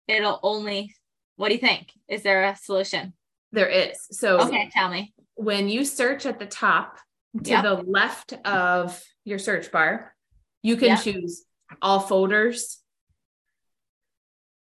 It'll 0.09 0.39
only, 0.43 0.95
what 1.37 1.49
do 1.49 1.55
you 1.55 1.61
think? 1.61 1.93
Is 2.09 2.23
there 2.23 2.45
a 2.45 2.57
solution? 2.57 3.15
There 3.53 3.69
is. 3.69 3.99
So 4.11 4.41
Okay, 4.41 4.69
tell 4.73 4.91
me. 4.91 5.15
when 5.37 5.69
you 5.69 5.85
search 5.85 6.27
at 6.27 6.39
the 6.39 6.47
top 6.47 6.99
to 7.45 7.51
Yep. 7.51 7.63
the 7.63 7.75
left 7.75 8.33
of 8.45 9.03
your 9.25 9.39
search 9.39 9.73
bar, 9.73 10.15
you 10.63 10.77
can 10.77 10.89
Yep. 10.89 11.01
choose 11.03 11.45
all 11.81 12.01
folders 12.01 12.83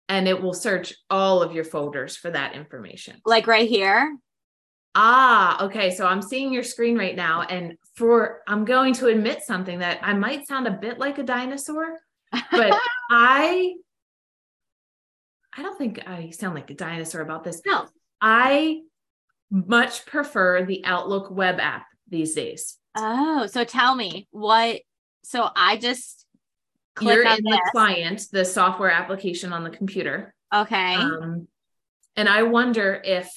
and 0.07 0.27
it 0.27 0.41
will 0.41 0.53
search 0.53 0.93
all 1.09 1.41
of 1.43 1.53
your 1.53 1.63
folders 1.65 2.15
for 2.15 2.31
that 2.31 2.53
information. 2.55 3.21
Like 3.25 3.45
right 3.45 3.67
here. 3.67 4.17
Ah, 4.95 5.65
okay. 5.65 5.91
So 5.91 6.05
I'm 6.05 6.21
seeing 6.21 6.51
your 6.51 6.63
screen 6.63 6.97
right 6.97 7.15
now. 7.15 7.43
And 7.43 7.75
for, 7.95 8.41
I'm 8.47 8.65
going 8.65 8.93
to 8.95 9.07
admit 9.07 9.43
something 9.43 9.79
that 9.79 9.99
I 10.01 10.13
might 10.13 10.47
sound 10.47 10.67
a 10.67 10.71
bit 10.71 10.99
like 10.99 11.17
a 11.17 11.23
dinosaur, 11.23 11.97
but 12.31 12.73
I, 13.11 13.75
I 15.55 15.61
don't 15.61 15.77
think 15.77 16.07
I 16.07 16.31
sound 16.31 16.55
like 16.55 16.69
a 16.69 16.75
dinosaur 16.75 17.21
about 17.21 17.43
this. 17.43 17.61
No. 17.65 17.87
I 18.21 18.81
much 19.51 20.05
prefer 20.05 20.65
the 20.65 20.83
Outlook 20.85 21.31
web 21.31 21.59
app 21.59 21.85
these 22.07 22.33
days. 22.33 22.77
Oh, 22.95 23.47
so 23.47 23.63
tell 23.63 23.95
me 23.95 24.27
what. 24.31 24.81
So 25.23 25.49
I 25.55 25.77
just 25.77 26.25
You're 27.01 27.27
on 27.27 27.37
in 27.37 27.43
this. 27.43 27.53
the 27.53 27.69
client, 27.71 28.25
the 28.31 28.45
software 28.45 28.91
application 28.91 29.53
on 29.53 29.63
the 29.63 29.69
computer. 29.69 30.33
Okay. 30.53 30.95
Um, 30.95 31.47
and 32.15 32.27
I 32.27 32.43
wonder 32.43 33.01
if 33.03 33.31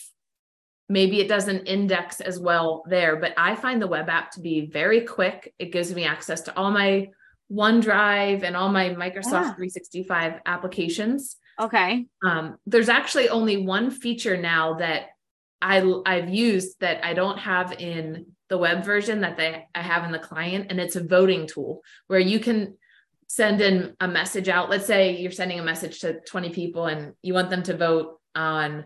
maybe 0.93 1.21
it 1.21 1.29
doesn't 1.29 1.67
index 1.67 2.21
as 2.21 2.39
well 2.39 2.85
there, 2.87 3.17
but 3.17 3.33
I 3.39 3.57
find 3.57 3.81
the 3.81 3.87
web 3.87 4.09
app 4.11 4.31
to 4.33 4.41
be 4.41 4.67
very 4.67 5.01
quick. 5.01 5.55
It 5.59 5.73
gives 5.73 5.95
me 5.95 6.05
access 6.05 6.43
to 6.43 6.57
all 6.57 6.71
my 6.71 7.09
OneDrive 7.51 8.43
and 8.43 8.55
all 8.57 8.69
my 8.69 8.91
Microsoft 8.91 9.49
Yeah. 9.49 9.55
365 9.55 10.41
applications. 10.47 11.37
okay. 11.59 12.07
Um, 12.25 12.57
there's 12.67 12.89
actually 12.89 13.29
only 13.29 13.57
one 13.59 13.91
feature 13.91 14.37
now 14.37 14.75
that 14.75 15.03
I 15.61 15.77
I've 16.07 16.29
used 16.29 16.81
that 16.81 17.05
I 17.05 17.15
don't 17.15 17.39
have 17.39 17.73
in 17.79 18.27
the 18.49 18.59
web 18.59 18.85
version 18.85 19.21
that 19.21 19.37
they 19.37 19.67
I 19.75 19.83
have 19.83 20.05
in 20.05 20.13
the 20.13 20.19
client, 20.19 20.67
and 20.71 20.81
it's 20.81 20.97
a 20.97 21.05
voting 21.05 21.47
tool 21.47 21.83
where 22.09 22.21
you 22.33 22.39
can 22.41 22.77
send 23.29 23.61
in 23.61 23.95
a 24.01 24.09
message 24.09 24.49
out. 24.49 24.71
Let's 24.71 24.87
say 24.87 25.17
you're 25.17 25.31
sending 25.41 25.59
a 25.61 25.63
message 25.63 26.01
to 26.01 26.21
20 26.21 26.51
people 26.51 26.85
and 26.87 27.15
you 27.23 27.33
want 27.33 27.49
them 27.51 27.63
to 27.63 27.77
vote 27.77 28.19
on 28.35 28.85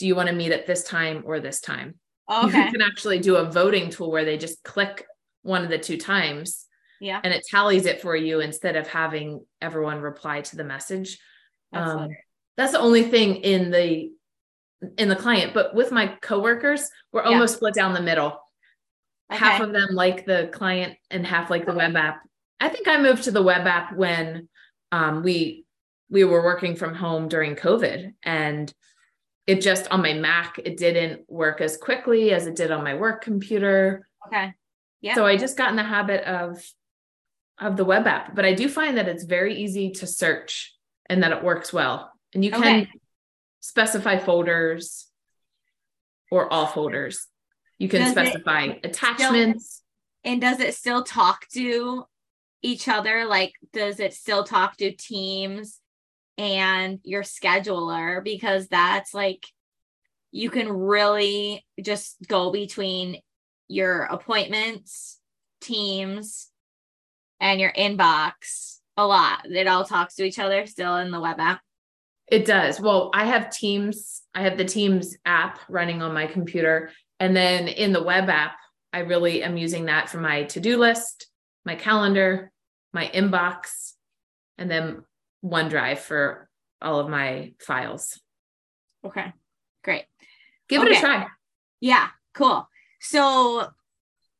do 0.00 0.06
you 0.06 0.14
want 0.16 0.30
to 0.30 0.34
meet 0.34 0.50
at 0.50 0.66
this 0.66 0.82
time 0.82 1.22
or 1.26 1.40
this 1.40 1.60
time? 1.60 1.94
Okay. 2.32 2.64
You 2.64 2.72
can 2.72 2.80
actually 2.80 3.18
do 3.18 3.36
a 3.36 3.44
voting 3.50 3.90
tool 3.90 4.10
where 4.10 4.24
they 4.24 4.38
just 4.38 4.62
click 4.64 5.04
one 5.42 5.62
of 5.62 5.68
the 5.68 5.76
two 5.78 5.98
times 5.98 6.64
Yeah. 7.00 7.20
and 7.22 7.34
it 7.34 7.44
tallies 7.50 7.84
it 7.84 8.00
for 8.00 8.16
you 8.16 8.40
instead 8.40 8.76
of 8.76 8.86
having 8.88 9.44
everyone 9.60 10.00
reply 10.00 10.40
to 10.40 10.56
the 10.56 10.64
message. 10.64 11.18
That's 11.70 11.90
Um, 11.90 12.08
that's 12.56 12.72
the 12.72 12.80
only 12.80 13.02
thing 13.02 13.36
in 13.36 13.70
the 13.70 14.10
in 14.96 15.08
the 15.10 15.16
client 15.16 15.52
but 15.52 15.74
with 15.74 15.92
my 15.92 16.06
coworkers 16.22 16.88
we're 17.12 17.22
Yeah. 17.22 17.28
almost 17.34 17.56
split 17.56 17.74
down 17.74 17.92
the 17.92 18.00
middle 18.00 18.40
half 19.28 19.60
of 19.60 19.72
them 19.74 19.88
like 19.92 20.24
the 20.24 20.48
client 20.54 20.96
and 21.10 21.26
half 21.26 21.50
like 21.50 21.66
the 21.66 21.74
web 21.74 21.94
app 21.96 22.22
i 22.60 22.68
think 22.70 22.88
i 22.88 22.96
moved 22.96 23.24
to 23.24 23.30
the 23.30 23.42
web 23.42 23.66
app 23.66 23.94
when 23.94 24.48
um, 24.90 25.22
we 25.22 25.66
we 26.08 26.24
were 26.24 26.42
working 26.42 26.76
from 26.76 26.94
home 26.94 27.28
during 27.28 27.54
covid 27.56 28.14
and 28.22 28.72
it 29.50 29.60
just 29.60 29.88
on 29.90 30.00
my 30.00 30.12
mac 30.12 30.58
it 30.64 30.76
didn't 30.76 31.28
work 31.28 31.60
as 31.60 31.76
quickly 31.76 32.32
as 32.32 32.46
it 32.46 32.54
did 32.54 32.70
on 32.70 32.84
my 32.84 32.94
work 32.94 33.20
computer 33.22 34.06
okay. 34.26 34.52
Yeah. 35.00 35.14
so 35.14 35.26
i 35.26 35.36
just 35.36 35.56
got 35.56 35.70
in 35.70 35.76
the 35.76 35.82
habit 35.82 36.22
of 36.24 36.62
of 37.58 37.76
the 37.76 37.84
web 37.84 38.06
app 38.06 38.34
but 38.36 38.44
i 38.44 38.54
do 38.54 38.68
find 38.68 38.96
that 38.96 39.08
it's 39.08 39.24
very 39.24 39.56
easy 39.56 39.90
to 39.92 40.06
search 40.06 40.74
and 41.08 41.22
that 41.22 41.32
it 41.32 41.42
works 41.42 41.72
well 41.72 42.12
and 42.32 42.44
you 42.44 42.52
can 42.52 42.60
Okay. 42.62 42.88
specify 43.58 44.18
folders 44.18 45.08
or 46.30 46.50
all 46.52 46.66
folders 46.66 47.26
you 47.78 47.88
can 47.88 48.00
Does 48.02 48.10
it 48.10 48.12
specify 48.12 48.62
attachments 48.84 49.82
And 50.22 50.40
does 50.40 50.60
it 50.60 50.74
still 50.74 51.02
talk 51.02 51.48
to 51.54 52.04
each 52.62 52.88
other? 52.88 53.24
Like, 53.24 53.54
does 53.72 54.00
it 54.00 54.12
still 54.12 54.44
talk 54.44 54.76
to 54.76 54.92
teams 54.92 55.79
and 56.40 57.00
your 57.04 57.22
scheduler? 57.22 58.24
Because 58.24 58.66
that's 58.68 59.12
like, 59.12 59.46
you 60.32 60.48
can 60.48 60.72
really 60.72 61.66
just 61.82 62.16
go 62.26 62.50
between 62.50 63.20
your 63.68 64.04
appointments, 64.04 65.20
teams, 65.60 66.48
and 67.40 67.60
your 67.60 67.72
inbox 67.72 68.78
a 68.96 69.06
lot. 69.06 69.44
It 69.44 69.66
all 69.66 69.84
talks 69.84 70.14
to 70.14 70.24
each 70.24 70.38
other 70.38 70.64
still 70.66 70.96
in 70.96 71.10
the 71.10 71.20
web 71.20 71.38
app. 71.38 71.60
It 72.26 72.46
does. 72.46 72.80
Well, 72.80 73.10
I 73.12 73.24
have 73.24 73.50
Teams, 73.50 74.22
I 74.34 74.42
have 74.42 74.56
the 74.56 74.64
Teams 74.64 75.16
app 75.26 75.58
running 75.68 76.00
on 76.00 76.14
my 76.14 76.26
computer. 76.26 76.90
And 77.18 77.36
then 77.36 77.68
in 77.68 77.92
the 77.92 78.02
web 78.02 78.30
app, 78.30 78.56
I 78.92 79.00
really 79.00 79.42
am 79.42 79.56
using 79.56 79.86
that 79.86 80.08
for 80.08 80.18
my 80.18 80.44
to 80.44 80.60
do 80.60 80.78
list, 80.78 81.26
my 81.66 81.74
calendar, 81.74 82.50
my 82.92 83.10
inbox, 83.12 83.92
and 84.58 84.70
then 84.70 85.02
OneDrive 85.44 85.98
for 85.98 86.48
all 86.82 87.00
of 87.00 87.08
my 87.08 87.52
files. 87.60 88.20
Okay, 89.04 89.32
great. 89.82 90.04
Give 90.68 90.82
it 90.82 90.96
a 90.96 91.00
try. 91.00 91.26
Yeah, 91.80 92.08
cool. 92.34 92.68
So, 93.00 93.68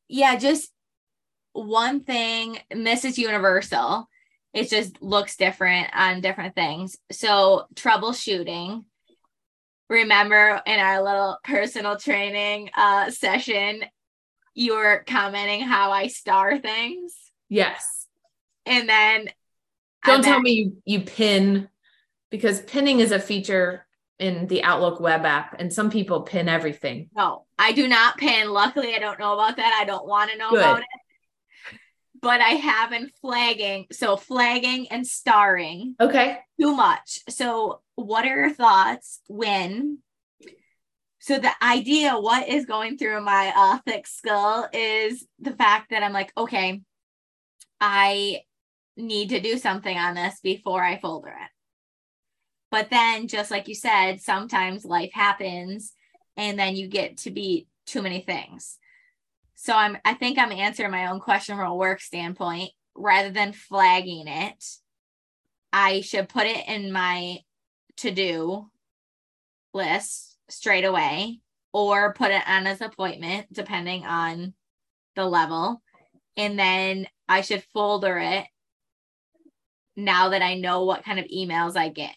yeah, 0.07 0.37
just 0.37 0.71
one 1.53 2.01
thing, 2.01 2.59
and 2.69 2.85
this 2.85 3.05
is 3.05 3.17
universal. 3.17 4.07
It 4.53 4.69
just 4.69 5.01
looks 5.01 5.37
different 5.37 5.89
on 5.93 6.21
different 6.21 6.55
things. 6.55 6.97
So, 7.11 7.65
troubleshooting. 7.75 8.85
Remember 9.89 10.61
in 10.65 10.79
our 10.79 11.03
little 11.03 11.37
personal 11.43 11.97
training 11.97 12.69
uh, 12.77 13.11
session, 13.11 13.83
you 14.53 14.75
were 14.75 15.03
commenting 15.05 15.61
how 15.61 15.91
I 15.91 16.07
star 16.07 16.59
things. 16.59 17.13
Yes. 17.49 18.07
And 18.65 18.87
then 18.87 19.29
Don't 20.03 20.23
tell 20.23 20.39
me 20.39 20.51
you, 20.51 20.77
you 20.85 21.01
pin 21.01 21.69
because 22.29 22.61
pinning 22.61 22.99
is 22.99 23.11
a 23.11 23.19
feature 23.19 23.85
in 24.19 24.47
the 24.47 24.63
Outlook 24.63 24.99
web 24.99 25.25
app, 25.25 25.55
and 25.59 25.73
some 25.73 25.89
people 25.89 26.21
pin 26.21 26.47
everything. 26.47 27.09
No, 27.15 27.45
I 27.57 27.71
do 27.71 27.87
not 27.87 28.17
pin. 28.17 28.49
Luckily, 28.51 28.95
I 28.95 28.99
don't 28.99 29.19
know 29.19 29.33
about 29.33 29.57
that. 29.57 29.77
I 29.79 29.85
don't 29.85 30.07
want 30.07 30.31
to 30.31 30.37
know 30.37 30.51
Good. 30.51 30.59
about 30.59 30.79
it. 30.79 31.79
But 32.21 32.39
I 32.39 32.49
have 32.49 32.91
been 32.91 33.09
flagging. 33.21 33.87
So 33.91 34.15
flagging 34.15 34.87
and 34.89 35.05
starring 35.05 35.95
Okay. 35.99 36.39
too 36.59 36.75
much. 36.75 37.19
So 37.29 37.81
what 37.95 38.25
are 38.25 38.35
your 38.37 38.53
thoughts 38.53 39.21
when 39.27 39.99
so 41.19 41.37
the 41.37 41.51
idea 41.63 42.13
what 42.13 42.47
is 42.47 42.65
going 42.65 42.97
through 42.97 43.21
my 43.21 43.53
uh 43.55 43.77
thick 43.85 44.07
skull 44.07 44.67
is 44.73 45.25
the 45.39 45.51
fact 45.51 45.91
that 45.91 46.03
I'm 46.03 46.13
like, 46.13 46.31
okay, 46.37 46.81
I 47.79 48.41
need 49.01 49.29
to 49.29 49.39
do 49.39 49.57
something 49.57 49.97
on 49.97 50.15
this 50.15 50.39
before 50.41 50.83
I 50.83 50.99
folder 50.99 51.29
it. 51.29 51.49
But 52.69 52.89
then 52.89 53.27
just 53.27 53.51
like 53.51 53.67
you 53.67 53.75
said, 53.75 54.21
sometimes 54.21 54.85
life 54.85 55.11
happens 55.13 55.93
and 56.37 56.57
then 56.57 56.75
you 56.75 56.87
get 56.87 57.17
to 57.17 57.31
be 57.31 57.67
too 57.85 58.01
many 58.01 58.21
things. 58.21 58.77
So 59.55 59.73
I'm 59.75 59.97
I 60.05 60.13
think 60.13 60.39
I'm 60.39 60.51
answering 60.51 60.91
my 60.91 61.11
own 61.11 61.19
question 61.19 61.57
from 61.57 61.69
a 61.69 61.75
work 61.75 62.01
standpoint 62.01 62.71
rather 62.95 63.29
than 63.29 63.53
flagging 63.53 64.27
it. 64.27 64.63
I 65.73 66.01
should 66.01 66.29
put 66.29 66.47
it 66.47 66.67
in 66.67 66.91
my 66.91 67.39
to 67.97 68.11
do 68.11 68.69
list 69.73 70.37
straight 70.49 70.85
away 70.85 71.41
or 71.73 72.13
put 72.13 72.31
it 72.31 72.43
on 72.47 72.67
as 72.67 72.81
appointment 72.81 73.51
depending 73.51 74.05
on 74.05 74.53
the 75.15 75.25
level. 75.25 75.81
And 76.37 76.57
then 76.57 77.07
I 77.27 77.41
should 77.41 77.63
folder 77.73 78.17
it 78.17 78.45
now 79.95 80.29
that 80.29 80.41
I 80.41 80.55
know 80.55 80.85
what 80.85 81.03
kind 81.03 81.19
of 81.19 81.25
emails 81.25 81.75
I 81.75 81.89
get. 81.89 82.15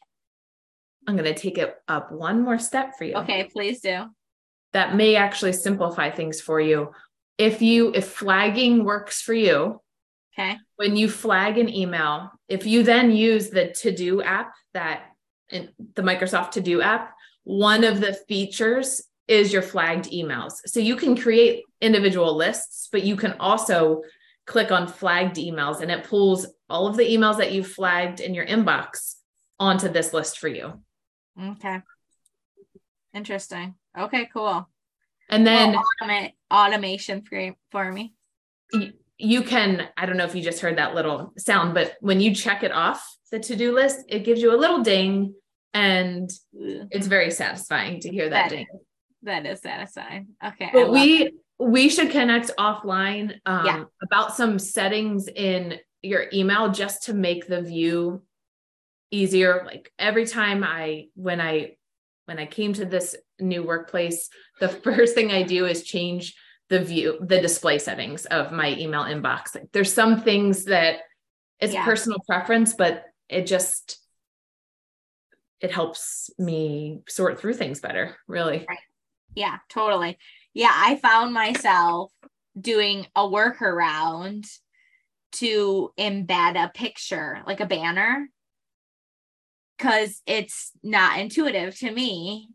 I'm 1.07 1.17
going 1.17 1.33
to 1.33 1.39
take 1.41 1.59
it 1.59 1.75
up 1.87 2.13
one 2.13 2.43
more 2.43 2.59
step 2.59 2.97
for 2.97 3.05
you. 3.05 3.15
Okay, 3.15 3.45
please 3.53 3.81
do. 3.81 4.05
That 4.73 4.97
may 4.97 5.17
actually 5.17 5.53
simplify 5.53 6.11
things 6.11 6.41
for 6.41 6.61
you. 6.61 6.93
If 7.37 7.61
you, 7.61 7.93
if 7.95 8.09
flagging 8.09 8.85
works 8.85 9.21
for 9.21 9.35
you, 9.35 9.81
Okay. 10.37 10.57
when 10.77 10.97
you 10.97 11.09
flag 11.09 11.59
an 11.59 11.73
email, 11.73 12.31
if 12.49 12.67
you 12.67 12.83
then 12.83 13.13
use 13.13 13.51
the 13.51 13.69
to 13.83 13.95
do 13.95 14.21
app 14.21 14.53
that 14.73 15.05
in 15.51 15.69
the 15.95 16.03
Microsoft 16.03 16.53
to 16.53 16.61
do 16.61 16.83
app, 16.83 17.15
one 17.45 17.85
of 17.85 18.01
the 18.01 18.15
features 18.27 19.01
is 19.29 19.53
your 19.53 19.63
flagged 19.63 20.07
emails. 20.07 20.55
So 20.67 20.81
you 20.81 20.97
can 20.97 21.17
create 21.17 21.63
individual 21.81 22.35
lists, 22.35 22.89
but 22.91 23.05
you 23.05 23.15
can 23.15 23.35
also 23.39 24.03
click 24.47 24.71
on 24.71 24.87
flagged 24.87 25.37
emails 25.37 25.81
and 25.81 25.91
it 25.91 26.05
pulls 26.05 26.47
all 26.69 26.87
of 26.87 26.97
the 26.97 27.05
emails 27.05 27.39
that 27.39 27.53
you 27.53 27.63
flagged 27.65 28.21
in 28.21 28.35
your 28.35 28.47
inbox 28.47 29.15
onto 29.59 29.89
this 29.89 30.13
list 30.13 30.39
for 30.39 30.49
you. 30.49 30.81
Okay. 31.41 31.81
Interesting. 33.15 33.75
Okay, 33.99 34.29
cool. 34.33 34.69
And 35.31 35.47
then 35.47 35.73
Well, 35.73 35.85
automate 36.03 36.33
automation 36.53 37.23
for, 37.23 37.55
for 37.71 37.91
me. 37.93 38.15
y- 38.73 38.93
you 39.17 39.43
can, 39.43 39.89
I 39.97 40.07
don't 40.07 40.17
know 40.17 40.25
if 40.25 40.35
you 40.35 40.43
just 40.43 40.61
heard 40.61 40.79
that 40.79 40.95
little 40.95 41.33
sound, 41.39 41.73
but 41.75 41.95
when 42.01 42.21
you 42.21 42.35
check 42.35 42.63
it 42.65 42.73
off 42.73 43.17
the 43.31 43.39
to 43.39 43.57
do 43.57 43.73
list, 43.73 44.05
it 44.09 44.25
gives 44.25 44.43
you 44.43 44.55
a 44.55 44.59
little 44.59 44.83
ding 44.83 45.35
and 45.73 46.31
it's 46.53 47.07
very 47.07 47.31
satisfying 47.31 48.01
to 48.01 48.11
hear 48.11 48.29
that 48.29 48.51
That 48.51 48.57
ding. 48.57 48.67
That 49.23 49.47
is 49.47 49.61
satisfying. 49.61 50.29
Okay. 50.45 50.71
But 50.73 50.91
we 50.91 51.33
we 51.59 51.89
should 51.89 52.11
connect 52.11 52.51
offline 52.59 53.39
um, 53.47 53.67
Yeah. 53.67 53.85
about 54.03 54.35
some 54.37 54.59
settings 54.59 55.29
in 55.29 55.79
your 56.03 56.27
email 56.33 56.71
just 56.71 57.05
to 57.05 57.15
make 57.15 57.47
the 57.47 57.63
view 57.63 58.23
easier. 59.11 59.63
Like 59.65 59.93
every 59.99 60.27
time 60.27 60.65
I 60.65 61.07
when 61.15 61.41
I 61.41 61.77
when 62.27 62.39
I 62.39 62.47
came 62.47 62.73
to 62.75 62.85
this 62.85 63.15
new 63.39 63.63
workplace, 63.63 64.29
the 64.61 64.69
first 64.87 65.15
thing 65.15 65.31
I 65.31 65.43
do 65.43 65.67
is 65.67 65.83
change 65.85 66.35
the 66.71 66.81
view, 66.81 67.19
the 67.21 67.41
display 67.41 67.79
settings 67.79 68.25
of 68.27 68.51
my 68.51 68.71
email 68.73 69.03
inbox. 69.03 69.55
Like 69.55 69.71
there's 69.73 69.93
some 69.93 70.23
things 70.23 70.65
that 70.65 71.01
it's 71.61 71.75
Yeah. 71.75 71.85
personal 71.85 72.19
preference, 72.27 72.73
but 72.75 73.05
it 73.29 73.47
just 73.47 74.01
it 75.61 75.71
helps 75.71 76.31
me 76.39 77.01
sort 77.09 77.41
through 77.41 77.55
things 77.55 77.81
better, 77.81 78.17
really. 78.27 78.67
Yeah, 79.35 79.59
totally. 79.71 80.19
Yeah, 80.55 80.73
I 80.73 80.97
found 80.97 81.35
myself 81.35 82.13
doing 82.59 83.07
a 83.17 83.23
workaround 83.23 84.47
to 85.33 85.93
embed 85.99 86.63
a 86.63 86.71
picture, 86.73 87.43
like 87.47 87.61
a 87.61 87.67
banner, 87.67 88.29
because 89.77 90.23
it's 90.27 90.71
not 90.83 91.19
intuitive 91.19 91.77
to 91.81 91.91
me. 91.91 92.49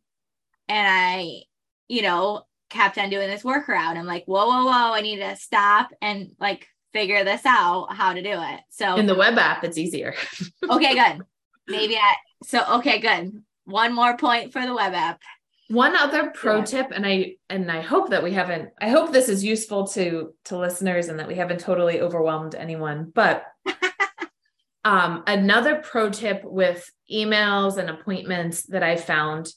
And 0.68 0.88
I, 0.88 1.44
you 1.88 2.02
know, 2.02 2.44
kept 2.70 2.98
on 2.98 3.10
doing 3.10 3.30
this 3.30 3.44
workaround. 3.44 3.98
I'm 3.98 4.06
like, 4.06 4.26
whoa, 4.26 4.48
whoa, 4.48 4.66
whoa, 4.66 4.94
I 4.94 5.02
need 5.02 5.18
to 5.18 5.36
stop 5.36 5.90
and 6.02 6.32
like 6.40 6.68
figure 6.94 7.24
this 7.24 7.46
out 7.46 7.94
how 7.94 8.14
to 8.14 8.22
do 8.22 8.32
it. 8.32 8.62
So, 8.70 8.96
In 8.96 9.08
the 9.08 9.16
web 9.16 9.38
app, 9.38 9.64
it's 9.64 9.78
easier. 9.78 10.16
okay, 10.70 10.94
good. 10.94 11.26
Maybe 11.68 11.98
I, 11.98 12.16
so, 12.44 12.78
okay, 12.78 13.00
good. 13.00 13.44
One 13.66 13.94
more 13.94 14.18
point 14.18 14.54
for 14.54 14.66
the 14.66 14.74
web 14.74 14.94
app. 14.94 15.22
One 15.70 15.96
other 15.96 16.32
pro 16.32 16.58
Yeah. 16.58 16.64
tip, 16.66 16.92
and 16.92 17.06
I 17.06 17.36
and 17.50 17.72
I 17.72 17.82
hope 17.82 18.10
that 18.10 18.24
we 18.24 18.34
haven't. 18.34 18.70
I 18.82 18.90
hope 18.90 19.12
this 19.12 19.30
is 19.30 19.44
useful 19.44 19.86
to 19.90 20.34
to 20.46 20.58
listeners, 20.58 21.10
and 21.10 21.20
that 21.20 21.28
we 21.28 21.36
haven't 21.36 21.60
totally 21.60 22.02
overwhelmed 22.02 22.56
anyone. 22.56 23.12
But 23.14 23.46
um, 24.84 25.24
another 25.28 25.76
pro 25.76 26.10
tip 26.10 26.44
with 26.44 26.90
emails 27.12 27.78
and 27.78 27.90
appointments 27.90 28.64
that 28.68 28.82
I 28.82 28.96
found 28.96 29.52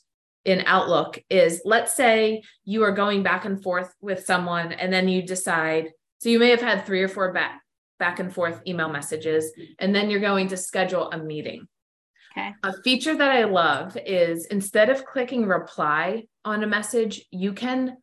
in 0.45 0.63
Outlook 0.67 1.23
is, 1.31 1.63
let's 1.65 1.95
say 1.95 2.43
you 2.65 2.83
are 2.83 2.93
going 2.93 3.23
back 3.23 3.45
and 3.45 3.63
forth 3.63 3.95
with 4.01 4.25
someone, 4.27 4.73
and 4.73 4.93
then 4.93 5.09
you 5.09 5.23
decide. 5.23 5.93
So 6.19 6.29
you 6.29 6.39
may 6.39 6.51
have 6.51 6.61
had 6.61 6.85
three 6.85 7.03
or 7.03 7.09
four 7.09 7.33
back 7.33 7.61
back 7.99 8.19
and 8.19 8.35
forth 8.35 8.61
email 8.67 8.91
messages, 8.91 9.51
and 9.79 9.95
then 9.95 10.11
you're 10.11 10.21
going 10.21 10.49
to 10.49 10.57
schedule 10.59 11.11
a 11.11 11.17
meeting. 11.19 11.69
Okay. 12.33 12.55
A 12.63 12.73
feature 12.83 13.15
that 13.15 13.31
I 13.31 13.45
love 13.45 13.97
is 14.07 14.47
instead 14.47 14.89
of 14.89 15.05
clicking 15.05 15.47
reply 15.47 16.25
on 16.45 16.63
a 16.63 16.67
message, 16.67 17.27
you 17.31 17.53
can, 17.53 17.99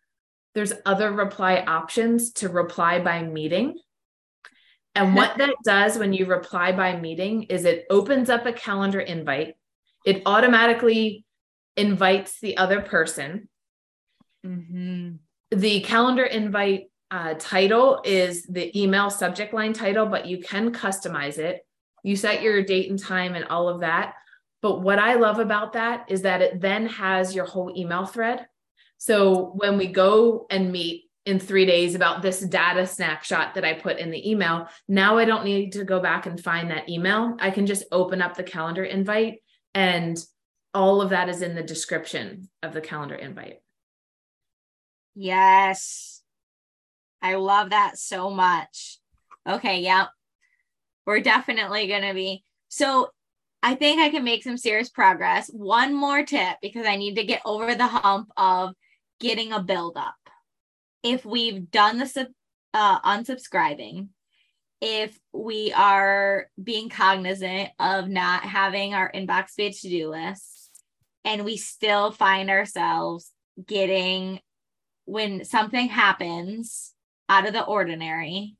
there's 0.53 0.73
other 0.85 1.11
reply 1.11 1.63
options 1.65 2.31
to 2.33 2.49
reply 2.49 2.99
by 2.99 3.23
meeting. 3.23 3.77
And 4.95 5.15
what 5.15 5.37
that 5.37 5.55
does 5.63 5.97
when 5.97 6.13
you 6.13 6.25
reply 6.25 6.71
by 6.71 6.99
meeting 6.99 7.43
is 7.43 7.65
it 7.65 7.85
opens 7.89 8.29
up 8.29 8.45
a 8.45 8.53
calendar 8.53 8.99
invite. 8.99 9.55
It 10.05 10.23
automatically 10.25 11.23
invites 11.77 12.39
the 12.39 12.57
other 12.57 12.81
person. 12.81 13.47
Mm-hmm. 14.45 15.15
The 15.51 15.81
calendar 15.81 16.25
invite 16.25 16.91
uh, 17.11 17.35
title 17.39 18.01
is 18.03 18.43
the 18.43 18.77
email 18.79 19.09
subject 19.09 19.53
line 19.53 19.73
title, 19.73 20.05
but 20.05 20.25
you 20.25 20.39
can 20.39 20.71
customize 20.73 21.37
it. 21.37 21.65
You 22.03 22.15
set 22.15 22.41
your 22.41 22.63
date 22.63 22.89
and 22.89 22.99
time 22.99 23.35
and 23.35 23.45
all 23.45 23.69
of 23.69 23.81
that. 23.81 24.15
But 24.61 24.81
what 24.81 24.99
I 24.99 25.15
love 25.15 25.39
about 25.39 25.73
that 25.73 26.05
is 26.09 26.23
that 26.23 26.41
it 26.41 26.61
then 26.61 26.87
has 26.87 27.33
your 27.33 27.45
whole 27.45 27.73
email 27.75 28.05
thread. 28.05 28.45
So 28.97 29.53
when 29.55 29.77
we 29.77 29.87
go 29.87 30.45
and 30.49 30.71
meet 30.71 31.05
in 31.25 31.39
three 31.39 31.65
days 31.65 31.95
about 31.95 32.21
this 32.21 32.41
data 32.41 32.85
snapshot 32.85 33.55
that 33.55 33.63
I 33.63 33.73
put 33.73 33.99
in 33.99 34.11
the 34.11 34.29
email, 34.29 34.67
now 34.87 35.17
I 35.17 35.25
don't 35.25 35.45
need 35.45 35.73
to 35.73 35.85
go 35.85 35.99
back 35.99 36.25
and 36.25 36.41
find 36.41 36.71
that 36.71 36.89
email. 36.89 37.37
I 37.39 37.51
can 37.51 37.65
just 37.65 37.85
open 37.91 38.21
up 38.21 38.35
the 38.35 38.43
calendar 38.43 38.83
invite 38.83 39.41
and 39.73 40.17
all 40.73 41.01
of 41.01 41.09
that 41.11 41.29
is 41.29 41.41
in 41.41 41.55
the 41.55 41.63
description 41.63 42.49
of 42.61 42.73
the 42.73 42.81
calendar 42.81 43.15
invite. 43.15 43.61
Yes. 45.15 46.21
I 47.21 47.35
love 47.35 47.71
that 47.71 47.97
so 47.97 48.29
much. 48.29 48.99
Okay, 49.47 49.81
yeah. 49.81 50.07
We're 51.09 51.21
definitely 51.21 51.87
going 51.87 52.03
to 52.03 52.13
be. 52.13 52.43
So 52.67 53.09
I 53.63 53.73
think 53.73 53.99
I 53.99 54.09
can 54.09 54.23
make 54.23 54.43
some 54.43 54.57
serious 54.57 54.91
progress. 54.91 55.49
One 55.51 55.91
more 55.91 56.23
tip 56.23 56.57
because 56.61 56.85
I 56.85 56.97
need 56.97 57.15
to 57.15 57.23
get 57.23 57.41
over 57.45 57.73
the 57.73 57.87
hump 57.87 58.29
of 58.37 58.75
getting 59.19 59.51
a 59.51 59.59
build 59.59 59.97
up. 59.97 60.13
If 61.01 61.25
we've 61.25 61.71
done 61.71 61.97
the 61.97 62.05
sub, 62.05 62.27
uh, 62.75 63.01
unsubscribing, 63.01 64.09
if 64.81 65.17
we 65.33 65.73
are 65.73 66.47
being 66.63 66.89
cognizant 66.89 67.69
of 67.79 68.07
not 68.07 68.43
having 68.43 68.93
our 68.93 69.11
inbox 69.11 69.55
be 69.57 69.71
to 69.71 69.89
do 69.89 70.11
list, 70.11 70.69
and 71.25 71.43
we 71.43 71.57
still 71.57 72.11
find 72.11 72.51
ourselves 72.51 73.31
getting 73.65 74.41
when 75.05 75.43
something 75.43 75.87
happens 75.87 76.93
out 77.27 77.47
of 77.47 77.53
the 77.53 77.65
ordinary 77.65 78.55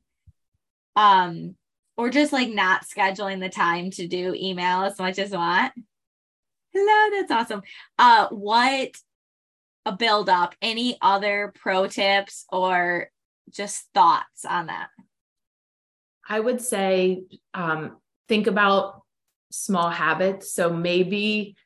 um 0.96 1.54
or 2.00 2.10
just 2.10 2.32
like 2.32 2.48
not 2.48 2.84
scheduling 2.84 3.40
the 3.40 3.48
time 3.48 3.90
to 3.90 4.08
do 4.08 4.34
email 4.36 4.82
as 4.82 4.98
much 4.98 5.18
as 5.18 5.30
want 5.30 5.72
hello 6.72 7.10
that's 7.18 7.32
awesome 7.32 7.62
uh 7.98 8.28
what 8.28 8.90
a 9.86 9.92
build 9.92 10.28
up 10.28 10.54
any 10.62 10.96
other 11.02 11.52
pro 11.60 11.86
tips 11.86 12.44
or 12.50 13.08
just 13.50 13.86
thoughts 13.94 14.44
on 14.44 14.66
that 14.66 14.88
I 16.30 16.38
would 16.38 16.60
say 16.60 17.24
um, 17.54 17.96
think 18.28 18.46
about 18.46 19.02
small 19.50 19.90
habits. 19.90 20.52
So 20.52 20.72
maybe 20.72 21.56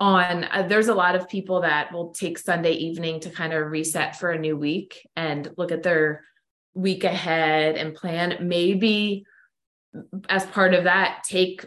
on 0.00 0.44
uh, 0.44 0.66
there's 0.68 0.88
a 0.88 0.94
lot 0.94 1.14
of 1.14 1.28
people 1.28 1.60
that 1.60 1.92
will 1.92 2.10
take 2.10 2.36
Sunday 2.36 2.72
evening 2.72 3.20
to 3.20 3.30
kind 3.30 3.52
of 3.52 3.70
reset 3.70 4.16
for 4.16 4.32
a 4.32 4.38
new 4.38 4.56
week 4.56 5.06
and 5.14 5.48
look 5.56 5.70
at 5.70 5.84
their 5.84 6.24
week 6.74 7.04
ahead 7.04 7.76
and 7.76 7.94
plan. 7.94 8.36
Maybe 8.40 9.24
as 10.28 10.46
part 10.46 10.74
of 10.74 10.84
that, 10.84 11.24
take 11.24 11.66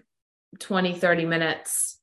20, 0.59 0.93
30 0.93 1.25
minutes, 1.25 1.99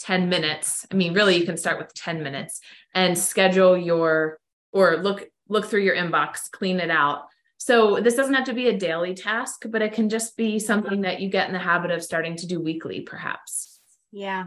10 0.00 0.28
minutes. 0.28 0.86
I 0.90 0.94
mean, 0.94 1.14
really, 1.14 1.36
you 1.36 1.46
can 1.46 1.56
start 1.56 1.78
with 1.78 1.94
10 1.94 2.22
minutes 2.22 2.60
and 2.94 3.16
schedule 3.16 3.76
your 3.76 4.38
or 4.72 4.96
look 4.98 5.28
look 5.48 5.66
through 5.66 5.82
your 5.82 5.96
inbox, 5.96 6.50
clean 6.50 6.78
it 6.80 6.90
out. 6.90 7.24
So 7.58 8.00
this 8.00 8.14
doesn't 8.14 8.34
have 8.34 8.44
to 8.44 8.54
be 8.54 8.68
a 8.68 8.78
daily 8.78 9.14
task, 9.14 9.64
but 9.68 9.82
it 9.82 9.92
can 9.92 10.08
just 10.08 10.36
be 10.36 10.58
something 10.58 11.02
that 11.02 11.20
you 11.20 11.28
get 11.28 11.48
in 11.48 11.52
the 11.52 11.58
habit 11.58 11.90
of 11.90 12.02
starting 12.02 12.36
to 12.36 12.46
do 12.46 12.60
weekly, 12.60 13.00
perhaps. 13.00 13.80
yeah 14.12 14.46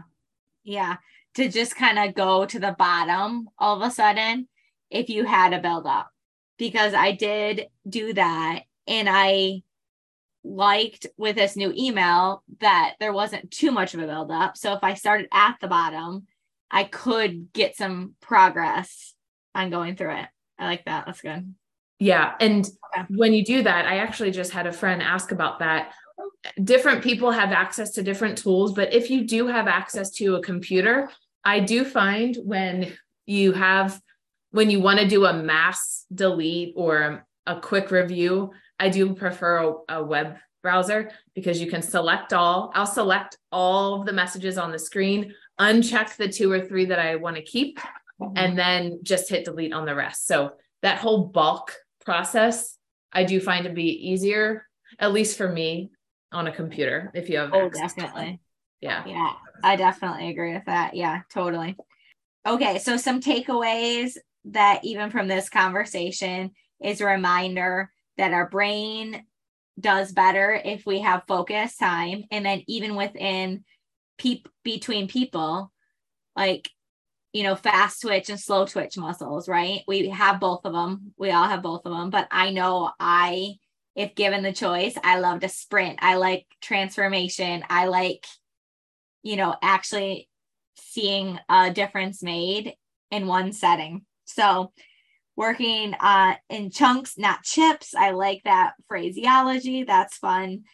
yeah 0.64 0.96
to 1.34 1.48
just 1.48 1.76
kind 1.76 1.98
of 1.98 2.14
go 2.14 2.44
to 2.46 2.58
the 2.58 2.74
bottom 2.78 3.48
all 3.58 3.76
of 3.76 3.86
a 3.86 3.90
sudden 3.90 4.48
if 4.90 5.08
you 5.08 5.24
had 5.24 5.52
a 5.52 5.60
build 5.60 5.86
up 5.86 6.10
because 6.58 6.94
I 6.94 7.12
did 7.12 7.68
do 7.88 8.12
that 8.14 8.62
and 8.86 9.08
I 9.10 9.62
liked 10.44 11.06
with 11.16 11.36
this 11.36 11.56
new 11.56 11.72
email 11.76 12.42
that 12.60 12.94
there 13.00 13.12
wasn't 13.12 13.50
too 13.50 13.70
much 13.72 13.94
of 13.94 14.00
a 14.00 14.06
build 14.06 14.30
up. 14.30 14.56
So 14.56 14.74
if 14.74 14.84
I 14.84 14.94
started 14.94 15.28
at 15.32 15.56
the 15.60 15.68
bottom, 15.68 16.26
I 16.70 16.84
could 16.84 17.52
get 17.52 17.76
some 17.76 18.14
progress 18.20 19.14
on 19.54 19.70
going 19.70 19.96
through 19.96 20.16
it. 20.16 20.26
I 20.58 20.66
like 20.66 20.84
that. 20.84 21.06
That's 21.06 21.20
good. 21.20 21.54
Yeah. 21.98 22.34
And 22.40 22.66
Okay. 22.96 23.06
when 23.08 23.32
you 23.32 23.44
do 23.44 23.62
that, 23.62 23.86
I 23.86 23.98
actually 23.98 24.30
just 24.30 24.52
had 24.52 24.66
a 24.66 24.72
friend 24.72 25.02
ask 25.02 25.32
about 25.32 25.60
that. 25.60 25.92
Different 26.62 27.02
people 27.02 27.30
have 27.30 27.50
access 27.50 27.92
to 27.92 28.02
different 28.02 28.36
tools, 28.38 28.74
but 28.74 28.92
if 28.92 29.10
you 29.10 29.26
do 29.26 29.46
have 29.46 29.66
access 29.66 30.10
to 30.12 30.36
a 30.36 30.42
computer, 30.42 31.08
I 31.44 31.60
do 31.60 31.84
find 31.84 32.36
when 32.44 32.92
you 33.26 33.52
have, 33.52 34.00
when 34.50 34.70
you 34.70 34.80
want 34.80 35.00
to 35.00 35.08
do 35.08 35.24
a 35.24 35.32
mass 35.32 36.04
delete 36.14 36.74
or 36.76 37.26
a 37.46 37.60
quick 37.60 37.90
review, 37.90 38.52
I 38.78 38.88
do 38.88 39.14
prefer 39.14 39.74
a, 39.88 39.96
a 39.96 40.04
web 40.04 40.36
browser 40.62 41.10
because 41.34 41.60
you 41.60 41.70
can 41.70 41.82
select 41.82 42.32
all. 42.32 42.72
I'll 42.74 42.86
select 42.86 43.38
all 43.52 44.00
of 44.00 44.06
the 44.06 44.12
messages 44.12 44.58
on 44.58 44.72
the 44.72 44.78
screen, 44.78 45.34
uncheck 45.60 46.16
the 46.16 46.28
two 46.28 46.50
or 46.50 46.60
three 46.60 46.86
that 46.86 46.98
I 46.98 47.16
want 47.16 47.36
to 47.36 47.42
keep, 47.42 47.78
mm-hmm. 48.20 48.32
and 48.36 48.58
then 48.58 49.00
just 49.02 49.28
hit 49.28 49.44
delete 49.44 49.72
on 49.72 49.84
the 49.84 49.94
rest. 49.94 50.26
So 50.26 50.52
that 50.82 50.98
whole 50.98 51.26
bulk 51.26 51.72
process, 52.04 52.76
I 53.12 53.24
do 53.24 53.40
find 53.40 53.64
to 53.64 53.72
be 53.72 54.10
easier, 54.10 54.66
at 54.98 55.12
least 55.12 55.36
for 55.36 55.48
me 55.48 55.90
on 56.32 56.46
a 56.46 56.52
computer 56.52 57.12
if 57.14 57.28
you 57.28 57.38
have 57.38 57.50
Oh, 57.52 57.68
definitely. 57.68 58.40
Yeah. 58.80 59.04
Yeah. 59.06 59.32
I 59.62 59.76
definitely 59.76 60.30
agree 60.30 60.52
with 60.52 60.64
that. 60.66 60.94
Yeah, 60.94 61.20
totally. 61.32 61.76
Okay, 62.46 62.78
so 62.78 62.96
some 62.96 63.20
takeaways 63.20 64.16
that 64.46 64.84
even 64.84 65.10
from 65.10 65.28
this 65.28 65.48
conversation 65.48 66.50
is 66.82 67.00
a 67.00 67.06
reminder 67.06 67.90
that 68.16 68.32
our 68.32 68.48
brain 68.48 69.24
does 69.78 70.12
better 70.12 70.60
if 70.64 70.86
we 70.86 71.00
have 71.00 71.24
focus 71.26 71.76
time. 71.76 72.24
And 72.30 72.46
then 72.46 72.62
even 72.66 72.94
within 72.94 73.64
peep 74.18 74.48
between 74.62 75.08
people 75.08 75.72
like 76.36 76.70
you 77.32 77.42
know 77.42 77.56
fast 77.56 78.00
twitch 78.00 78.30
and 78.30 78.38
slow 78.38 78.64
twitch 78.64 78.96
muscles 78.96 79.48
right? 79.48 79.82
We 79.88 80.08
have 80.10 80.38
both 80.38 80.60
of 80.64 80.72
them 80.72 81.12
we 81.18 81.30
all 81.30 81.48
have 81.48 81.62
both 81.62 81.82
of 81.84 81.92
them 81.92 82.10
but 82.10 82.28
i 82.30 82.50
know 82.50 82.92
i 83.00 83.54
if 83.96 84.14
given 84.14 84.42
the 84.42 84.52
choice 84.52 84.96
i 85.02 85.18
love 85.18 85.40
to 85.40 85.48
sprint. 85.48 85.98
I 86.00 86.16
like 86.16 86.46
transformation. 86.60 87.64
I 87.68 87.86
like 87.86 88.24
you 89.22 89.36
know 89.36 89.56
actually 89.60 90.28
seeing 90.76 91.38
a 91.48 91.72
difference 91.72 92.22
made 92.22 92.74
in 93.10 93.26
one 93.26 93.52
setting. 93.52 94.04
So 94.24 94.72
working 95.36 95.94
uh, 95.94 96.34
in 96.48 96.70
chunks, 96.70 97.18
not 97.18 97.42
chips. 97.42 97.94
I 97.94 98.10
like 98.10 98.42
that 98.44 98.74
phraseology. 98.88 99.84
That's 99.84 100.16
fun. 100.16 100.64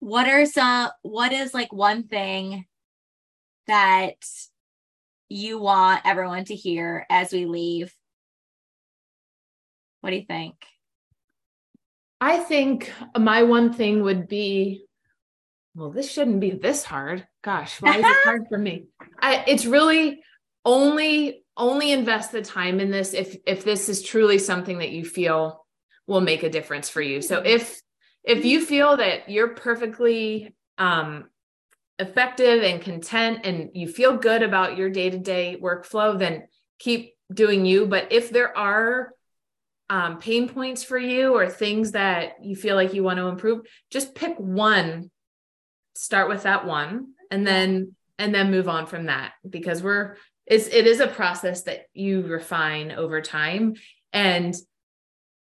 What 0.00 0.28
are 0.28 0.46
some, 0.46 0.90
what 1.02 1.32
is 1.32 1.54
like 1.54 1.72
one 1.72 2.04
thing 2.04 2.66
that 3.66 4.16
you 5.28 5.58
want 5.58 6.02
everyone 6.04 6.44
to 6.46 6.54
hear 6.54 7.06
as 7.10 7.32
we 7.32 7.46
leave? 7.46 7.92
What 10.00 10.10
do 10.10 10.16
you 10.16 10.26
think? 10.26 10.54
I 12.20 12.38
think 12.38 12.92
my 13.18 13.42
one 13.42 13.72
thing 13.72 14.02
would 14.02 14.28
be 14.28 14.86
well, 15.76 15.90
this 15.90 16.10
shouldn't 16.10 16.40
be 16.40 16.52
this 16.52 16.84
hard. 16.84 17.26
Gosh, 17.42 17.82
why 17.82 17.98
is 17.98 18.04
it 18.04 18.16
hard 18.24 18.46
for 18.48 18.56
me? 18.56 18.86
I, 19.20 19.44
it's 19.46 19.66
really 19.66 20.22
only 20.64 21.44
only 21.56 21.92
invest 21.92 22.32
the 22.32 22.42
time 22.42 22.80
in 22.80 22.90
this 22.90 23.14
if 23.14 23.36
if 23.46 23.64
this 23.64 23.88
is 23.88 24.02
truly 24.02 24.38
something 24.38 24.78
that 24.78 24.90
you 24.90 25.04
feel 25.04 25.64
will 26.06 26.20
make 26.20 26.42
a 26.42 26.50
difference 26.50 26.88
for 26.88 27.02
you. 27.02 27.22
So 27.22 27.40
if 27.40 27.80
if 28.24 28.44
you 28.44 28.64
feel 28.64 28.96
that 28.96 29.28
you're 29.30 29.54
perfectly 29.54 30.54
um 30.78 31.24
effective 31.98 32.62
and 32.62 32.82
content 32.82 33.40
and 33.44 33.70
you 33.72 33.88
feel 33.88 34.18
good 34.18 34.42
about 34.42 34.76
your 34.76 34.90
day-to-day 34.90 35.56
workflow 35.62 36.18
then 36.18 36.46
keep 36.78 37.14
doing 37.32 37.64
you. 37.64 37.86
But 37.86 38.12
if 38.12 38.30
there 38.30 38.56
are 38.56 39.12
um, 39.88 40.18
pain 40.18 40.48
points 40.48 40.82
for 40.82 40.98
you 40.98 41.34
or 41.34 41.48
things 41.48 41.92
that 41.92 42.34
you 42.42 42.56
feel 42.56 42.74
like 42.74 42.92
you 42.92 43.02
want 43.02 43.18
to 43.18 43.28
improve 43.28 43.66
just 43.90 44.14
pick 44.14 44.36
one. 44.36 45.10
Start 45.94 46.28
with 46.28 46.42
that 46.42 46.66
one 46.66 47.14
and 47.30 47.46
then 47.46 47.94
and 48.18 48.34
then 48.34 48.50
move 48.50 48.68
on 48.68 48.86
from 48.86 49.06
that 49.06 49.32
because 49.48 49.82
we're 49.82 50.16
it's 50.46 50.68
it 50.68 50.86
is 50.86 51.00
a 51.00 51.06
process 51.06 51.62
that 51.62 51.86
you 51.92 52.22
refine 52.22 52.92
over 52.92 53.20
time. 53.20 53.74
And 54.12 54.54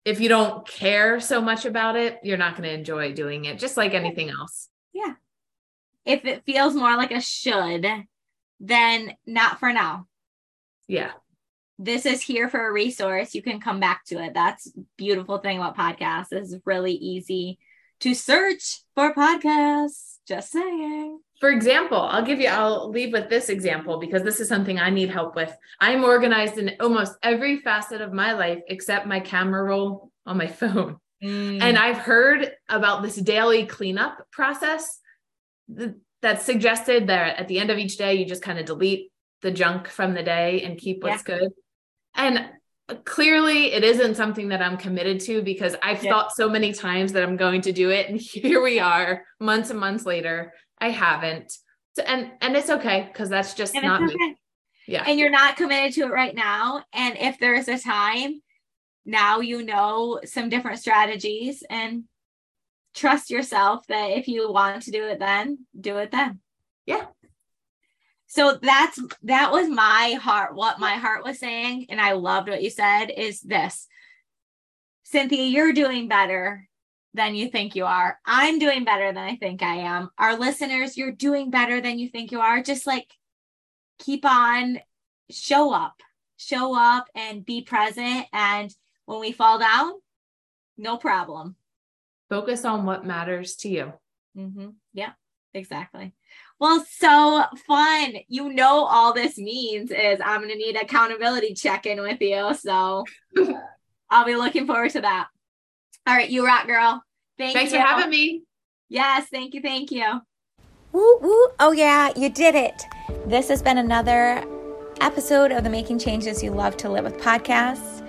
if 0.05 0.19
you 0.19 0.29
don't 0.29 0.67
care 0.67 1.19
so 1.19 1.41
much 1.41 1.65
about 1.65 1.95
it 1.95 2.19
you're 2.23 2.37
not 2.37 2.57
going 2.57 2.63
to 2.63 2.73
enjoy 2.73 3.13
doing 3.13 3.45
it 3.45 3.59
just 3.59 3.77
like 3.77 3.93
anything 3.93 4.29
else. 4.29 4.69
Yeah. 4.93 5.13
If 6.05 6.25
it 6.25 6.43
feels 6.45 6.75
more 6.75 6.95
like 6.97 7.11
a 7.11 7.21
should 7.21 7.85
then 8.59 9.13
not 9.25 9.59
for 9.59 9.73
now. 9.73 10.07
Yeah. 10.87 11.11
This 11.79 12.05
is 12.05 12.21
here 12.21 12.49
for 12.49 12.65
a 12.65 12.71
resource. 12.71 13.35
You 13.35 13.41
can 13.41 13.59
come 13.59 13.79
back 13.79 14.05
to 14.05 14.23
it. 14.23 14.33
That's 14.33 14.71
beautiful 14.97 15.39
thing 15.39 15.57
about 15.57 15.77
podcasts. 15.77 16.31
Is 16.31 16.55
really 16.65 16.93
easy 16.93 17.59
to 18.01 18.13
search 18.13 18.81
for 18.95 19.13
podcasts 19.13 20.12
just 20.27 20.51
saying 20.51 21.19
for 21.43 21.49
example, 21.49 21.99
I'll 21.99 22.23
give 22.23 22.39
you, 22.39 22.47
I'll 22.47 22.89
leave 22.89 23.11
with 23.11 23.27
this 23.27 23.49
example 23.49 23.99
because 23.99 24.23
this 24.23 24.39
is 24.39 24.47
something 24.47 24.79
I 24.79 24.89
need 24.89 25.09
help 25.09 25.35
with. 25.35 25.53
I'm 25.77 26.05
organized 26.05 26.57
in 26.57 26.71
almost 26.79 27.17
every 27.21 27.57
facet 27.57 27.99
of 27.99 28.13
my 28.13 28.31
life 28.31 28.59
except 28.69 29.07
my 29.07 29.19
camera 29.19 29.61
roll 29.61 30.09
on 30.25 30.37
my 30.37 30.47
phone. 30.61 30.99
Mm. 31.21 31.61
And 31.61 31.77
I've 31.77 31.97
heard 31.97 32.49
about 32.69 33.03
this 33.03 33.17
daily 33.17 33.65
cleanup 33.65 34.25
process 34.31 35.01
that's 36.21 36.45
suggested 36.45 37.07
that 37.07 37.37
at 37.37 37.49
the 37.49 37.59
end 37.59 37.71
of 37.71 37.77
each 37.77 37.97
day, 37.97 38.13
you 38.13 38.25
just 38.25 38.41
kind 38.41 38.57
of 38.57 38.65
delete 38.65 39.11
the 39.41 39.51
junk 39.51 39.89
from 39.89 40.13
the 40.13 40.23
day 40.23 40.61
and 40.61 40.77
keep 40.77 41.03
what's 41.03 41.27
yeah. 41.27 41.39
good. 41.39 41.51
And 42.15 42.45
clearly 43.05 43.73
it 43.73 43.83
isn't 43.83 44.15
something 44.15 44.49
that 44.49 44.61
I'm 44.61 44.77
committed 44.77 45.19
to 45.21 45.41
because 45.41 45.75
I've 45.81 46.03
yeah. 46.03 46.11
thought 46.11 46.35
so 46.35 46.49
many 46.49 46.73
times 46.73 47.13
that 47.13 47.23
I'm 47.23 47.37
going 47.37 47.61
to 47.61 47.71
do 47.71 47.89
it. 47.89 48.09
And 48.09 48.19
here 48.21 48.61
we 48.61 48.79
are 48.79 49.23
months 49.39 49.69
and 49.69 49.79
months 49.79 50.05
later 50.05 50.53
I 50.79 50.89
haven't. 50.89 51.51
So, 51.95 52.03
and 52.03 52.31
and 52.41 52.55
it's 52.55 52.69
okay 52.69 53.07
because 53.11 53.29
that's 53.29 53.53
just 53.53 53.75
and 53.75 53.85
not 53.85 54.03
okay. 54.03 54.15
me. 54.15 54.35
Yeah. 54.87 55.03
And 55.07 55.17
you're 55.19 55.29
not 55.29 55.55
committed 55.55 55.93
to 55.93 56.01
it 56.01 56.11
right 56.11 56.35
now. 56.35 56.83
And 56.93 57.17
if 57.17 57.39
there's 57.39 57.67
a 57.67 57.79
time, 57.79 58.41
now 59.05 59.39
you 59.39 59.63
know 59.63 60.19
some 60.25 60.49
different 60.49 60.79
strategies 60.79 61.63
and 61.69 62.03
trust 62.93 63.29
yourself 63.29 63.85
that 63.87 64.11
if 64.11 64.27
you 64.27 64.51
want 64.51 64.83
to 64.83 64.91
do 64.91 65.05
it 65.05 65.19
then, 65.19 65.59
do 65.79 65.97
it 65.97 66.11
then. 66.11 66.39
Yeah. 66.85 67.05
So 68.33 68.57
that's 68.59 68.99
that 69.21 69.51
was 69.51 69.69
my 69.69 70.17
heart, 70.19 70.55
what 70.55 70.79
my 70.79 70.93
heart 70.93 71.23
was 71.23 71.37
saying. 71.37 71.85
And 71.89 72.01
I 72.01 72.13
loved 72.13 72.49
what 72.49 72.63
you 72.63 72.71
said 72.71 73.11
is 73.15 73.39
this. 73.41 73.87
Cynthia, 75.03 75.43
you're 75.43 75.71
doing 75.71 76.07
better 76.07 76.67
than 77.13 77.35
you 77.35 77.47
think 77.49 77.75
you 77.75 77.85
are. 77.85 78.17
I'm 78.25 78.57
doing 78.57 78.85
better 78.85 79.13
than 79.13 79.23
I 79.23 79.35
think 79.35 79.61
I 79.61 79.75
am. 79.75 80.09
Our 80.17 80.35
listeners, 80.35 80.97
you're 80.97 81.11
doing 81.11 81.51
better 81.51 81.79
than 81.79 81.99
you 81.99 82.09
think 82.09 82.31
you 82.31 82.39
are. 82.39 82.63
Just 82.63 82.87
like 82.87 83.13
keep 83.99 84.25
on, 84.25 84.79
show 85.29 85.71
up, 85.71 86.01
show 86.35 86.75
up 86.75 87.05
and 87.13 87.45
be 87.45 87.61
present. 87.61 88.25
And 88.33 88.73
when 89.05 89.19
we 89.19 89.31
fall 89.31 89.59
down, 89.59 89.91
no 90.75 90.97
problem. 90.97 91.55
Focus 92.29 92.65
on 92.65 92.83
what 92.87 93.05
matters 93.05 93.57
to 93.57 93.69
you. 93.69 93.93
Mm-hmm. 94.35 94.69
Yeah, 94.91 95.11
exactly. 95.53 96.15
Well, 96.59 96.85
so 96.89 97.43
fun. 97.67 98.13
You 98.27 98.53
know, 98.53 98.85
all 98.85 99.13
this 99.13 99.37
means 99.37 99.91
is 99.91 100.19
I'm 100.23 100.41
going 100.41 100.51
to 100.51 100.57
need 100.57 100.75
accountability 100.75 101.53
check 101.53 101.85
in 101.85 102.01
with 102.01 102.21
you. 102.21 102.53
So 102.53 103.03
I'll 104.09 104.25
be 104.25 104.35
looking 104.35 104.65
forward 104.67 104.91
to 104.91 105.01
that. 105.01 105.27
All 106.05 106.15
right, 106.15 106.29
you 106.29 106.45
rock, 106.45 106.67
girl. 106.67 107.03
Thank 107.37 107.53
Thanks 107.53 107.71
you. 107.71 107.79
for 107.79 107.85
having 107.85 108.09
me. 108.09 108.43
Yes, 108.89 109.27
thank 109.31 109.53
you. 109.53 109.61
Thank 109.61 109.91
you. 109.91 110.21
Woo, 110.91 111.17
woo. 111.21 111.47
Oh, 111.59 111.71
yeah, 111.71 112.11
you 112.15 112.29
did 112.29 112.55
it. 112.55 112.83
This 113.25 113.49
has 113.49 113.61
been 113.61 113.79
another 113.79 114.43
episode 115.01 115.51
of 115.51 115.63
the 115.63 115.69
Making 115.69 115.97
Changes 115.97 116.43
You 116.43 116.51
Love 116.51 116.77
to 116.77 116.89
Live 116.89 117.05
with 117.05 117.17
podcast. 117.17 118.07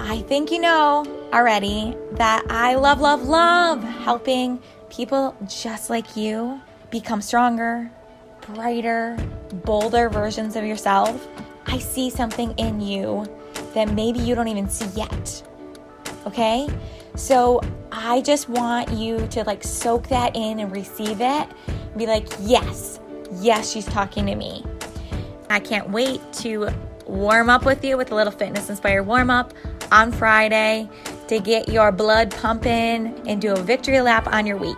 I 0.00 0.22
think 0.22 0.50
you 0.50 0.60
know 0.60 1.06
already 1.32 1.96
that 2.12 2.44
I 2.50 2.74
love, 2.74 3.00
love, 3.00 3.22
love 3.28 3.82
helping 3.82 4.60
people 4.90 5.36
just 5.46 5.90
like 5.90 6.16
you 6.16 6.60
become 6.92 7.22
stronger, 7.22 7.90
brighter, 8.42 9.16
bolder 9.64 10.08
versions 10.08 10.54
of 10.54 10.64
yourself. 10.64 11.26
I 11.66 11.78
see 11.78 12.10
something 12.10 12.52
in 12.58 12.80
you 12.80 13.26
that 13.74 13.92
maybe 13.92 14.20
you 14.20 14.36
don't 14.36 14.48
even 14.48 14.68
see 14.68 14.86
yet. 14.94 15.42
Okay? 16.26 16.68
So 17.16 17.60
I 17.90 18.20
just 18.20 18.48
want 18.48 18.90
you 18.92 19.26
to 19.28 19.42
like 19.44 19.64
soak 19.64 20.06
that 20.08 20.36
in 20.36 20.60
and 20.60 20.70
receive 20.70 21.20
it. 21.20 21.48
And 21.66 21.96
Be 21.96 22.06
like, 22.06 22.28
yes, 22.40 23.00
yes, 23.40 23.72
she's 23.72 23.86
talking 23.86 24.26
to 24.26 24.34
me. 24.34 24.64
I 25.50 25.60
can't 25.60 25.90
wait 25.90 26.20
to 26.34 26.68
warm 27.06 27.50
up 27.50 27.64
with 27.64 27.84
you 27.84 27.96
with 27.96 28.12
a 28.12 28.14
little 28.14 28.32
fitness 28.32 28.70
inspired 28.70 29.04
warm 29.04 29.30
up 29.30 29.54
on 29.90 30.12
Friday 30.12 30.88
to 31.28 31.40
get 31.40 31.68
your 31.68 31.90
blood 31.90 32.30
pumping 32.30 33.22
and 33.26 33.40
do 33.40 33.52
a 33.52 33.62
victory 33.62 34.00
lap 34.00 34.26
on 34.28 34.46
your 34.46 34.56
week. 34.56 34.76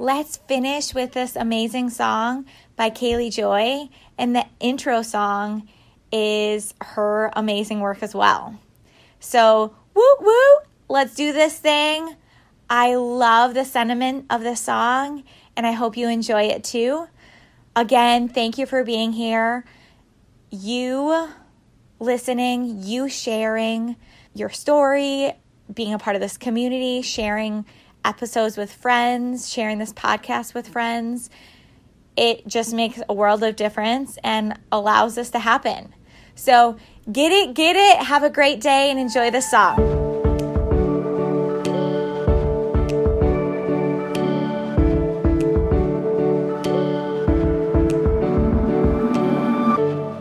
Let's 0.00 0.38
finish 0.38 0.94
with 0.94 1.12
this 1.12 1.36
amazing 1.36 1.90
song 1.90 2.46
by 2.74 2.88
Kaylee 2.88 3.30
Joy, 3.30 3.90
and 4.16 4.34
the 4.34 4.46
intro 4.58 5.02
song 5.02 5.68
is 6.10 6.72
her 6.80 7.30
amazing 7.36 7.80
work 7.80 8.02
as 8.02 8.14
well. 8.14 8.58
So, 9.18 9.74
woo 9.92 10.16
woo, 10.22 10.56
let's 10.88 11.14
do 11.14 11.34
this 11.34 11.58
thing. 11.58 12.16
I 12.70 12.94
love 12.94 13.52
the 13.52 13.66
sentiment 13.66 14.24
of 14.30 14.42
the 14.42 14.56
song, 14.56 15.22
and 15.54 15.66
I 15.66 15.72
hope 15.72 15.98
you 15.98 16.08
enjoy 16.08 16.44
it 16.44 16.64
too. 16.64 17.06
Again, 17.76 18.30
thank 18.30 18.56
you 18.56 18.64
for 18.64 18.82
being 18.82 19.12
here. 19.12 19.66
You 20.48 21.28
listening, 21.98 22.84
you 22.84 23.10
sharing 23.10 23.96
your 24.32 24.48
story, 24.48 25.34
being 25.70 25.92
a 25.92 25.98
part 25.98 26.16
of 26.16 26.22
this 26.22 26.38
community, 26.38 27.02
sharing 27.02 27.66
episodes 28.04 28.56
with 28.56 28.72
friends, 28.72 29.48
sharing 29.48 29.78
this 29.78 29.92
podcast 29.92 30.54
with 30.54 30.68
friends. 30.68 31.30
It 32.16 32.46
just 32.46 32.74
makes 32.74 33.00
a 33.08 33.14
world 33.14 33.42
of 33.42 33.56
difference 33.56 34.18
and 34.24 34.58
allows 34.70 35.14
this 35.14 35.30
to 35.30 35.38
happen. 35.38 35.94
So 36.34 36.76
get 37.10 37.32
it, 37.32 37.54
get 37.54 37.76
it, 37.76 38.04
have 38.06 38.22
a 38.22 38.30
great 38.30 38.60
day, 38.60 38.90
and 38.90 38.98
enjoy 38.98 39.30
the 39.30 39.40
song. 39.40 39.78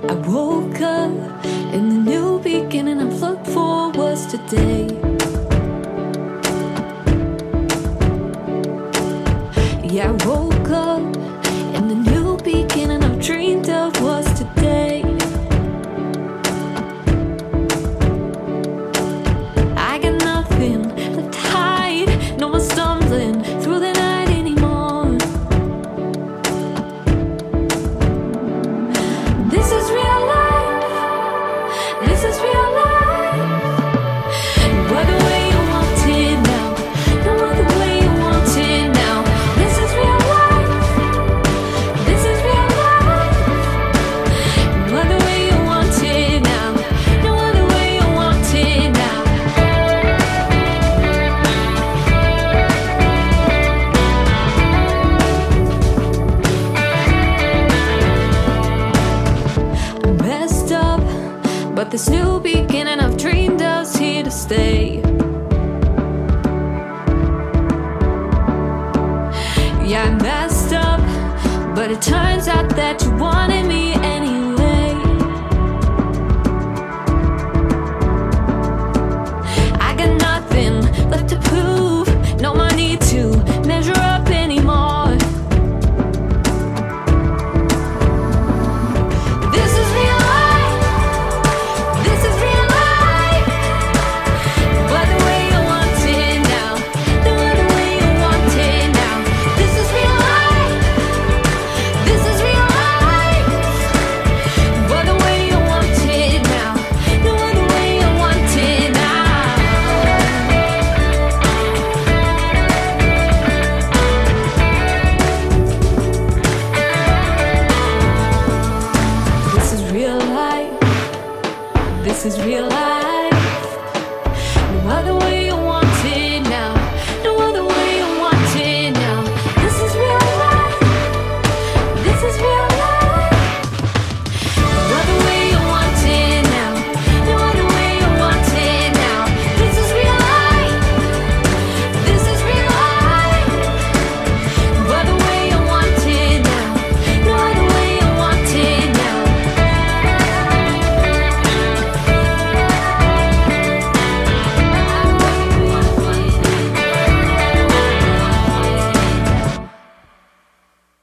I 0.10 0.14
woke 0.28 0.82
up 0.82 1.44
the 1.72 1.80
new 1.80 2.40
beginning 2.40 3.00
I 3.02 3.44
for 3.46 3.92
was 3.92 4.26
today. 4.26 5.09
Yeah, 10.00 10.14
whoa. 10.24 10.49